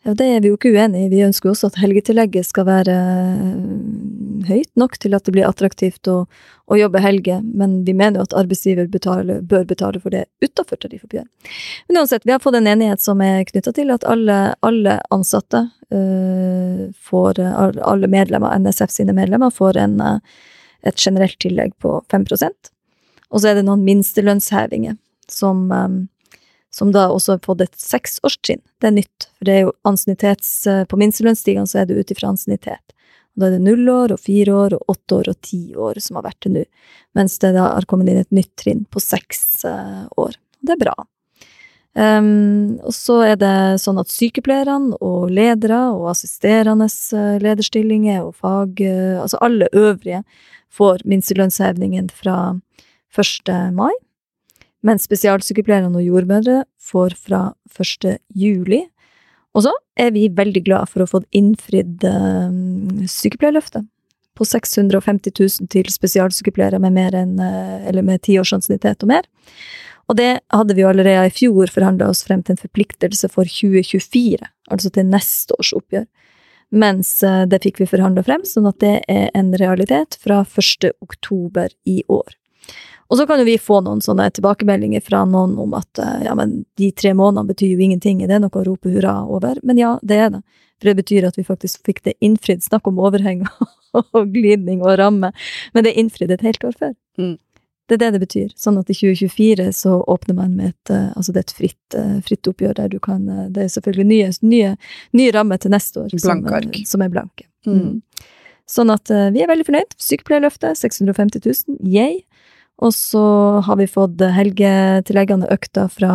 Og 0.04 0.18
det 0.20 0.26
er 0.28 0.42
vi 0.44 0.50
jo 0.52 0.58
ikke 0.58 0.74
uenig 0.76 1.06
i. 1.06 1.10
Vi 1.13 1.22
ønsker 1.24 1.48
jo 1.48 1.54
også 1.54 1.70
at 1.72 1.78
helgetillegget 1.80 2.48
skal 2.50 2.66
være 2.68 2.94
eh, 2.94 4.48
høyt 4.50 4.72
nok 4.80 4.98
til 5.00 5.16
at 5.16 5.24
det 5.24 5.34
blir 5.36 5.48
attraktivt 5.48 6.10
å, 6.12 6.26
å 6.68 6.80
jobbe 6.80 7.00
helge, 7.04 7.38
men 7.44 7.78
vi 7.88 7.96
mener 7.96 8.20
jo 8.20 8.26
at 8.28 8.36
arbeidsgiver 8.44 8.89
betaler, 8.92 9.39
bør 9.48 9.63
betale 9.70 10.02
for 10.04 10.12
det 10.12 10.26
utenfor 10.44 10.82
tariffoppgjør. 10.84 11.28
Men 11.88 12.02
uansett, 12.02 12.28
vi 12.28 12.36
har 12.36 12.44
fått 12.44 12.60
en 12.60 12.68
enighet 12.68 13.04
som 13.04 13.24
er 13.24 13.46
knytta 13.48 13.76
til 13.78 13.94
at 13.96 14.04
alle, 14.10 14.39
alle 14.66 15.00
ansatte 15.13 15.66
eh, 15.94 16.89
får 17.00 17.39
Alle 17.44 18.08
medlemmer, 18.12 18.60
NSF 18.60 18.92
sine 18.92 19.16
medlemmer, 19.16 19.54
får 19.56 19.80
en, 19.80 20.00
eh, 20.02 20.42
et 20.84 21.00
generelt 21.00 21.39
tillegg 21.39 21.78
på 21.80 22.02
5 22.12 22.28
Og 23.30 23.39
så 23.39 23.48
er 23.48 23.56
det 23.56 23.68
noen 23.70 23.86
minstelønnshevinger 23.88 24.98
som 25.32 25.72
eh, 25.72 26.02
som 26.73 26.91
da 26.93 27.05
også 27.13 27.36
har 27.36 27.43
fått 27.45 27.62
et 27.67 27.77
seksårstrinn. 27.77 28.63
Det 28.81 28.89
er 28.89 28.97
nytt, 28.97 29.29
for 29.38 29.47
det 29.47 29.55
er 29.55 29.63
jo 29.67 29.75
ansiennitets... 29.88 30.51
På 30.89 30.97
minstelønnsstigene 30.99 31.69
så 31.69 31.83
er 31.83 31.89
det 31.89 31.99
ut 31.99 32.13
ifra 32.15 32.31
ansiennitet. 32.33 32.95
Da 33.33 33.47
er 33.47 33.55
det 33.55 33.63
null 33.65 33.88
år 33.89 34.13
og 34.13 34.21
fire 34.21 34.53
år 34.53 34.75
og 34.77 34.93
åtte 34.93 35.17
år 35.21 35.31
og 35.31 35.39
ti 35.45 35.62
år 35.73 35.97
som 36.03 36.19
har 36.19 36.27
vært 36.27 36.39
til 36.45 36.53
nå, 36.57 36.67
mens 37.17 37.39
det 37.41 37.53
da 37.55 37.71
har 37.71 37.88
kommet 37.89 38.12
inn 38.12 38.21
et 38.21 38.36
nytt 38.36 38.51
trinn 38.62 38.86
på 38.93 39.01
seks 39.01 39.63
eh, 39.69 40.03
år. 40.21 40.38
Det 40.62 40.75
er 40.75 40.81
bra. 40.86 40.95
Um, 41.93 42.79
og 42.81 42.93
så 42.97 43.19
er 43.21 43.36
det 43.38 43.81
sånn 43.83 43.99
at 44.01 44.09
sykepleierne 44.09 44.97
og 45.05 45.29
ledere 45.29 45.77
og 45.93 46.07
assisterende 46.13 46.88
eh, 46.89 47.36
lederstillinger 47.41 48.23
og 48.25 48.38
fag... 48.41 48.81
eh, 48.81 49.19
altså 49.21 49.41
alle 49.45 49.69
øvrige 49.77 50.23
får 50.73 51.05
minstelønnshevningen 51.05 52.09
fra 52.13 52.38
1. 53.13 53.53
mai 53.77 53.93
mens 54.84 55.08
spesialsykepleierne 55.08 55.96
og 55.96 56.06
jordmødre 56.06 56.63
får 56.82 57.15
fra 57.19 57.43
1. 57.80 58.17
juli. 58.36 58.84
Og 59.54 59.67
så 59.67 59.74
er 60.00 60.12
vi 60.15 60.28
veldig 60.34 60.63
glad 60.65 60.89
for 60.89 61.02
å 61.02 61.08
ha 61.08 61.13
fått 61.13 61.30
innfridd 61.38 62.04
eh, 62.08 63.08
sykepleierløftet 63.10 63.88
på 64.34 64.48
650 64.50 65.34
000 65.38 65.69
til 65.69 65.89
spesialsykepleiere 65.93 66.80
med 66.82 66.96
mer 66.96 67.15
enn 67.17 67.38
eh, 67.41 67.88
eller 67.89 68.06
med 68.06 68.24
ti 68.26 68.39
års 68.41 68.54
ansiennitet 68.56 69.06
og 69.06 69.13
mer. 69.13 69.30
Og 70.12 70.17
det 70.19 70.32
hadde 70.52 70.76
vi 70.76 70.84
jo 70.84 70.89
allerede 70.89 71.30
i 71.30 71.34
fjor 71.34 71.72
forhandla 71.72 72.10
oss 72.12 72.26
frem 72.28 72.41
til 72.43 72.58
en 72.58 72.63
forpliktelse 72.65 73.30
for 73.32 73.48
2024, 73.48 74.41
altså 74.74 74.91
til 74.91 75.08
neste 75.08 75.56
års 75.60 75.72
oppgjør. 75.78 76.08
Mens 76.74 77.15
eh, 77.24 77.43
det 77.48 77.62
fikk 77.63 77.84
vi 77.84 77.89
forhandla 77.93 78.26
frem, 78.26 78.43
sånn 78.48 78.67
at 78.69 78.82
det 78.84 78.96
er 79.12 79.30
en 79.38 79.54
realitet 79.62 80.17
fra 80.19 80.41
1. 80.43 80.89
oktober 81.06 81.69
i 81.86 82.02
år. 82.12 82.34
Og 83.13 83.17
så 83.19 83.28
kan 83.30 83.38
jo 83.38 83.45
vi 83.45 83.60
få 83.62 83.78
noen 83.86 83.99
sånne 84.02 84.26
tilbakemeldinger 84.34 85.04
fra 85.06 85.19
noen 85.30 85.52
om 85.62 85.76
at 85.78 85.99
eh, 86.02 86.23
ja, 86.26 86.34
men 86.34 86.63
de 86.82 86.88
tre 86.97 87.12
månedene 87.13 87.52
betyr 87.52 87.76
jo 87.76 87.84
ingenting, 87.86 88.23
er 88.26 88.32
det 88.32 88.39
noe 88.41 88.58
å 88.58 88.63
rope 88.65 88.89
hurra 88.89 89.19
over? 89.30 89.60
Men 89.62 89.78
ja, 89.78 89.91
det 90.02 90.17
er 90.17 90.32
det. 90.34 90.39
For 90.82 90.89
det 90.89 90.95
betyr 91.04 91.28
at 91.28 91.38
vi 91.38 91.45
faktisk 91.45 91.86
fikk 91.86 92.02
det 92.08 92.15
innfridd. 92.26 92.63
Snakk 92.65 92.89
om 92.89 92.97
overheng 92.97 93.43
og 94.02 94.34
glidning 94.34 94.82
og 94.82 94.97
ramme. 94.97 95.30
Men 95.78 95.86
det 95.86 95.93
er 95.93 96.02
innfridd 96.02 96.34
et 96.34 96.41
helt 96.47 96.65
år 96.65 96.73
før. 96.80 96.97
Mm. 97.21 97.38
Det 97.86 97.99
er 97.99 98.02
det 98.02 98.12
det 98.15 98.23
betyr. 98.23 98.49
Sånn 98.58 98.82
at 98.82 98.89
i 98.89 98.97
2024 98.97 99.69
så 99.78 99.99
åpner 100.10 100.39
man 100.41 100.58
med 100.58 100.73
et, 100.73 100.95
eh, 100.97 101.13
altså 101.13 101.38
det 101.38 101.43
er 101.43 101.47
et 101.52 101.56
fritt, 101.62 101.99
eh, 102.02 102.19
fritt 102.26 102.49
oppgjør 102.49 102.76
der 102.82 102.89
du 102.89 102.97
kan 103.04 103.30
Det 103.30 103.67
er 103.67 103.71
selvfølgelig 103.78 104.10
nye, 104.10 104.34
nye, 104.41 104.76
nye 105.13 105.38
rammer 105.38 105.62
til 105.62 105.78
neste 105.78 106.08
år. 106.08 106.17
som, 106.17 106.41
Som 106.89 107.06
er 107.06 107.13
blanke. 107.13 107.45
Mm. 107.69 107.78
Mm. 107.78 108.30
Sånn 108.73 108.89
at 108.89 109.06
vi 109.06 109.45
er 109.45 109.54
veldig 109.54 109.69
fornøyd. 109.69 109.99
Sykepleierløftet, 110.02 110.82
650 110.82 111.45
000, 111.45 111.84
yay. 111.86 112.23
Og 112.84 112.91
så 112.96 113.24
har 113.63 113.80
vi 113.80 113.88
fått 113.88 114.22
helgetilleggene 114.36 115.48
økta 115.54 115.88
fra, 115.91 116.13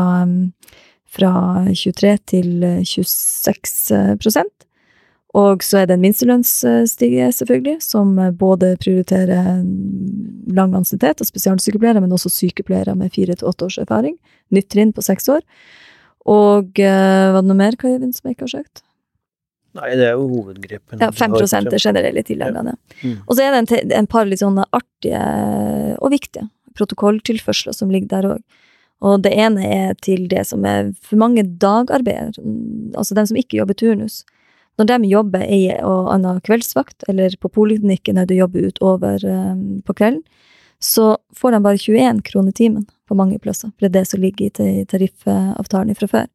fra 1.08 1.32
23 1.72 2.14
til 2.28 2.64
eh, 2.66 2.80
26 2.84 4.18
prosent. 4.20 4.54
Og 5.36 5.62
så 5.64 5.82
er 5.82 5.88
det 5.88 5.98
en 5.98 6.02
minstelønnsstige, 6.02 7.26
selvfølgelig, 7.36 7.82
som 7.84 8.14
både 8.40 8.72
prioriterer 8.80 9.60
lang 10.56 10.72
ansiennitet 10.74 11.20
og 11.20 11.28
spesialsykepleiere, 11.28 12.00
men 12.00 12.14
også 12.16 12.32
sykepleiere 12.32 12.94
med 12.96 13.12
fire 13.12 13.36
til 13.36 13.50
åtte 13.50 13.68
års 13.68 13.76
erfaring. 13.80 14.16
Nytt 14.56 14.70
trinn 14.72 14.94
på 14.96 15.04
seks 15.04 15.28
år. 15.32 15.44
Og 16.28 16.80
eh, 16.80 17.28
var 17.32 17.42
det 17.42 17.48
noe 17.48 17.60
mer, 17.60 17.76
Øyvind, 17.78 18.16
som 18.16 18.28
jeg 18.28 18.36
ikke 18.36 18.48
har 18.48 18.54
søkt? 18.58 18.84
Nei, 19.78 19.92
det 20.00 20.08
er 20.08 20.16
jo 20.16 20.26
hovedgrepene. 20.32 21.00
Ja, 21.04 21.12
5 21.12 21.36
er 21.68 21.78
generelle 21.78 22.22
tilleggene. 22.26 22.74
Mm. 23.02 23.18
Og 23.26 23.36
så 23.36 23.44
er 23.44 23.54
det 23.54 23.60
en, 23.60 23.92
en 24.00 24.08
par 24.10 24.26
litt 24.26 24.40
sånne 24.40 24.64
artige 24.74 25.20
og 26.00 26.12
viktige 26.16 26.48
protokolltilførsler 26.78 27.76
som 27.76 27.92
ligger 27.92 28.10
der 28.14 28.32
òg. 28.36 28.64
Og 29.04 29.22
det 29.22 29.30
ene 29.38 29.62
er 29.62 29.94
til 30.02 30.26
det 30.30 30.42
som 30.48 30.64
er 30.66 30.90
for 31.04 31.20
mange 31.20 31.44
dagarbeidere, 31.62 32.42
altså 32.98 33.14
dem 33.14 33.28
som 33.30 33.38
ikke 33.38 33.60
jobber 33.60 33.78
turnus. 33.78 34.24
Når 34.78 34.88
de 34.90 35.10
jobber 35.10 35.42
i 35.42 35.62
og 35.82 36.10
anna 36.14 36.36
kveldsvakt, 36.46 37.06
eller 37.10 37.34
på 37.42 37.50
poliklinikken 37.50 38.18
når 38.18 38.30
de 38.30 38.38
jobber 38.38 38.70
utover 38.70 39.24
um, 39.26 39.80
på 39.86 39.94
kvelden, 39.98 40.22
så 40.78 41.16
får 41.34 41.54
de 41.54 41.62
bare 41.62 41.78
21 41.82 42.22
kroner 42.22 42.54
timen 42.54 42.86
på 43.08 43.16
mange 43.18 43.38
plasser. 43.42 43.72
For 43.74 43.86
det 43.86 43.90
er 43.90 43.96
det 43.98 44.08
som 44.10 44.22
ligger 44.22 44.62
i 44.62 44.84
tariffavtalen 44.86 45.98
fra 45.98 46.10
før. 46.10 46.26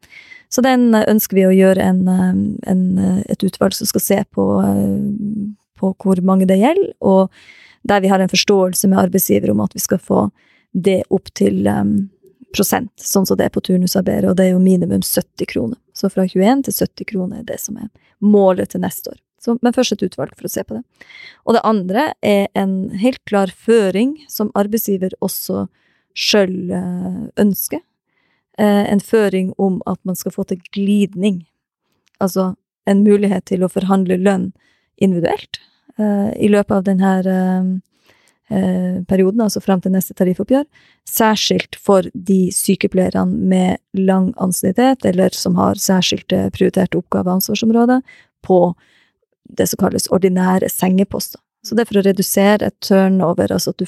Så 0.51 0.61
den 0.65 0.91
eh, 0.93 1.07
ønsker 1.09 1.39
vi 1.39 1.47
å 1.47 1.55
gjøre 1.55 1.81
en, 1.81 2.01
eh, 2.11 2.31
en, 2.71 2.83
eh, 2.99 3.21
et 3.31 3.45
utvalg 3.47 3.75
som 3.77 3.87
skal 3.89 4.03
se 4.03 4.19
på, 4.35 4.47
eh, 4.67 5.53
på 5.79 5.93
hvor 6.03 6.19
mange 6.27 6.49
det 6.49 6.59
gjelder, 6.59 6.91
og 7.01 7.31
der 7.83 8.01
vi 8.01 8.11
har 8.11 8.19
en 8.19 8.31
forståelse 8.31 8.87
med 8.87 8.99
arbeidsgiver 8.99 9.51
om 9.51 9.61
at 9.63 9.75
vi 9.75 9.83
skal 9.83 9.99
få 9.99 10.27
det 10.73 11.03
opp 11.13 11.29
til 11.37 11.67
um, 11.67 12.09
prosent, 12.55 12.91
sånn 12.99 13.27
som 13.27 13.37
det 13.37 13.47
er 13.47 13.53
på 13.53 13.63
turnusarbeidet, 13.65 14.29
og 14.29 14.37
det 14.37 14.47
er 14.47 14.53
jo 14.53 14.63
minimum 14.63 15.03
70 15.03 15.49
kroner. 15.51 15.77
Så 15.93 16.09
fra 16.13 16.25
21 16.27 16.63
til 16.67 16.77
70 16.79 17.09
kroner 17.11 17.41
er 17.41 17.47
det 17.49 17.59
som 17.61 17.77
er 17.81 17.89
målet 18.23 18.73
til 18.73 18.83
neste 18.83 19.13
år. 19.13 19.19
Så, 19.43 19.57
men 19.61 19.75
først 19.75 19.97
et 19.97 20.05
utvalg 20.05 20.37
for 20.37 20.47
å 20.47 20.51
se 20.51 20.63
på 20.63 20.77
det. 20.77 20.83
Og 21.43 21.57
det 21.57 21.63
andre 21.67 22.13
er 22.23 22.45
en 22.55 22.93
helt 23.01 23.19
klar 23.27 23.51
føring 23.51 24.15
som 24.31 24.53
arbeidsgiver 24.55 25.17
også 25.25 25.65
sjøl 26.15 26.71
eh, 26.71 27.25
ønsker. 27.41 27.81
Eh, 28.61 28.85
en 28.93 29.03
føring 29.03 29.51
om 29.59 29.81
at 29.89 29.99
man 30.07 30.15
skal 30.15 30.31
få 30.31 30.45
til 30.47 30.61
glidning. 30.71 31.41
Altså 32.23 32.53
en 32.87 33.03
mulighet 33.03 33.49
til 33.51 33.65
å 33.65 33.71
forhandle 33.71 34.21
lønn 34.21 34.51
individuelt 34.95 35.59
i 35.99 36.47
løpet 36.49 36.73
av 36.73 36.85
denne 36.87 37.81
perioden, 39.09 39.41
altså 39.41 39.61
frem 39.63 39.81
til 39.81 39.93
neste 39.93 40.13
tariffoppgjør, 40.17 40.65
særskilt 41.09 41.77
for 41.79 42.05
de 42.13 42.51
sykepleierne 42.53 43.47
med 43.49 43.79
lang 43.97 44.31
ansiennitet, 44.41 45.05
eller 45.09 45.33
som 45.33 45.55
har 45.57 45.79
særskilte 45.81 46.47
prioriterte 46.53 46.99
oppgaver 46.99 47.31
og 47.31 47.39
ansvarsområder, 47.39 48.03
på 48.43 48.59
det 49.57 49.69
som 49.71 49.81
kalles 49.81 50.09
ordinære 50.13 50.69
sengeposter. 50.69 51.41
Så 51.63 51.75
det 51.75 51.85
er 51.85 51.91
for 51.93 52.01
å 52.01 52.05
redusere 52.05 52.67
et 52.67 52.79
turnover, 52.83 53.53
altså 53.55 53.71
at 53.71 53.79
du 53.79 53.87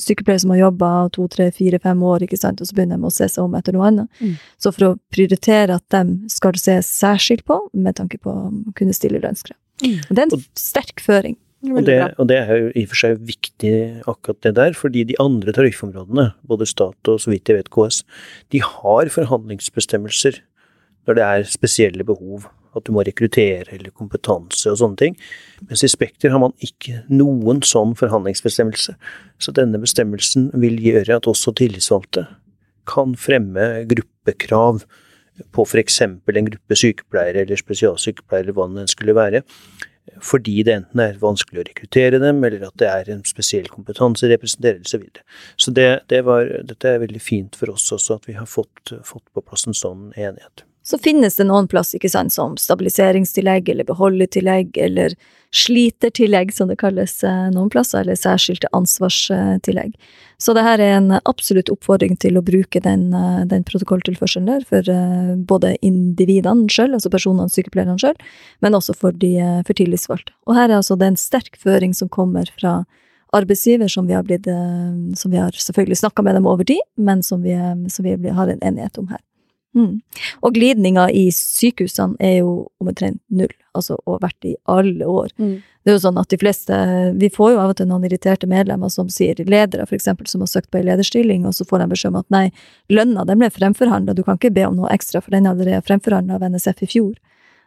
sykepleiere 0.00 0.40
som 0.40 0.52
har 0.54 0.62
jobba 0.64 0.90
to, 1.14 1.26
tre, 1.28 1.50
fire, 1.52 1.78
fem 1.82 2.02
år, 2.06 2.24
ikke 2.24 2.38
sant, 2.40 2.60
og 2.62 2.68
så 2.68 2.76
begynner 2.76 3.00
de 3.00 3.08
å 3.08 3.14
se 3.14 3.28
seg 3.28 3.44
om 3.44 3.56
etter 3.58 3.74
noe 3.76 3.88
annet. 3.90 4.20
Mm. 4.20 4.36
Så 4.60 4.72
for 4.74 4.86
å 4.86 4.96
prioritere 5.12 5.76
at 5.76 5.86
de 5.92 6.30
skal 6.32 6.58
ses 6.60 6.88
særskilt 7.00 7.44
på, 7.48 7.58
med 7.74 7.98
tanke 7.98 8.20
på 8.22 8.32
å 8.32 8.50
kunne 8.78 8.96
stille 8.96 9.20
lønnskrav. 9.22 9.58
Mm. 9.84 9.96
Det 10.08 10.18
er 10.18 10.26
en 10.28 10.44
sterk 10.58 11.02
føring. 11.04 11.38
Og 11.68 11.84
det, 11.84 11.98
og 12.16 12.28
det, 12.30 12.36
er 12.40 12.56
jo 12.56 12.68
i 12.72 12.86
og 12.86 12.92
for 12.94 13.00
seg 13.02 13.18
viktig, 13.28 13.72
akkurat 14.08 14.38
det 14.46 14.54
der, 14.56 14.76
fordi 14.76 15.02
de 15.10 15.18
andre 15.20 15.52
tariffområdene, 15.52 16.30
både 16.48 16.68
stat 16.68 17.10
og 17.12 17.18
så 17.20 17.32
vidt 17.32 17.50
jeg 17.52 17.58
vet 17.58 17.68
KS, 17.74 18.00
de 18.54 18.62
har 18.64 19.10
forhandlingsbestemmelser 19.12 20.40
når 21.04 21.18
det 21.18 21.26
er 21.26 21.52
spesielle 21.52 22.06
behov 22.06 22.48
at 22.76 22.86
du 22.86 22.94
må 22.94 23.02
rekruttere 23.04 23.66
eller 23.74 23.92
kompetanse 23.92 24.70
og 24.70 24.78
sånne 24.80 25.00
ting. 25.00 25.16
Mens 25.66 25.82
i 25.84 25.90
Spekter 25.90 26.32
har 26.32 26.40
man 26.42 26.54
ikke 26.64 27.02
noen 27.10 27.64
sånn 27.66 27.96
forhandlingsbestemmelse. 27.98 28.94
Så 29.42 29.54
denne 29.56 29.80
bestemmelsen 29.82 30.48
vil 30.62 30.78
gjøre 30.82 31.18
at 31.18 31.28
også 31.30 31.54
tillitsvalgte 31.58 32.28
kan 32.90 33.16
fremme 33.18 33.84
gruppekrav 33.90 34.84
på 35.52 35.66
f.eks. 35.66 36.00
en 36.04 36.50
gruppe 36.50 36.78
sykepleiere 36.78 37.44
eller 37.44 37.60
spesialsykepleiere 37.60 38.54
hva 38.56 38.68
det 38.74 38.88
skulle 38.92 39.16
være, 39.16 39.42
fordi 40.24 40.62
det 40.66 40.74
enten 40.74 41.02
er 41.04 41.20
vanskelig 41.20 41.62
å 41.62 41.66
rekruttere 41.68 42.18
dem, 42.22 42.40
eller 42.44 42.66
at 42.66 42.76
det 42.82 42.88
er 42.90 43.12
en 43.12 43.22
spesiell 43.28 43.68
kompetanse 43.70 44.28
representerer 44.30 44.80
osv. 44.80 44.90
Så, 44.90 45.02
videre. 45.02 45.26
så 45.56 45.74
det, 45.76 45.88
det 46.12 46.24
var, 46.26 46.50
dette 46.66 46.88
er 46.88 47.04
veldig 47.04 47.22
fint 47.22 47.58
for 47.58 47.72
oss 47.74 47.90
også, 47.94 48.18
at 48.18 48.28
vi 48.30 48.36
har 48.38 48.48
fått, 48.50 48.94
fått 49.06 49.26
på 49.34 49.44
plass 49.44 49.68
en 49.70 49.76
sånn 49.76 50.10
enighet. 50.16 50.64
Så 50.90 50.98
finnes 50.98 51.36
det 51.38 51.44
noen 51.46 51.68
plass, 51.70 51.92
ikke 51.94 52.08
sant, 52.10 52.32
som 52.34 52.56
stabiliseringstillegg 52.58 53.68
eller 53.70 53.86
beholdetillegg 53.86 54.74
eller 54.82 55.12
slitertillegg, 55.54 56.50
som 56.54 56.66
det 56.66 56.80
kalles 56.80 57.12
eh, 57.22 57.44
noen 57.54 57.70
plasser, 57.70 58.02
eller 58.02 58.18
særskilte 58.18 58.66
ansvarstillegg. 58.74 59.92
Så 60.42 60.54
det 60.56 60.64
her 60.66 60.82
er 60.82 60.96
en 60.96 61.14
absolutt 61.20 61.70
oppfordring 61.70 62.18
til 62.18 62.40
å 62.40 62.42
bruke 62.42 62.82
den, 62.82 63.06
eh, 63.14 63.44
den 63.52 63.62
protokolltilførselen 63.70 64.50
der 64.50 64.66
for 64.66 64.90
eh, 64.90 65.30
både 65.52 65.76
individene 65.78 66.66
sjøl, 66.66 66.98
altså 66.98 67.14
personene, 67.14 67.54
sykepleierne 67.54 67.94
sjøl, 68.02 68.18
men 68.58 68.74
også 68.74 68.98
for, 68.98 69.14
de, 69.14 69.36
for 69.70 69.78
tillitsvalgte. 69.78 70.34
Og 70.50 70.58
her 70.58 70.72
er 70.72 70.80
altså 70.80 70.98
det 70.98 71.12
en 71.12 71.22
sterk 71.22 71.54
føring 71.62 71.94
som 71.94 72.10
kommer 72.10 72.50
fra 72.58 72.80
arbeidsgiver, 73.30 73.86
som 73.86 74.10
vi 74.10 74.18
har, 74.18 74.26
blitt, 74.26 74.50
som 75.14 75.30
vi 75.30 75.38
har 75.38 75.54
selvfølgelig 75.54 76.02
snakka 76.02 76.26
med 76.26 76.34
dem 76.34 76.50
over 76.50 76.66
tid, 76.66 76.82
men 76.98 77.22
som 77.22 77.46
vi, 77.46 77.54
som 77.94 78.10
vi 78.10 78.34
har 78.34 78.50
en 78.50 78.58
enighet 78.58 78.98
om 78.98 79.06
her. 79.14 79.22
Mm. 79.76 80.00
Og 80.42 80.54
glidninga 80.56 81.06
i 81.14 81.28
sykehusene 81.34 82.18
er 82.18 82.40
jo 82.40 82.54
omtrent 82.82 83.20
null, 83.30 83.52
altså 83.76 83.96
og 84.00 84.16
har 84.16 84.24
vært 84.24 84.48
i 84.50 84.54
alle 84.70 85.06
år. 85.06 85.30
Mm. 85.38 85.60
Det 85.80 85.92
er 85.92 85.96
jo 85.96 86.02
sånn 86.02 86.18
at 86.20 86.28
de 86.28 86.36
fleste 86.36 86.76
Vi 87.16 87.30
får 87.32 87.52
jo 87.54 87.60
av 87.62 87.70
og 87.72 87.78
til 87.78 87.86
noen 87.88 88.04
irriterte 88.04 88.48
medlemmer 88.50 88.90
som 88.92 89.08
sier 89.12 89.38
ledere, 89.46 89.86
eksempel, 89.88 90.28
som 90.28 90.42
har 90.44 90.50
søkt 90.50 90.70
på 90.70 90.80
ei 90.80 90.86
lederstilling, 90.88 91.46
og 91.48 91.54
så 91.56 91.64
får 91.68 91.84
de 91.84 91.90
beskjed 91.94 92.12
om 92.12 92.20
at 92.20 92.28
nei, 92.34 92.44
lønna 92.92 93.24
den 93.28 93.40
ble 93.40 93.50
fremforhandla, 93.54 94.14
du 94.14 94.24
kan 94.26 94.40
ikke 94.40 94.52
be 94.58 94.66
om 94.66 94.76
noe 94.76 94.90
ekstra, 94.92 95.22
for 95.24 95.34
den 95.34 95.46
er 95.46 95.54
allerede 95.54 95.86
fremforhandla 95.86 96.40
av 96.40 96.48
NSF 96.50 96.84
i 96.84 96.90
fjor. 96.96 97.14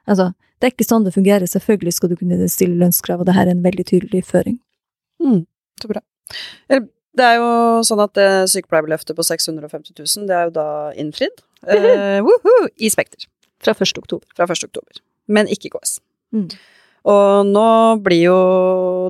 Altså, 0.09 0.33
det 0.59 0.69
er 0.69 0.75
ikke 0.75 0.87
sånn 0.87 1.07
det 1.07 1.15
fungerer. 1.15 1.47
Selvfølgelig 1.49 1.95
skal 1.97 2.11
du 2.11 2.17
kunne 2.19 2.49
stille 2.51 2.77
lønnskrav, 2.79 3.23
og 3.23 3.27
det 3.27 3.37
her 3.37 3.47
er 3.47 3.55
en 3.55 3.63
veldig 3.65 3.83
tydelig 3.89 4.23
føring. 4.27 4.59
Mm, 5.23 5.41
så 5.81 5.89
bra. 5.91 6.03
Det 7.13 7.25
er 7.25 7.37
jo 7.37 7.49
sånn 7.85 8.01
at 8.03 8.13
det 8.17 8.29
sykepleierbeløftet 8.49 9.17
på 9.17 9.25
650 9.27 9.93
000, 9.99 10.27
det 10.29 10.37
er 10.37 10.47
jo 10.49 10.53
da 10.55 10.67
innfridd. 10.97 11.43
Uh, 11.61 12.19
woohoo, 12.25 12.69
I 12.77 12.89
Spekter. 12.93 13.27
Fra 13.63 13.75
1. 13.77 13.97
oktober. 14.01 14.27
Fra 14.35 14.47
1. 14.49 14.65
oktober. 14.67 15.03
Men 15.31 15.49
ikke 15.51 15.71
KS. 15.75 15.99
Mm. 16.33 16.49
Og 17.03 17.47
nå 17.49 17.67
blir 18.03 18.29
jo 18.29 18.37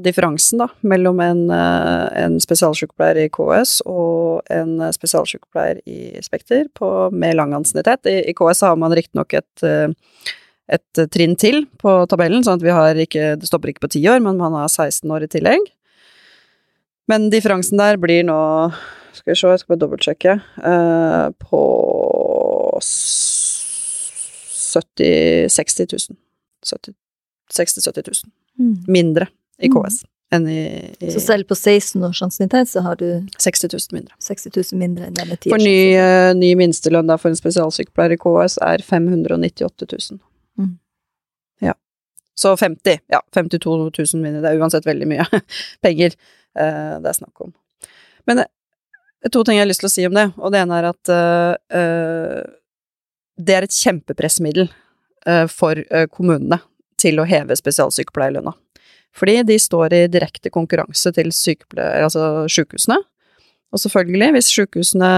differansen 0.02 0.64
da, 0.64 0.68
mellom 0.82 1.20
en, 1.22 1.44
eh, 1.54 2.06
en 2.24 2.40
spesialsykepleier 2.42 3.20
i 3.22 3.28
KS 3.30 3.84
og 3.86 4.42
en 4.54 4.80
spesialsykepleier 4.96 5.84
i 5.86 6.24
Spekter 6.26 6.66
på, 6.74 6.90
med 7.14 7.38
lang 7.38 7.54
ansiennitet. 7.54 8.10
I, 8.10 8.24
I, 8.32 8.34
KS 8.34 8.66
har 8.66 8.80
man 8.82 8.96
riktignok 8.98 9.38
et, 9.38 9.66
eh, 9.68 9.94
et 10.74 11.04
trinn 11.14 11.38
til 11.38 11.68
på 11.78 11.94
tabellen, 12.10 12.42
sånn 12.42 12.58
at 12.58 12.66
vi 12.66 12.74
har 12.74 12.98
ikke, 12.98 13.36
det 13.38 13.50
stopper 13.52 13.70
ikke 13.70 13.86
på 13.86 13.94
ti 13.94 14.02
år, 14.10 14.26
men 14.26 14.42
man 14.42 14.58
har 14.58 14.74
16 14.74 15.14
år 15.14 15.28
i 15.28 15.32
tillegg. 15.38 15.70
Men 17.12 17.30
differansen 17.34 17.78
der 17.80 17.98
blir 18.00 18.24
nå 18.28 18.40
Skal 19.14 19.34
vi 19.34 19.38
se, 19.38 19.48
jeg 19.52 19.60
skal 19.62 19.74
bare 19.74 19.84
dobbeltsjekke. 19.84 20.34
Uh, 20.64 21.26
på 21.38 21.62
70 22.82 25.54
60 25.54 26.10
000. 26.10 26.18
60 26.64 26.96
000-70 27.54 28.26
000. 28.26 28.32
Mm. 28.60 28.84
Mindre 28.88 29.28
i 29.62 29.70
KS 29.70 30.02
mm. 30.02 30.10
enn 30.36 30.48
i, 30.50 30.62
i, 31.00 31.12
Så 31.14 31.22
selv 31.22 31.48
på 31.50 31.56
16 31.56 32.04
års 32.04 32.22
ansiennitet 32.26 32.72
så 32.72 32.82
har 32.86 32.98
du 32.98 33.06
60 33.38 33.70
000 33.70 34.00
mindre. 34.00 34.16
60 34.20 34.58
000 34.74 34.82
mindre 34.82 35.10
enn 35.10 35.18
denne 35.18 35.38
For 35.46 35.62
ny, 35.62 35.78
uh, 35.98 36.34
ny 36.38 36.54
minstelønn 36.58 37.10
da 37.10 37.20
for 37.22 37.30
en 37.30 37.38
spesialsykepleier 37.38 38.18
i 38.18 38.22
KS 38.22 38.58
er 38.66 38.86
598 38.88 39.90
000. 39.94 40.22
Mm. 40.58 40.76
Ja. 41.70 41.78
Så 42.34 42.56
50, 42.58 43.04
ja, 43.14 43.22
52 43.38 43.78
000 43.94 44.24
mindre. 44.24 44.42
Det 44.42 44.56
er 44.56 44.62
uansett 44.62 44.90
veldig 44.90 45.12
mye 45.14 45.44
penger 45.86 46.18
det 46.54 47.10
er 47.10 47.18
snakk 47.18 47.46
om. 47.46 47.54
Men 48.30 48.44
uh, 48.44 49.30
to 49.32 49.44
ting 49.44 49.58
jeg 49.58 49.66
har 49.66 49.72
lyst 49.72 49.84
til 49.84 49.90
å 49.90 49.94
si 49.96 50.08
om 50.08 50.16
det, 50.18 50.28
og 50.38 50.54
det 50.54 50.62
ene 50.64 50.80
er 50.82 50.90
at 50.92 51.14
det 53.44 53.56
er 53.56 53.66
et 53.66 53.76
kjempepressmiddel 53.76 54.68
for 55.50 55.80
kommunene 56.12 56.60
til 57.00 57.22
å 57.22 57.26
heve 57.28 57.56
spesialsykepleierlønna. 57.56 58.52
Fordi 59.16 59.38
de 59.48 59.58
står 59.62 59.94
i 59.96 60.02
direkte 60.12 60.52
konkurranse 60.54 61.14
til 61.16 61.32
altså 61.32 62.46
sykehusene. 62.52 63.00
Og 63.74 63.82
selvfølgelig, 63.82 64.30
hvis 64.36 64.50
sykehusene, 64.54 65.12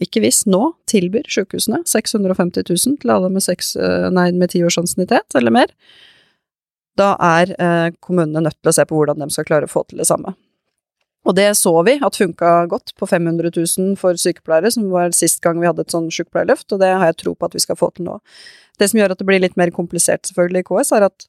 ikke 0.00 0.22
hvis, 0.24 0.44
nå 0.48 0.70
tilbyr 0.88 1.26
sykehusene 1.28 1.82
650 1.88 2.64
000 2.64 3.00
til 3.02 3.12
alle 3.12 3.28
med, 3.32 3.44
seks, 3.44 3.74
nei, 4.12 4.30
med 4.32 4.54
ti 4.54 4.62
års 4.64 4.78
ansiennitet 4.80 5.36
eller 5.36 5.52
mer, 5.52 5.74
da 7.00 7.12
er 7.20 7.52
kommunene 8.00 8.46
nødt 8.46 8.56
til 8.60 8.72
å 8.72 8.76
se 8.76 8.86
på 8.88 8.96
hvordan 8.96 9.20
de 9.20 9.28
skal 9.32 9.48
klare 9.48 9.68
å 9.68 9.72
få 9.72 9.84
til 9.88 10.00
det 10.00 10.08
samme. 10.08 10.32
Og 11.28 11.36
det 11.36 11.50
så 11.58 11.72
vi 11.84 11.98
at 12.00 12.16
funka 12.16 12.52
godt 12.72 12.94
på 12.96 13.06
500 13.06 13.52
000 13.52 13.96
for 14.00 14.16
sykepleiere, 14.16 14.70
som 14.72 14.88
var 14.92 15.12
sist 15.16 15.42
gang 15.44 15.60
vi 15.60 15.68
hadde 15.68 15.84
et 15.84 15.92
sånn 15.92 16.08
sykepleierløft, 16.14 16.70
og 16.72 16.80
det 16.80 16.88
har 16.94 17.10
jeg 17.10 17.18
tro 17.20 17.34
på 17.36 17.50
at 17.50 17.56
vi 17.56 17.60
skal 17.60 17.76
få 17.76 17.90
til 17.96 18.08
nå. 18.08 18.16
Det 18.80 18.88
som 18.88 19.00
gjør 19.00 19.12
at 19.12 19.20
det 19.20 19.28
blir 19.28 19.42
litt 19.42 19.58
mer 19.60 19.72
komplisert, 19.74 20.24
selvfølgelig, 20.30 20.64
i 20.64 20.68
KS, 20.70 20.92
er 20.96 21.08
at 21.10 21.26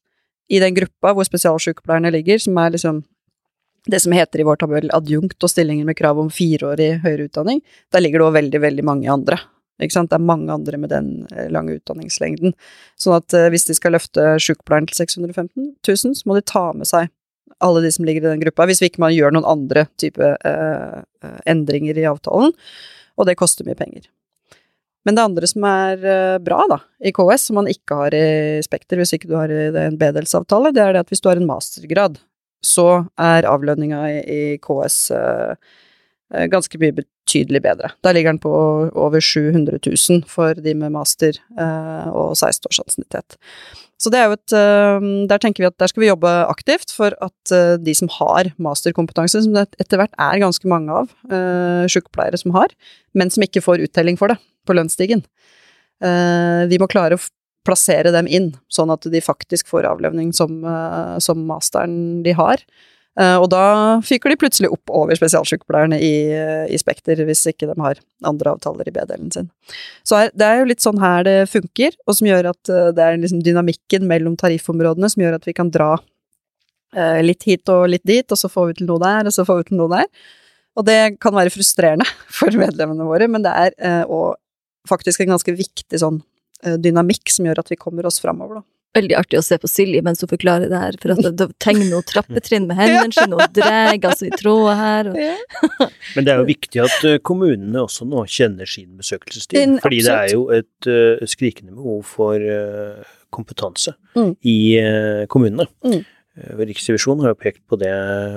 i 0.52 0.62
den 0.64 0.76
gruppa 0.76 1.12
hvor 1.16 1.28
spesialsykepleierne 1.28 2.12
ligger, 2.16 2.40
som 2.40 2.60
er 2.60 2.72
liksom 2.76 3.04
det 3.92 4.00
som 4.00 4.14
heter 4.14 4.42
i 4.42 4.46
vår 4.46 4.60
tabell 4.62 4.92
adjunkt 4.94 5.42
og 5.42 5.50
stillinger 5.50 5.88
med 5.88 5.98
krav 5.98 6.20
om 6.22 6.30
fireårig 6.32 7.02
høyere 7.04 7.28
utdanning, 7.28 7.64
der 7.92 8.04
ligger 8.04 8.22
det 8.22 8.28
òg 8.28 8.36
veldig, 8.38 8.62
veldig 8.62 8.86
mange 8.86 9.10
andre. 9.12 9.40
Ikke 9.82 9.96
sant? 9.96 10.12
Det 10.12 10.20
er 10.20 10.28
mange 10.28 10.54
andre 10.54 10.78
med 10.78 10.92
den 10.94 11.08
eh, 11.34 11.48
lange 11.50 11.80
utdanningslengden. 11.80 12.54
Sånn 13.00 13.18
at 13.18 13.34
eh, 13.34 13.50
hvis 13.50 13.66
de 13.66 13.76
skal 13.78 13.96
løfte 13.98 14.36
sykepleieren 14.44 14.86
til 14.92 15.00
615 15.02 15.72
000, 15.88 16.20
så 16.20 16.30
må 16.30 16.38
de 16.38 16.46
ta 16.46 16.68
med 16.78 16.90
seg 16.90 17.10
alle 17.66 17.84
de 17.84 17.92
som 17.94 18.06
ligger 18.08 18.26
i 18.26 18.32
den 18.32 18.42
gruppa, 18.44 18.68
hvis 18.70 18.82
ikke 18.86 19.02
man 19.04 19.14
gjør 19.16 19.36
noen 19.36 19.48
andre 19.50 19.86
type 20.02 20.24
eh, 20.24 20.98
eh, 21.02 21.38
endringer 21.50 21.98
i 22.00 22.08
avtalen, 22.10 22.56
og 23.20 23.30
det 23.30 23.38
koster 23.40 23.68
mye 23.68 23.78
penger. 23.78 24.08
Men 25.06 25.18
det 25.18 25.26
andre 25.26 25.50
som 25.50 25.66
er 25.66 26.04
eh, 26.06 26.40
bra 26.44 26.64
da, 26.70 26.82
i 27.02 27.14
KS, 27.16 27.48
som 27.50 27.62
man 27.62 27.70
ikke 27.72 27.98
har 28.04 28.18
i 28.18 28.26
Spekter 28.66 29.02
hvis 29.02 29.16
ikke 29.18 29.32
du 29.32 29.38
har 29.40 29.52
en 29.52 29.98
B-delsavtale, 30.02 30.74
det 30.76 30.84
er 30.84 30.96
det 30.96 31.06
at 31.06 31.14
hvis 31.14 31.24
du 31.24 31.32
har 31.32 31.42
en 31.42 31.50
mastergrad, 31.50 32.20
så 32.62 33.06
er 33.18 33.48
avlønninga 33.50 34.04
i, 34.22 34.42
KS 34.62 35.00
eh, 35.18 35.72
ganske 36.52 36.78
mye 36.80 36.94
betydelig 37.02 37.64
bedre. 37.66 37.90
Da 38.06 38.14
ligger 38.14 38.36
den 38.36 38.44
på 38.44 38.52
over 38.94 39.20
700 39.20 39.82
000 39.82 40.22
for 40.30 40.56
de 40.56 40.76
med 40.78 40.94
master 40.94 41.36
og 41.58 42.38
16 42.38 42.70
års 42.70 42.80
ansiennitet. 42.86 43.36
Så 44.02 44.10
det 44.10 44.18
er 44.18 44.32
jo 44.32 44.38
et 44.38 44.54
eh, 44.58 45.04
Der 45.30 45.42
tenker 45.42 45.62
vi 45.62 45.70
at 45.70 45.78
der 45.78 45.92
skal 45.92 46.02
vi 46.02 46.10
jobbe 46.10 46.30
aktivt 46.50 46.94
for 46.96 47.14
at 47.22 47.54
eh, 47.54 47.76
de 47.78 47.94
som 47.98 48.10
har 48.18 48.50
masterkompetanse, 48.62 49.44
som 49.46 49.54
det 49.58 49.68
etter 49.82 50.02
hvert 50.02 50.16
er 50.18 50.42
ganske 50.42 50.66
mange 50.70 51.02
av, 51.04 51.12
uh, 51.30 51.86
sykepleiere 51.92 52.40
som 52.42 52.56
har, 52.56 52.74
men 53.18 53.30
som 53.34 53.46
ikke 53.46 53.64
får 53.64 53.86
uttelling 53.86 54.18
for 54.20 54.34
det 54.34 54.40
på 54.66 54.76
lønnsstigen. 54.78 55.24
vi 56.70 56.78
må 56.82 56.88
klare 56.90 57.18
å 57.18 57.22
plassere 57.68 58.14
dem 58.14 58.30
inn, 58.30 58.52
sånn 58.72 58.92
at 58.94 59.06
de 59.14 59.22
faktisk 59.22 59.70
får 59.72 59.88
avlønning 59.90 60.32
som, 60.34 60.64
eh, 60.66 61.18
som 61.20 61.46
masteren 61.48 62.24
de 62.26 62.34
har. 62.38 62.62
Eh, 63.20 63.36
og 63.36 63.50
da 63.52 63.64
fyker 64.08 64.32
de 64.32 64.38
plutselig 64.40 64.70
opp 64.72 64.92
over 64.96 65.18
spesialsykepleierne 65.20 65.98
i, 66.00 66.14
i 66.72 66.80
Spekter, 66.80 67.20
hvis 67.28 67.44
ikke 67.50 67.68
de 67.68 67.76
har 67.84 68.00
andre 68.28 68.54
avtaler 68.56 68.88
i 68.88 68.94
B-delen 68.96 69.34
sin. 69.36 69.50
Så 70.08 70.22
her, 70.22 70.32
det 70.38 70.48
er 70.48 70.62
jo 70.62 70.70
litt 70.70 70.84
sånn 70.84 71.02
her 71.02 71.26
det 71.28 71.36
funker, 71.52 71.98
og 72.08 72.18
som 72.18 72.30
gjør 72.30 72.54
at 72.54 72.72
eh, 72.72 72.92
det 72.96 73.08
er 73.08 73.20
liksom 73.20 73.44
dynamikken 73.44 74.08
mellom 74.10 74.38
tariffområdene 74.40 75.12
som 75.12 75.26
gjør 75.26 75.40
at 75.42 75.50
vi 75.50 75.56
kan 75.58 75.74
dra 75.74 75.94
eh, 76.96 77.20
litt 77.26 77.44
hit 77.50 77.72
og 77.74 77.90
litt 77.92 78.06
dit, 78.08 78.28
og 78.28 78.40
så 78.40 78.52
får 78.52 78.72
vi 78.72 78.80
til 78.80 78.92
noe 78.92 79.04
der, 79.04 79.28
og 79.28 79.36
så 79.36 79.48
får 79.48 79.62
vi 79.62 79.70
til 79.72 79.82
noe 79.82 79.92
der. 79.92 80.08
Og 80.80 80.88
det 80.88 81.00
kan 81.20 81.36
være 81.36 81.52
frustrerende 81.52 82.08
for 82.40 82.56
medlemmene 82.56 83.08
våre, 83.08 83.28
men 83.32 83.44
det 83.44 83.56
er 83.66 83.76
eh, 83.76 84.20
faktisk 84.88 85.24
en 85.24 85.36
ganske 85.36 85.58
viktig 85.58 86.00
sånn 86.00 86.22
eh, 86.64 86.80
dynamikk 86.80 87.34
som 87.34 87.50
gjør 87.50 87.66
at 87.66 87.74
vi 87.74 87.80
kommer 87.80 88.08
oss 88.08 88.24
framover, 88.24 88.62
da. 88.62 88.68
Veldig 88.92 89.16
artig 89.16 89.38
å 89.40 89.44
se 89.46 89.56
på 89.62 89.70
Silje 89.72 90.02
mens 90.04 90.20
hun 90.20 90.28
forklarer 90.28 90.68
det 90.68 90.80
her, 90.82 90.96
for 91.00 91.14
at 91.14 91.24
det 91.40 91.46
tegner 91.64 91.94
hun 91.96 92.04
trappetrinn 92.10 92.66
med 92.68 92.76
hendene 92.76 93.16
sine 93.16 93.38
og 93.40 93.54
drar 93.56 93.94
altså 93.96 94.28
i 94.28 94.32
tråder 94.36 94.76
her. 94.82 95.10
Og... 95.14 95.88
Men 96.18 96.28
det 96.28 96.34
er 96.34 96.42
jo 96.42 96.48
viktig 96.50 96.82
at 96.84 97.06
uh, 97.08 97.16
kommunene 97.24 97.86
også 97.86 98.04
nå 98.10 98.26
kjenner 98.28 98.68
sin 98.68 98.90
besøkelsestid, 99.00 99.78
fordi 99.86 100.02
det 100.04 100.18
er 100.18 100.34
jo 100.36 100.44
et 100.52 100.90
uh, 100.92 101.24
skrikende 101.24 101.72
behov 101.78 102.04
for 102.18 102.36
uh, 102.44 103.18
kompetanse 103.32 103.96
Mm. 104.12 104.34
i 104.44 104.58
uh, 104.84 105.22
kommunene. 105.32 105.64
Mm. 105.88 106.02
Riksrevisjonen 106.68 107.24
har 107.24 107.32
jo 107.32 107.38
pekt 107.40 107.62
på 107.72 107.78
det 107.80 107.92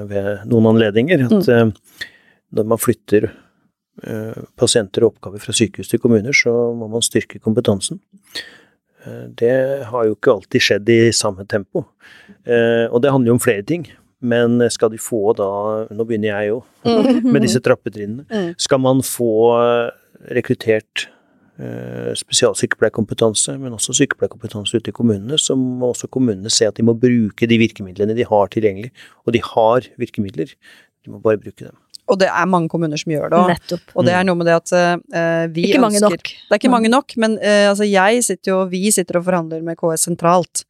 ved 0.06 0.44
noen 0.46 0.68
anledninger, 0.70 1.24
at 1.26 1.48
Mm. 1.50 1.72
uh, 1.74 2.10
når 2.54 2.68
man 2.70 2.78
flytter 2.78 3.32
pasienter 4.58 5.04
og 5.06 5.12
oppgaver 5.12 5.38
fra 5.42 5.52
sykehus 5.54 5.86
til 5.90 6.00
kommuner, 6.02 6.34
så 6.34 6.50
må 6.74 6.88
man 6.90 7.02
styrke 7.02 7.38
kompetansen. 7.42 8.00
Uh, 9.06 9.26
Det 9.36 9.84
har 9.90 10.04
jo 10.08 10.14
ikke 10.16 10.32
alltid 10.38 10.60
skjedd 10.60 10.88
i 10.88 11.00
samme 11.12 11.46
tempo, 11.46 11.84
Uh, 12.44 12.86
og 12.92 13.00
det 13.02 13.10
handler 13.10 13.30
jo 13.30 13.34
om 13.38 13.40
flere 13.40 13.62
ting. 13.64 13.86
Men 14.24 14.56
skal 14.72 14.90
de 14.92 14.98
få 15.00 15.34
da, 15.36 15.46
nå 15.92 16.04
begynner 16.08 16.30
jeg 16.32 16.48
jo, 16.50 16.58
med 17.32 17.42
disse 17.44 17.60
trappetrinnene, 17.60 18.24
Mm. 18.30 18.54
skal 18.56 18.80
man 18.80 19.02
få 19.04 19.28
eh, 19.60 19.90
rekruttert 20.36 21.08
eh, 21.60 22.12
spesialsykepleierkompetanse, 22.16 23.58
men 23.60 23.72
også 23.76 23.92
sykepleierkompetanse 23.98 24.76
ute 24.80 24.88
i 24.92 24.96
kommunene, 24.96 25.36
så 25.38 25.56
må 25.58 25.92
også 25.92 26.08
kommunene 26.08 26.48
se 26.52 26.64
at 26.68 26.76
de 26.76 26.86
må 26.86 26.94
bruke 26.96 27.48
de 27.48 27.58
virkemidlene 27.60 28.16
de 28.16 28.24
har 28.24 28.48
tilgjengelig. 28.48 28.92
Og 29.26 29.32
de 29.36 29.42
har 29.44 29.88
virkemidler, 30.00 30.54
de 31.04 31.10
må 31.12 31.20
bare 31.20 31.40
bruke 31.40 31.64
dem. 31.66 31.76
Og 32.10 32.18
det 32.20 32.28
er 32.28 32.48
mange 32.50 32.68
kommuner 32.68 33.00
som 33.00 33.12
gjør 33.14 33.30
det. 33.32 33.42
Nettopp. 33.54 33.92
Og 33.96 34.04
det 34.04 34.12
er 34.12 34.24
noe 34.28 34.36
med 34.36 34.50
det 34.50 34.56
at 34.58 34.72
uh, 34.76 35.44
vi 35.54 35.68
Ikke 35.70 35.80
mange 35.80 36.00
ønsker 36.00 36.18
nok. 36.18 36.32
Det 36.34 36.52
er 36.52 36.60
ikke 36.60 36.72
mange 36.74 36.90
nok, 36.92 37.14
men 37.16 37.38
uh, 37.40 37.68
altså 37.70 37.88
jeg 37.88 38.24
sitter 38.26 38.52
jo, 38.52 38.58
vi 38.68 38.90
sitter 38.92 39.20
og 39.20 39.24
forhandler 39.28 39.62
med 39.64 39.78
KS 39.80 40.08
sentralt. 40.10 40.64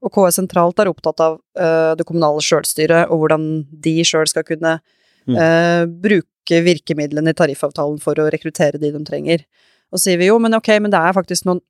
Og 0.00 0.14
KS 0.14 0.38
sentralt 0.40 0.80
er 0.80 0.88
opptatt 0.88 1.20
av 1.20 1.40
uh, 1.60 1.92
det 1.98 2.06
kommunale 2.08 2.40
sjølstyret, 2.44 3.10
og 3.12 3.24
hvordan 3.24 3.50
de 3.84 3.98
sjøl 4.06 4.30
skal 4.30 4.46
kunne 4.48 4.78
Mm. 5.28 5.36
eh, 5.36 5.86
bruke 5.86 6.62
virkemidlene 6.64 7.34
i 7.34 7.36
tariffavtalen 7.36 8.00
for 8.00 8.16
å 8.16 8.30
rekruttere 8.32 8.80
de 8.80 8.90
de 8.94 9.04
trenger. 9.04 9.44
Og 9.92 10.00
sier 10.00 10.16
vi 10.16 10.30
jo, 10.30 10.38
men 10.40 10.56
ok, 10.56 10.70
men 10.80 10.92
det 10.92 11.00
er 11.00 11.16
faktisk 11.16 11.44
noen 11.48 11.60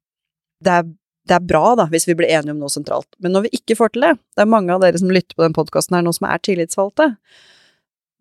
det 0.62 0.72
er, 0.74 0.86
det 1.28 1.34
er 1.36 1.44
bra, 1.46 1.74
da, 1.78 1.84
hvis 1.90 2.06
vi 2.08 2.16
blir 2.18 2.30
enige 2.30 2.50
om 2.50 2.58
noe 2.62 2.72
sentralt. 2.72 3.06
Men 3.22 3.34
når 3.34 3.46
vi 3.46 3.58
ikke 3.60 3.76
får 3.78 3.92
til 3.94 4.06
det, 4.06 4.14
det 4.34 4.42
er 4.42 4.50
mange 4.50 4.74
av 4.74 4.82
dere 4.82 4.98
som 4.98 5.10
lytter 5.10 5.36
på 5.38 5.44
den 5.44 5.54
podkasten 5.54 5.94
her 5.94 6.02
nå 6.02 6.10
som 6.16 6.26
er 6.26 6.40
tillitsvalgte, 6.42 7.12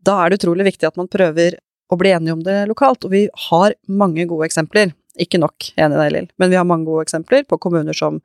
da 0.08 0.18
er 0.24 0.32
det 0.32 0.42
utrolig 0.42 0.70
viktig 0.72 0.88
at 0.90 1.00
man 1.00 1.10
prøver 1.12 1.58
å 1.92 1.98
bli 2.00 2.12
enige 2.16 2.36
om 2.36 2.44
det 2.44 2.58
lokalt. 2.70 3.06
Og 3.08 3.14
vi 3.14 3.26
har 3.48 3.76
mange 3.88 4.28
gode 4.30 4.48
eksempler. 4.48 4.94
Ikke 5.20 5.40
nok, 5.42 5.72
enig 5.80 5.98
deg, 5.98 6.12
Lill, 6.14 6.30
men 6.38 6.52
vi 6.52 6.60
har 6.60 6.68
mange 6.68 6.88
gode 6.88 7.08
eksempler 7.08 7.48
på 7.50 7.60
kommuner 7.62 7.96
som 7.98 8.22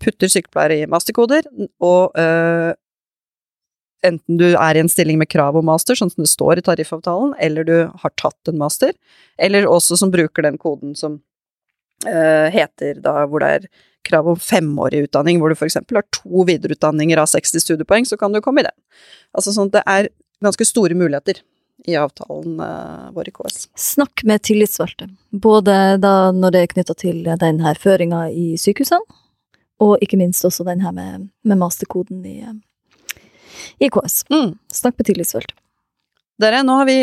putter 0.00 0.30
sykepleiere 0.32 0.78
i 0.80 0.88
masterkoder, 0.88 1.44
og 1.84 2.14
øh, 2.16 2.70
enten 4.06 4.38
du 4.40 4.46
er 4.52 4.78
i 4.78 4.80
en 4.80 4.88
stilling 4.88 5.18
med 5.20 5.28
krav 5.28 5.58
om 5.58 5.66
master, 5.68 5.98
sånn 5.98 6.12
som 6.12 6.24
det 6.24 6.30
står 6.32 6.60
i 6.60 6.64
tariffavtalen, 6.64 7.34
eller 7.42 7.66
du 7.68 7.74
har 7.90 8.14
tatt 8.20 8.48
en 8.48 8.60
master, 8.62 8.94
eller 9.42 9.68
også 9.68 9.98
som 10.00 10.14
bruker 10.14 10.46
den 10.46 10.56
koden 10.60 10.94
som 10.96 11.18
øh, 12.06 12.48
heter 12.54 13.02
da 13.04 13.26
hvor 13.26 13.44
det 13.44 13.52
er 13.58 13.68
krav 14.06 14.30
om 14.32 14.40
femårig 14.40 15.04
utdanning, 15.04 15.42
hvor 15.42 15.52
du 15.52 15.66
eksempel 15.66 16.00
har 16.00 16.08
to 16.14 16.46
videreutdanninger 16.48 17.20
av 17.20 17.28
60 17.28 17.66
studiepoeng, 17.66 18.08
så 18.08 18.16
kan 18.16 18.32
du 18.32 18.40
komme 18.44 18.62
i 18.62 18.68
den. 18.70 18.76
Altså 19.36 19.52
sånn 19.52 19.68
at 19.68 19.80
det 19.80 19.84
er 19.84 20.12
ganske 20.44 20.66
store 20.68 20.94
muligheter 20.98 21.40
i 21.88 21.94
avtalen 21.96 22.58
øh, 22.60 23.06
vår 23.16 23.28
i 23.30 23.32
KS. 23.36 23.68
Snakk 23.78 24.24
med 24.28 24.42
tillitsvalgte, 24.44 25.08
både 25.32 25.76
da 26.02 26.30
når 26.36 26.52
det 26.56 26.60
er 26.64 26.72
knytta 26.74 26.94
til 27.00 27.22
denne 27.40 27.64
her 27.64 27.78
føringa 27.80 28.26
i 28.32 28.52
sykehusene, 28.60 29.00
og 29.80 29.96
ikke 30.04 30.18
minst 30.20 30.44
også 30.44 30.66
den 30.68 30.82
her 30.84 30.92
med, 30.92 31.28
med 31.44 31.56
masterkoden 31.62 32.20
i, 32.28 32.42
i 33.80 33.88
KS. 33.88 34.22
Mm. 34.28 34.58
Snakk 34.76 34.98
med 35.00 35.08
tillitsvalgte. 35.08 35.56
Dere, 36.40 36.62
nå 36.64 36.76
har 36.80 36.86
vi 36.88 36.98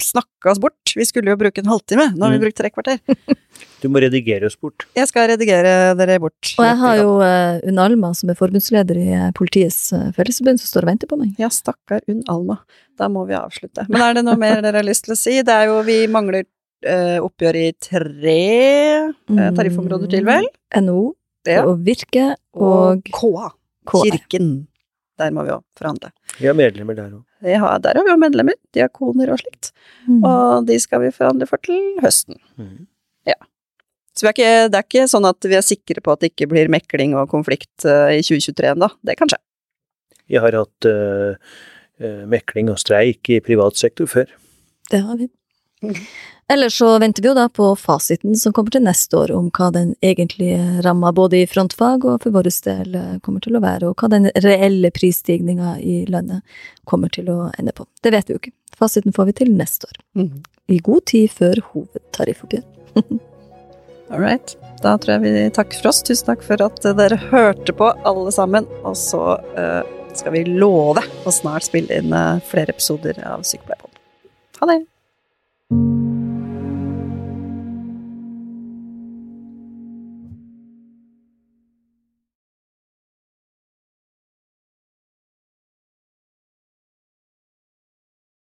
snakka 0.00 0.52
oss 0.52 0.60
bort. 0.60 0.92
Vi 0.96 1.04
skulle 1.08 1.32
jo 1.32 1.36
bruke 1.40 1.60
en 1.60 1.68
halvtime. 1.72 2.10
Nå 2.16 2.24
har 2.24 2.32
vi 2.32 2.38
Mm. 2.40 2.44
brukt 2.46 2.56
tre 2.60 2.70
kvarter. 2.72 3.00
Du 3.82 3.88
må 3.90 3.98
redigere 4.02 4.46
oss 4.46 4.54
bort. 4.60 4.84
Jeg 4.94 5.08
skal 5.10 5.26
redigere 5.32 5.92
dere 5.98 6.18
bort. 6.22 6.52
Og 6.54 6.66
jeg 6.66 6.78
har 6.78 6.98
jo 7.00 7.14
uh, 7.18 7.58
Unn 7.66 7.80
Alma, 7.82 8.12
som 8.14 8.30
er 8.30 8.38
forbundsleder 8.38 8.98
i 9.00 9.08
eh, 9.16 9.30
Politiets 9.34 9.88
uh, 9.96 10.10
Fellesforbund, 10.14 10.62
som 10.62 10.70
står 10.70 10.86
og 10.86 10.90
venter 10.92 11.10
på 11.10 11.18
meg. 11.18 11.32
Ja, 11.42 11.48
stakkar 11.50 12.04
Unn 12.10 12.20
Alma. 12.30 12.60
Da 13.00 13.08
må 13.10 13.24
vi 13.26 13.34
avslutte. 13.34 13.88
Men 13.90 14.04
er 14.06 14.18
det 14.18 14.22
noe 14.28 14.38
mer 14.38 14.62
dere 14.62 14.78
har 14.78 14.86
lyst 14.86 15.08
til 15.08 15.16
å 15.16 15.18
si? 15.18 15.34
Det 15.42 15.56
er 15.56 15.72
jo 15.72 15.80
Vi 15.88 15.96
mangler 16.12 16.44
uh, 16.46 17.18
oppgjør 17.26 17.58
i 17.58 17.64
tre 17.82 18.36
uh, 19.10 19.48
tariffområder 19.58 20.12
til, 20.14 20.28
vel? 20.30 20.46
NHO 20.78 21.02
Ja. 21.50 21.64
og 21.66 21.82
Virke 21.82 22.36
og 22.54 23.02
KA. 23.10 23.50
Kirken. 23.90 24.54
Der 25.18 25.34
må 25.34 25.42
vi 25.42 25.50
òg 25.56 25.64
forhandle. 25.78 26.12
Vi 26.38 26.46
har 26.46 26.54
medlemmer 26.54 26.94
der 26.94 27.10
òg. 27.10 27.26
Ja, 27.42 27.74
der 27.82 27.98
har 27.98 28.06
vi 28.06 28.14
jo 28.14 28.20
medlemmer. 28.22 28.54
Diakoner 28.74 29.34
og 29.34 29.42
slikt. 29.42 29.72
Mm. 30.06 30.22
Og 30.22 30.70
de 30.70 30.78
skal 30.78 31.02
vi 31.02 31.10
forhandle 31.10 31.50
for 31.50 31.58
til 31.66 31.98
høsten. 32.04 32.38
Mhm. 32.54 32.86
Så 34.12 34.26
vi 34.26 34.28
er 34.28 34.36
ikke, 34.36 34.68
det 34.68 34.78
er 34.78 34.86
ikke 34.86 35.08
sånn 35.08 35.26
at 35.28 35.48
vi 35.48 35.56
er 35.56 35.64
sikre 35.64 36.02
på 36.04 36.12
at 36.12 36.22
det 36.22 36.32
ikke 36.32 36.50
blir 36.52 36.72
mekling 36.72 37.16
og 37.16 37.30
konflikt 37.32 37.86
eh, 37.88 38.18
i 38.18 38.24
2023 38.24 38.74
ennå. 38.74 38.90
Det 39.00 39.16
kan 39.18 39.32
skje. 39.32 39.40
Vi 40.28 40.40
har 40.40 40.56
hatt 40.56 40.88
eh, 40.88 41.54
mekling 42.28 42.68
og 42.72 42.80
streik 42.80 43.30
i 43.32 43.40
privat 43.44 43.80
sektor 43.80 44.10
før. 44.10 44.28
Det 44.92 45.00
har 45.00 45.16
vi. 45.20 45.30
Ellers 46.52 46.76
så 46.78 46.92
venter 47.00 47.24
vi 47.24 47.30
jo 47.30 47.34
da 47.34 47.48
på 47.50 47.72
fasiten 47.80 48.36
som 48.38 48.52
kommer 48.54 48.74
til 48.74 48.84
neste 48.84 49.16
år, 49.18 49.32
om 49.34 49.48
hva 49.56 49.70
den 49.74 49.94
egentlige 50.04 50.84
ramma 50.84 51.10
både 51.16 51.40
i 51.40 51.48
frontfag 51.48 52.04
og 52.04 52.20
for 52.22 52.36
vår 52.36 52.50
del 52.68 52.98
kommer 53.24 53.42
til 53.42 53.56
å 53.56 53.64
være, 53.64 53.88
og 53.88 53.96
hva 53.98 54.12
den 54.12 54.28
reelle 54.44 54.92
prisstigninga 54.94 55.78
i 55.80 56.02
lønnet 56.12 56.44
kommer 56.86 57.10
til 57.10 57.32
å 57.32 57.48
ende 57.56 57.74
på. 57.74 57.88
Det 58.04 58.12
vet 58.14 58.28
vi 58.28 58.36
jo 58.36 58.42
ikke. 58.44 58.54
Fasiten 58.78 59.16
får 59.16 59.32
vi 59.32 59.38
til 59.40 59.52
neste 59.56 59.88
år. 59.90 60.00
I 60.70 60.78
god 60.84 61.06
tid 61.10 61.34
før 61.40 61.64
hovedtariffoppgjør. 61.72 62.66
All 64.12 64.20
right. 64.20 64.56
Da 64.82 64.98
tror 65.00 65.16
jeg 65.16 65.22
vi 65.24 65.50
takker 65.56 65.80
for 65.80 65.92
oss. 65.92 66.02
Tusen 66.04 66.28
takk 66.28 66.44
for 66.44 66.60
at 66.64 66.84
eh, 66.84 66.96
dere 66.98 67.18
hørte 67.30 67.74
på, 67.76 67.88
alle 68.04 68.32
sammen. 68.34 68.68
Og 68.84 68.96
så 68.98 69.22
uh, 69.56 69.82
skal 70.12 70.36
vi 70.36 70.44
love 70.48 71.04
å 71.24 71.34
snart 71.34 71.70
spille 71.70 72.02
inn 72.02 72.12
eh, 72.12 72.42
flere 72.52 72.76
episoder 72.76 73.22
av 73.24 73.46
Sykepleierpodden. 73.48 74.00
Ha 74.60 74.72
det! 74.74 74.82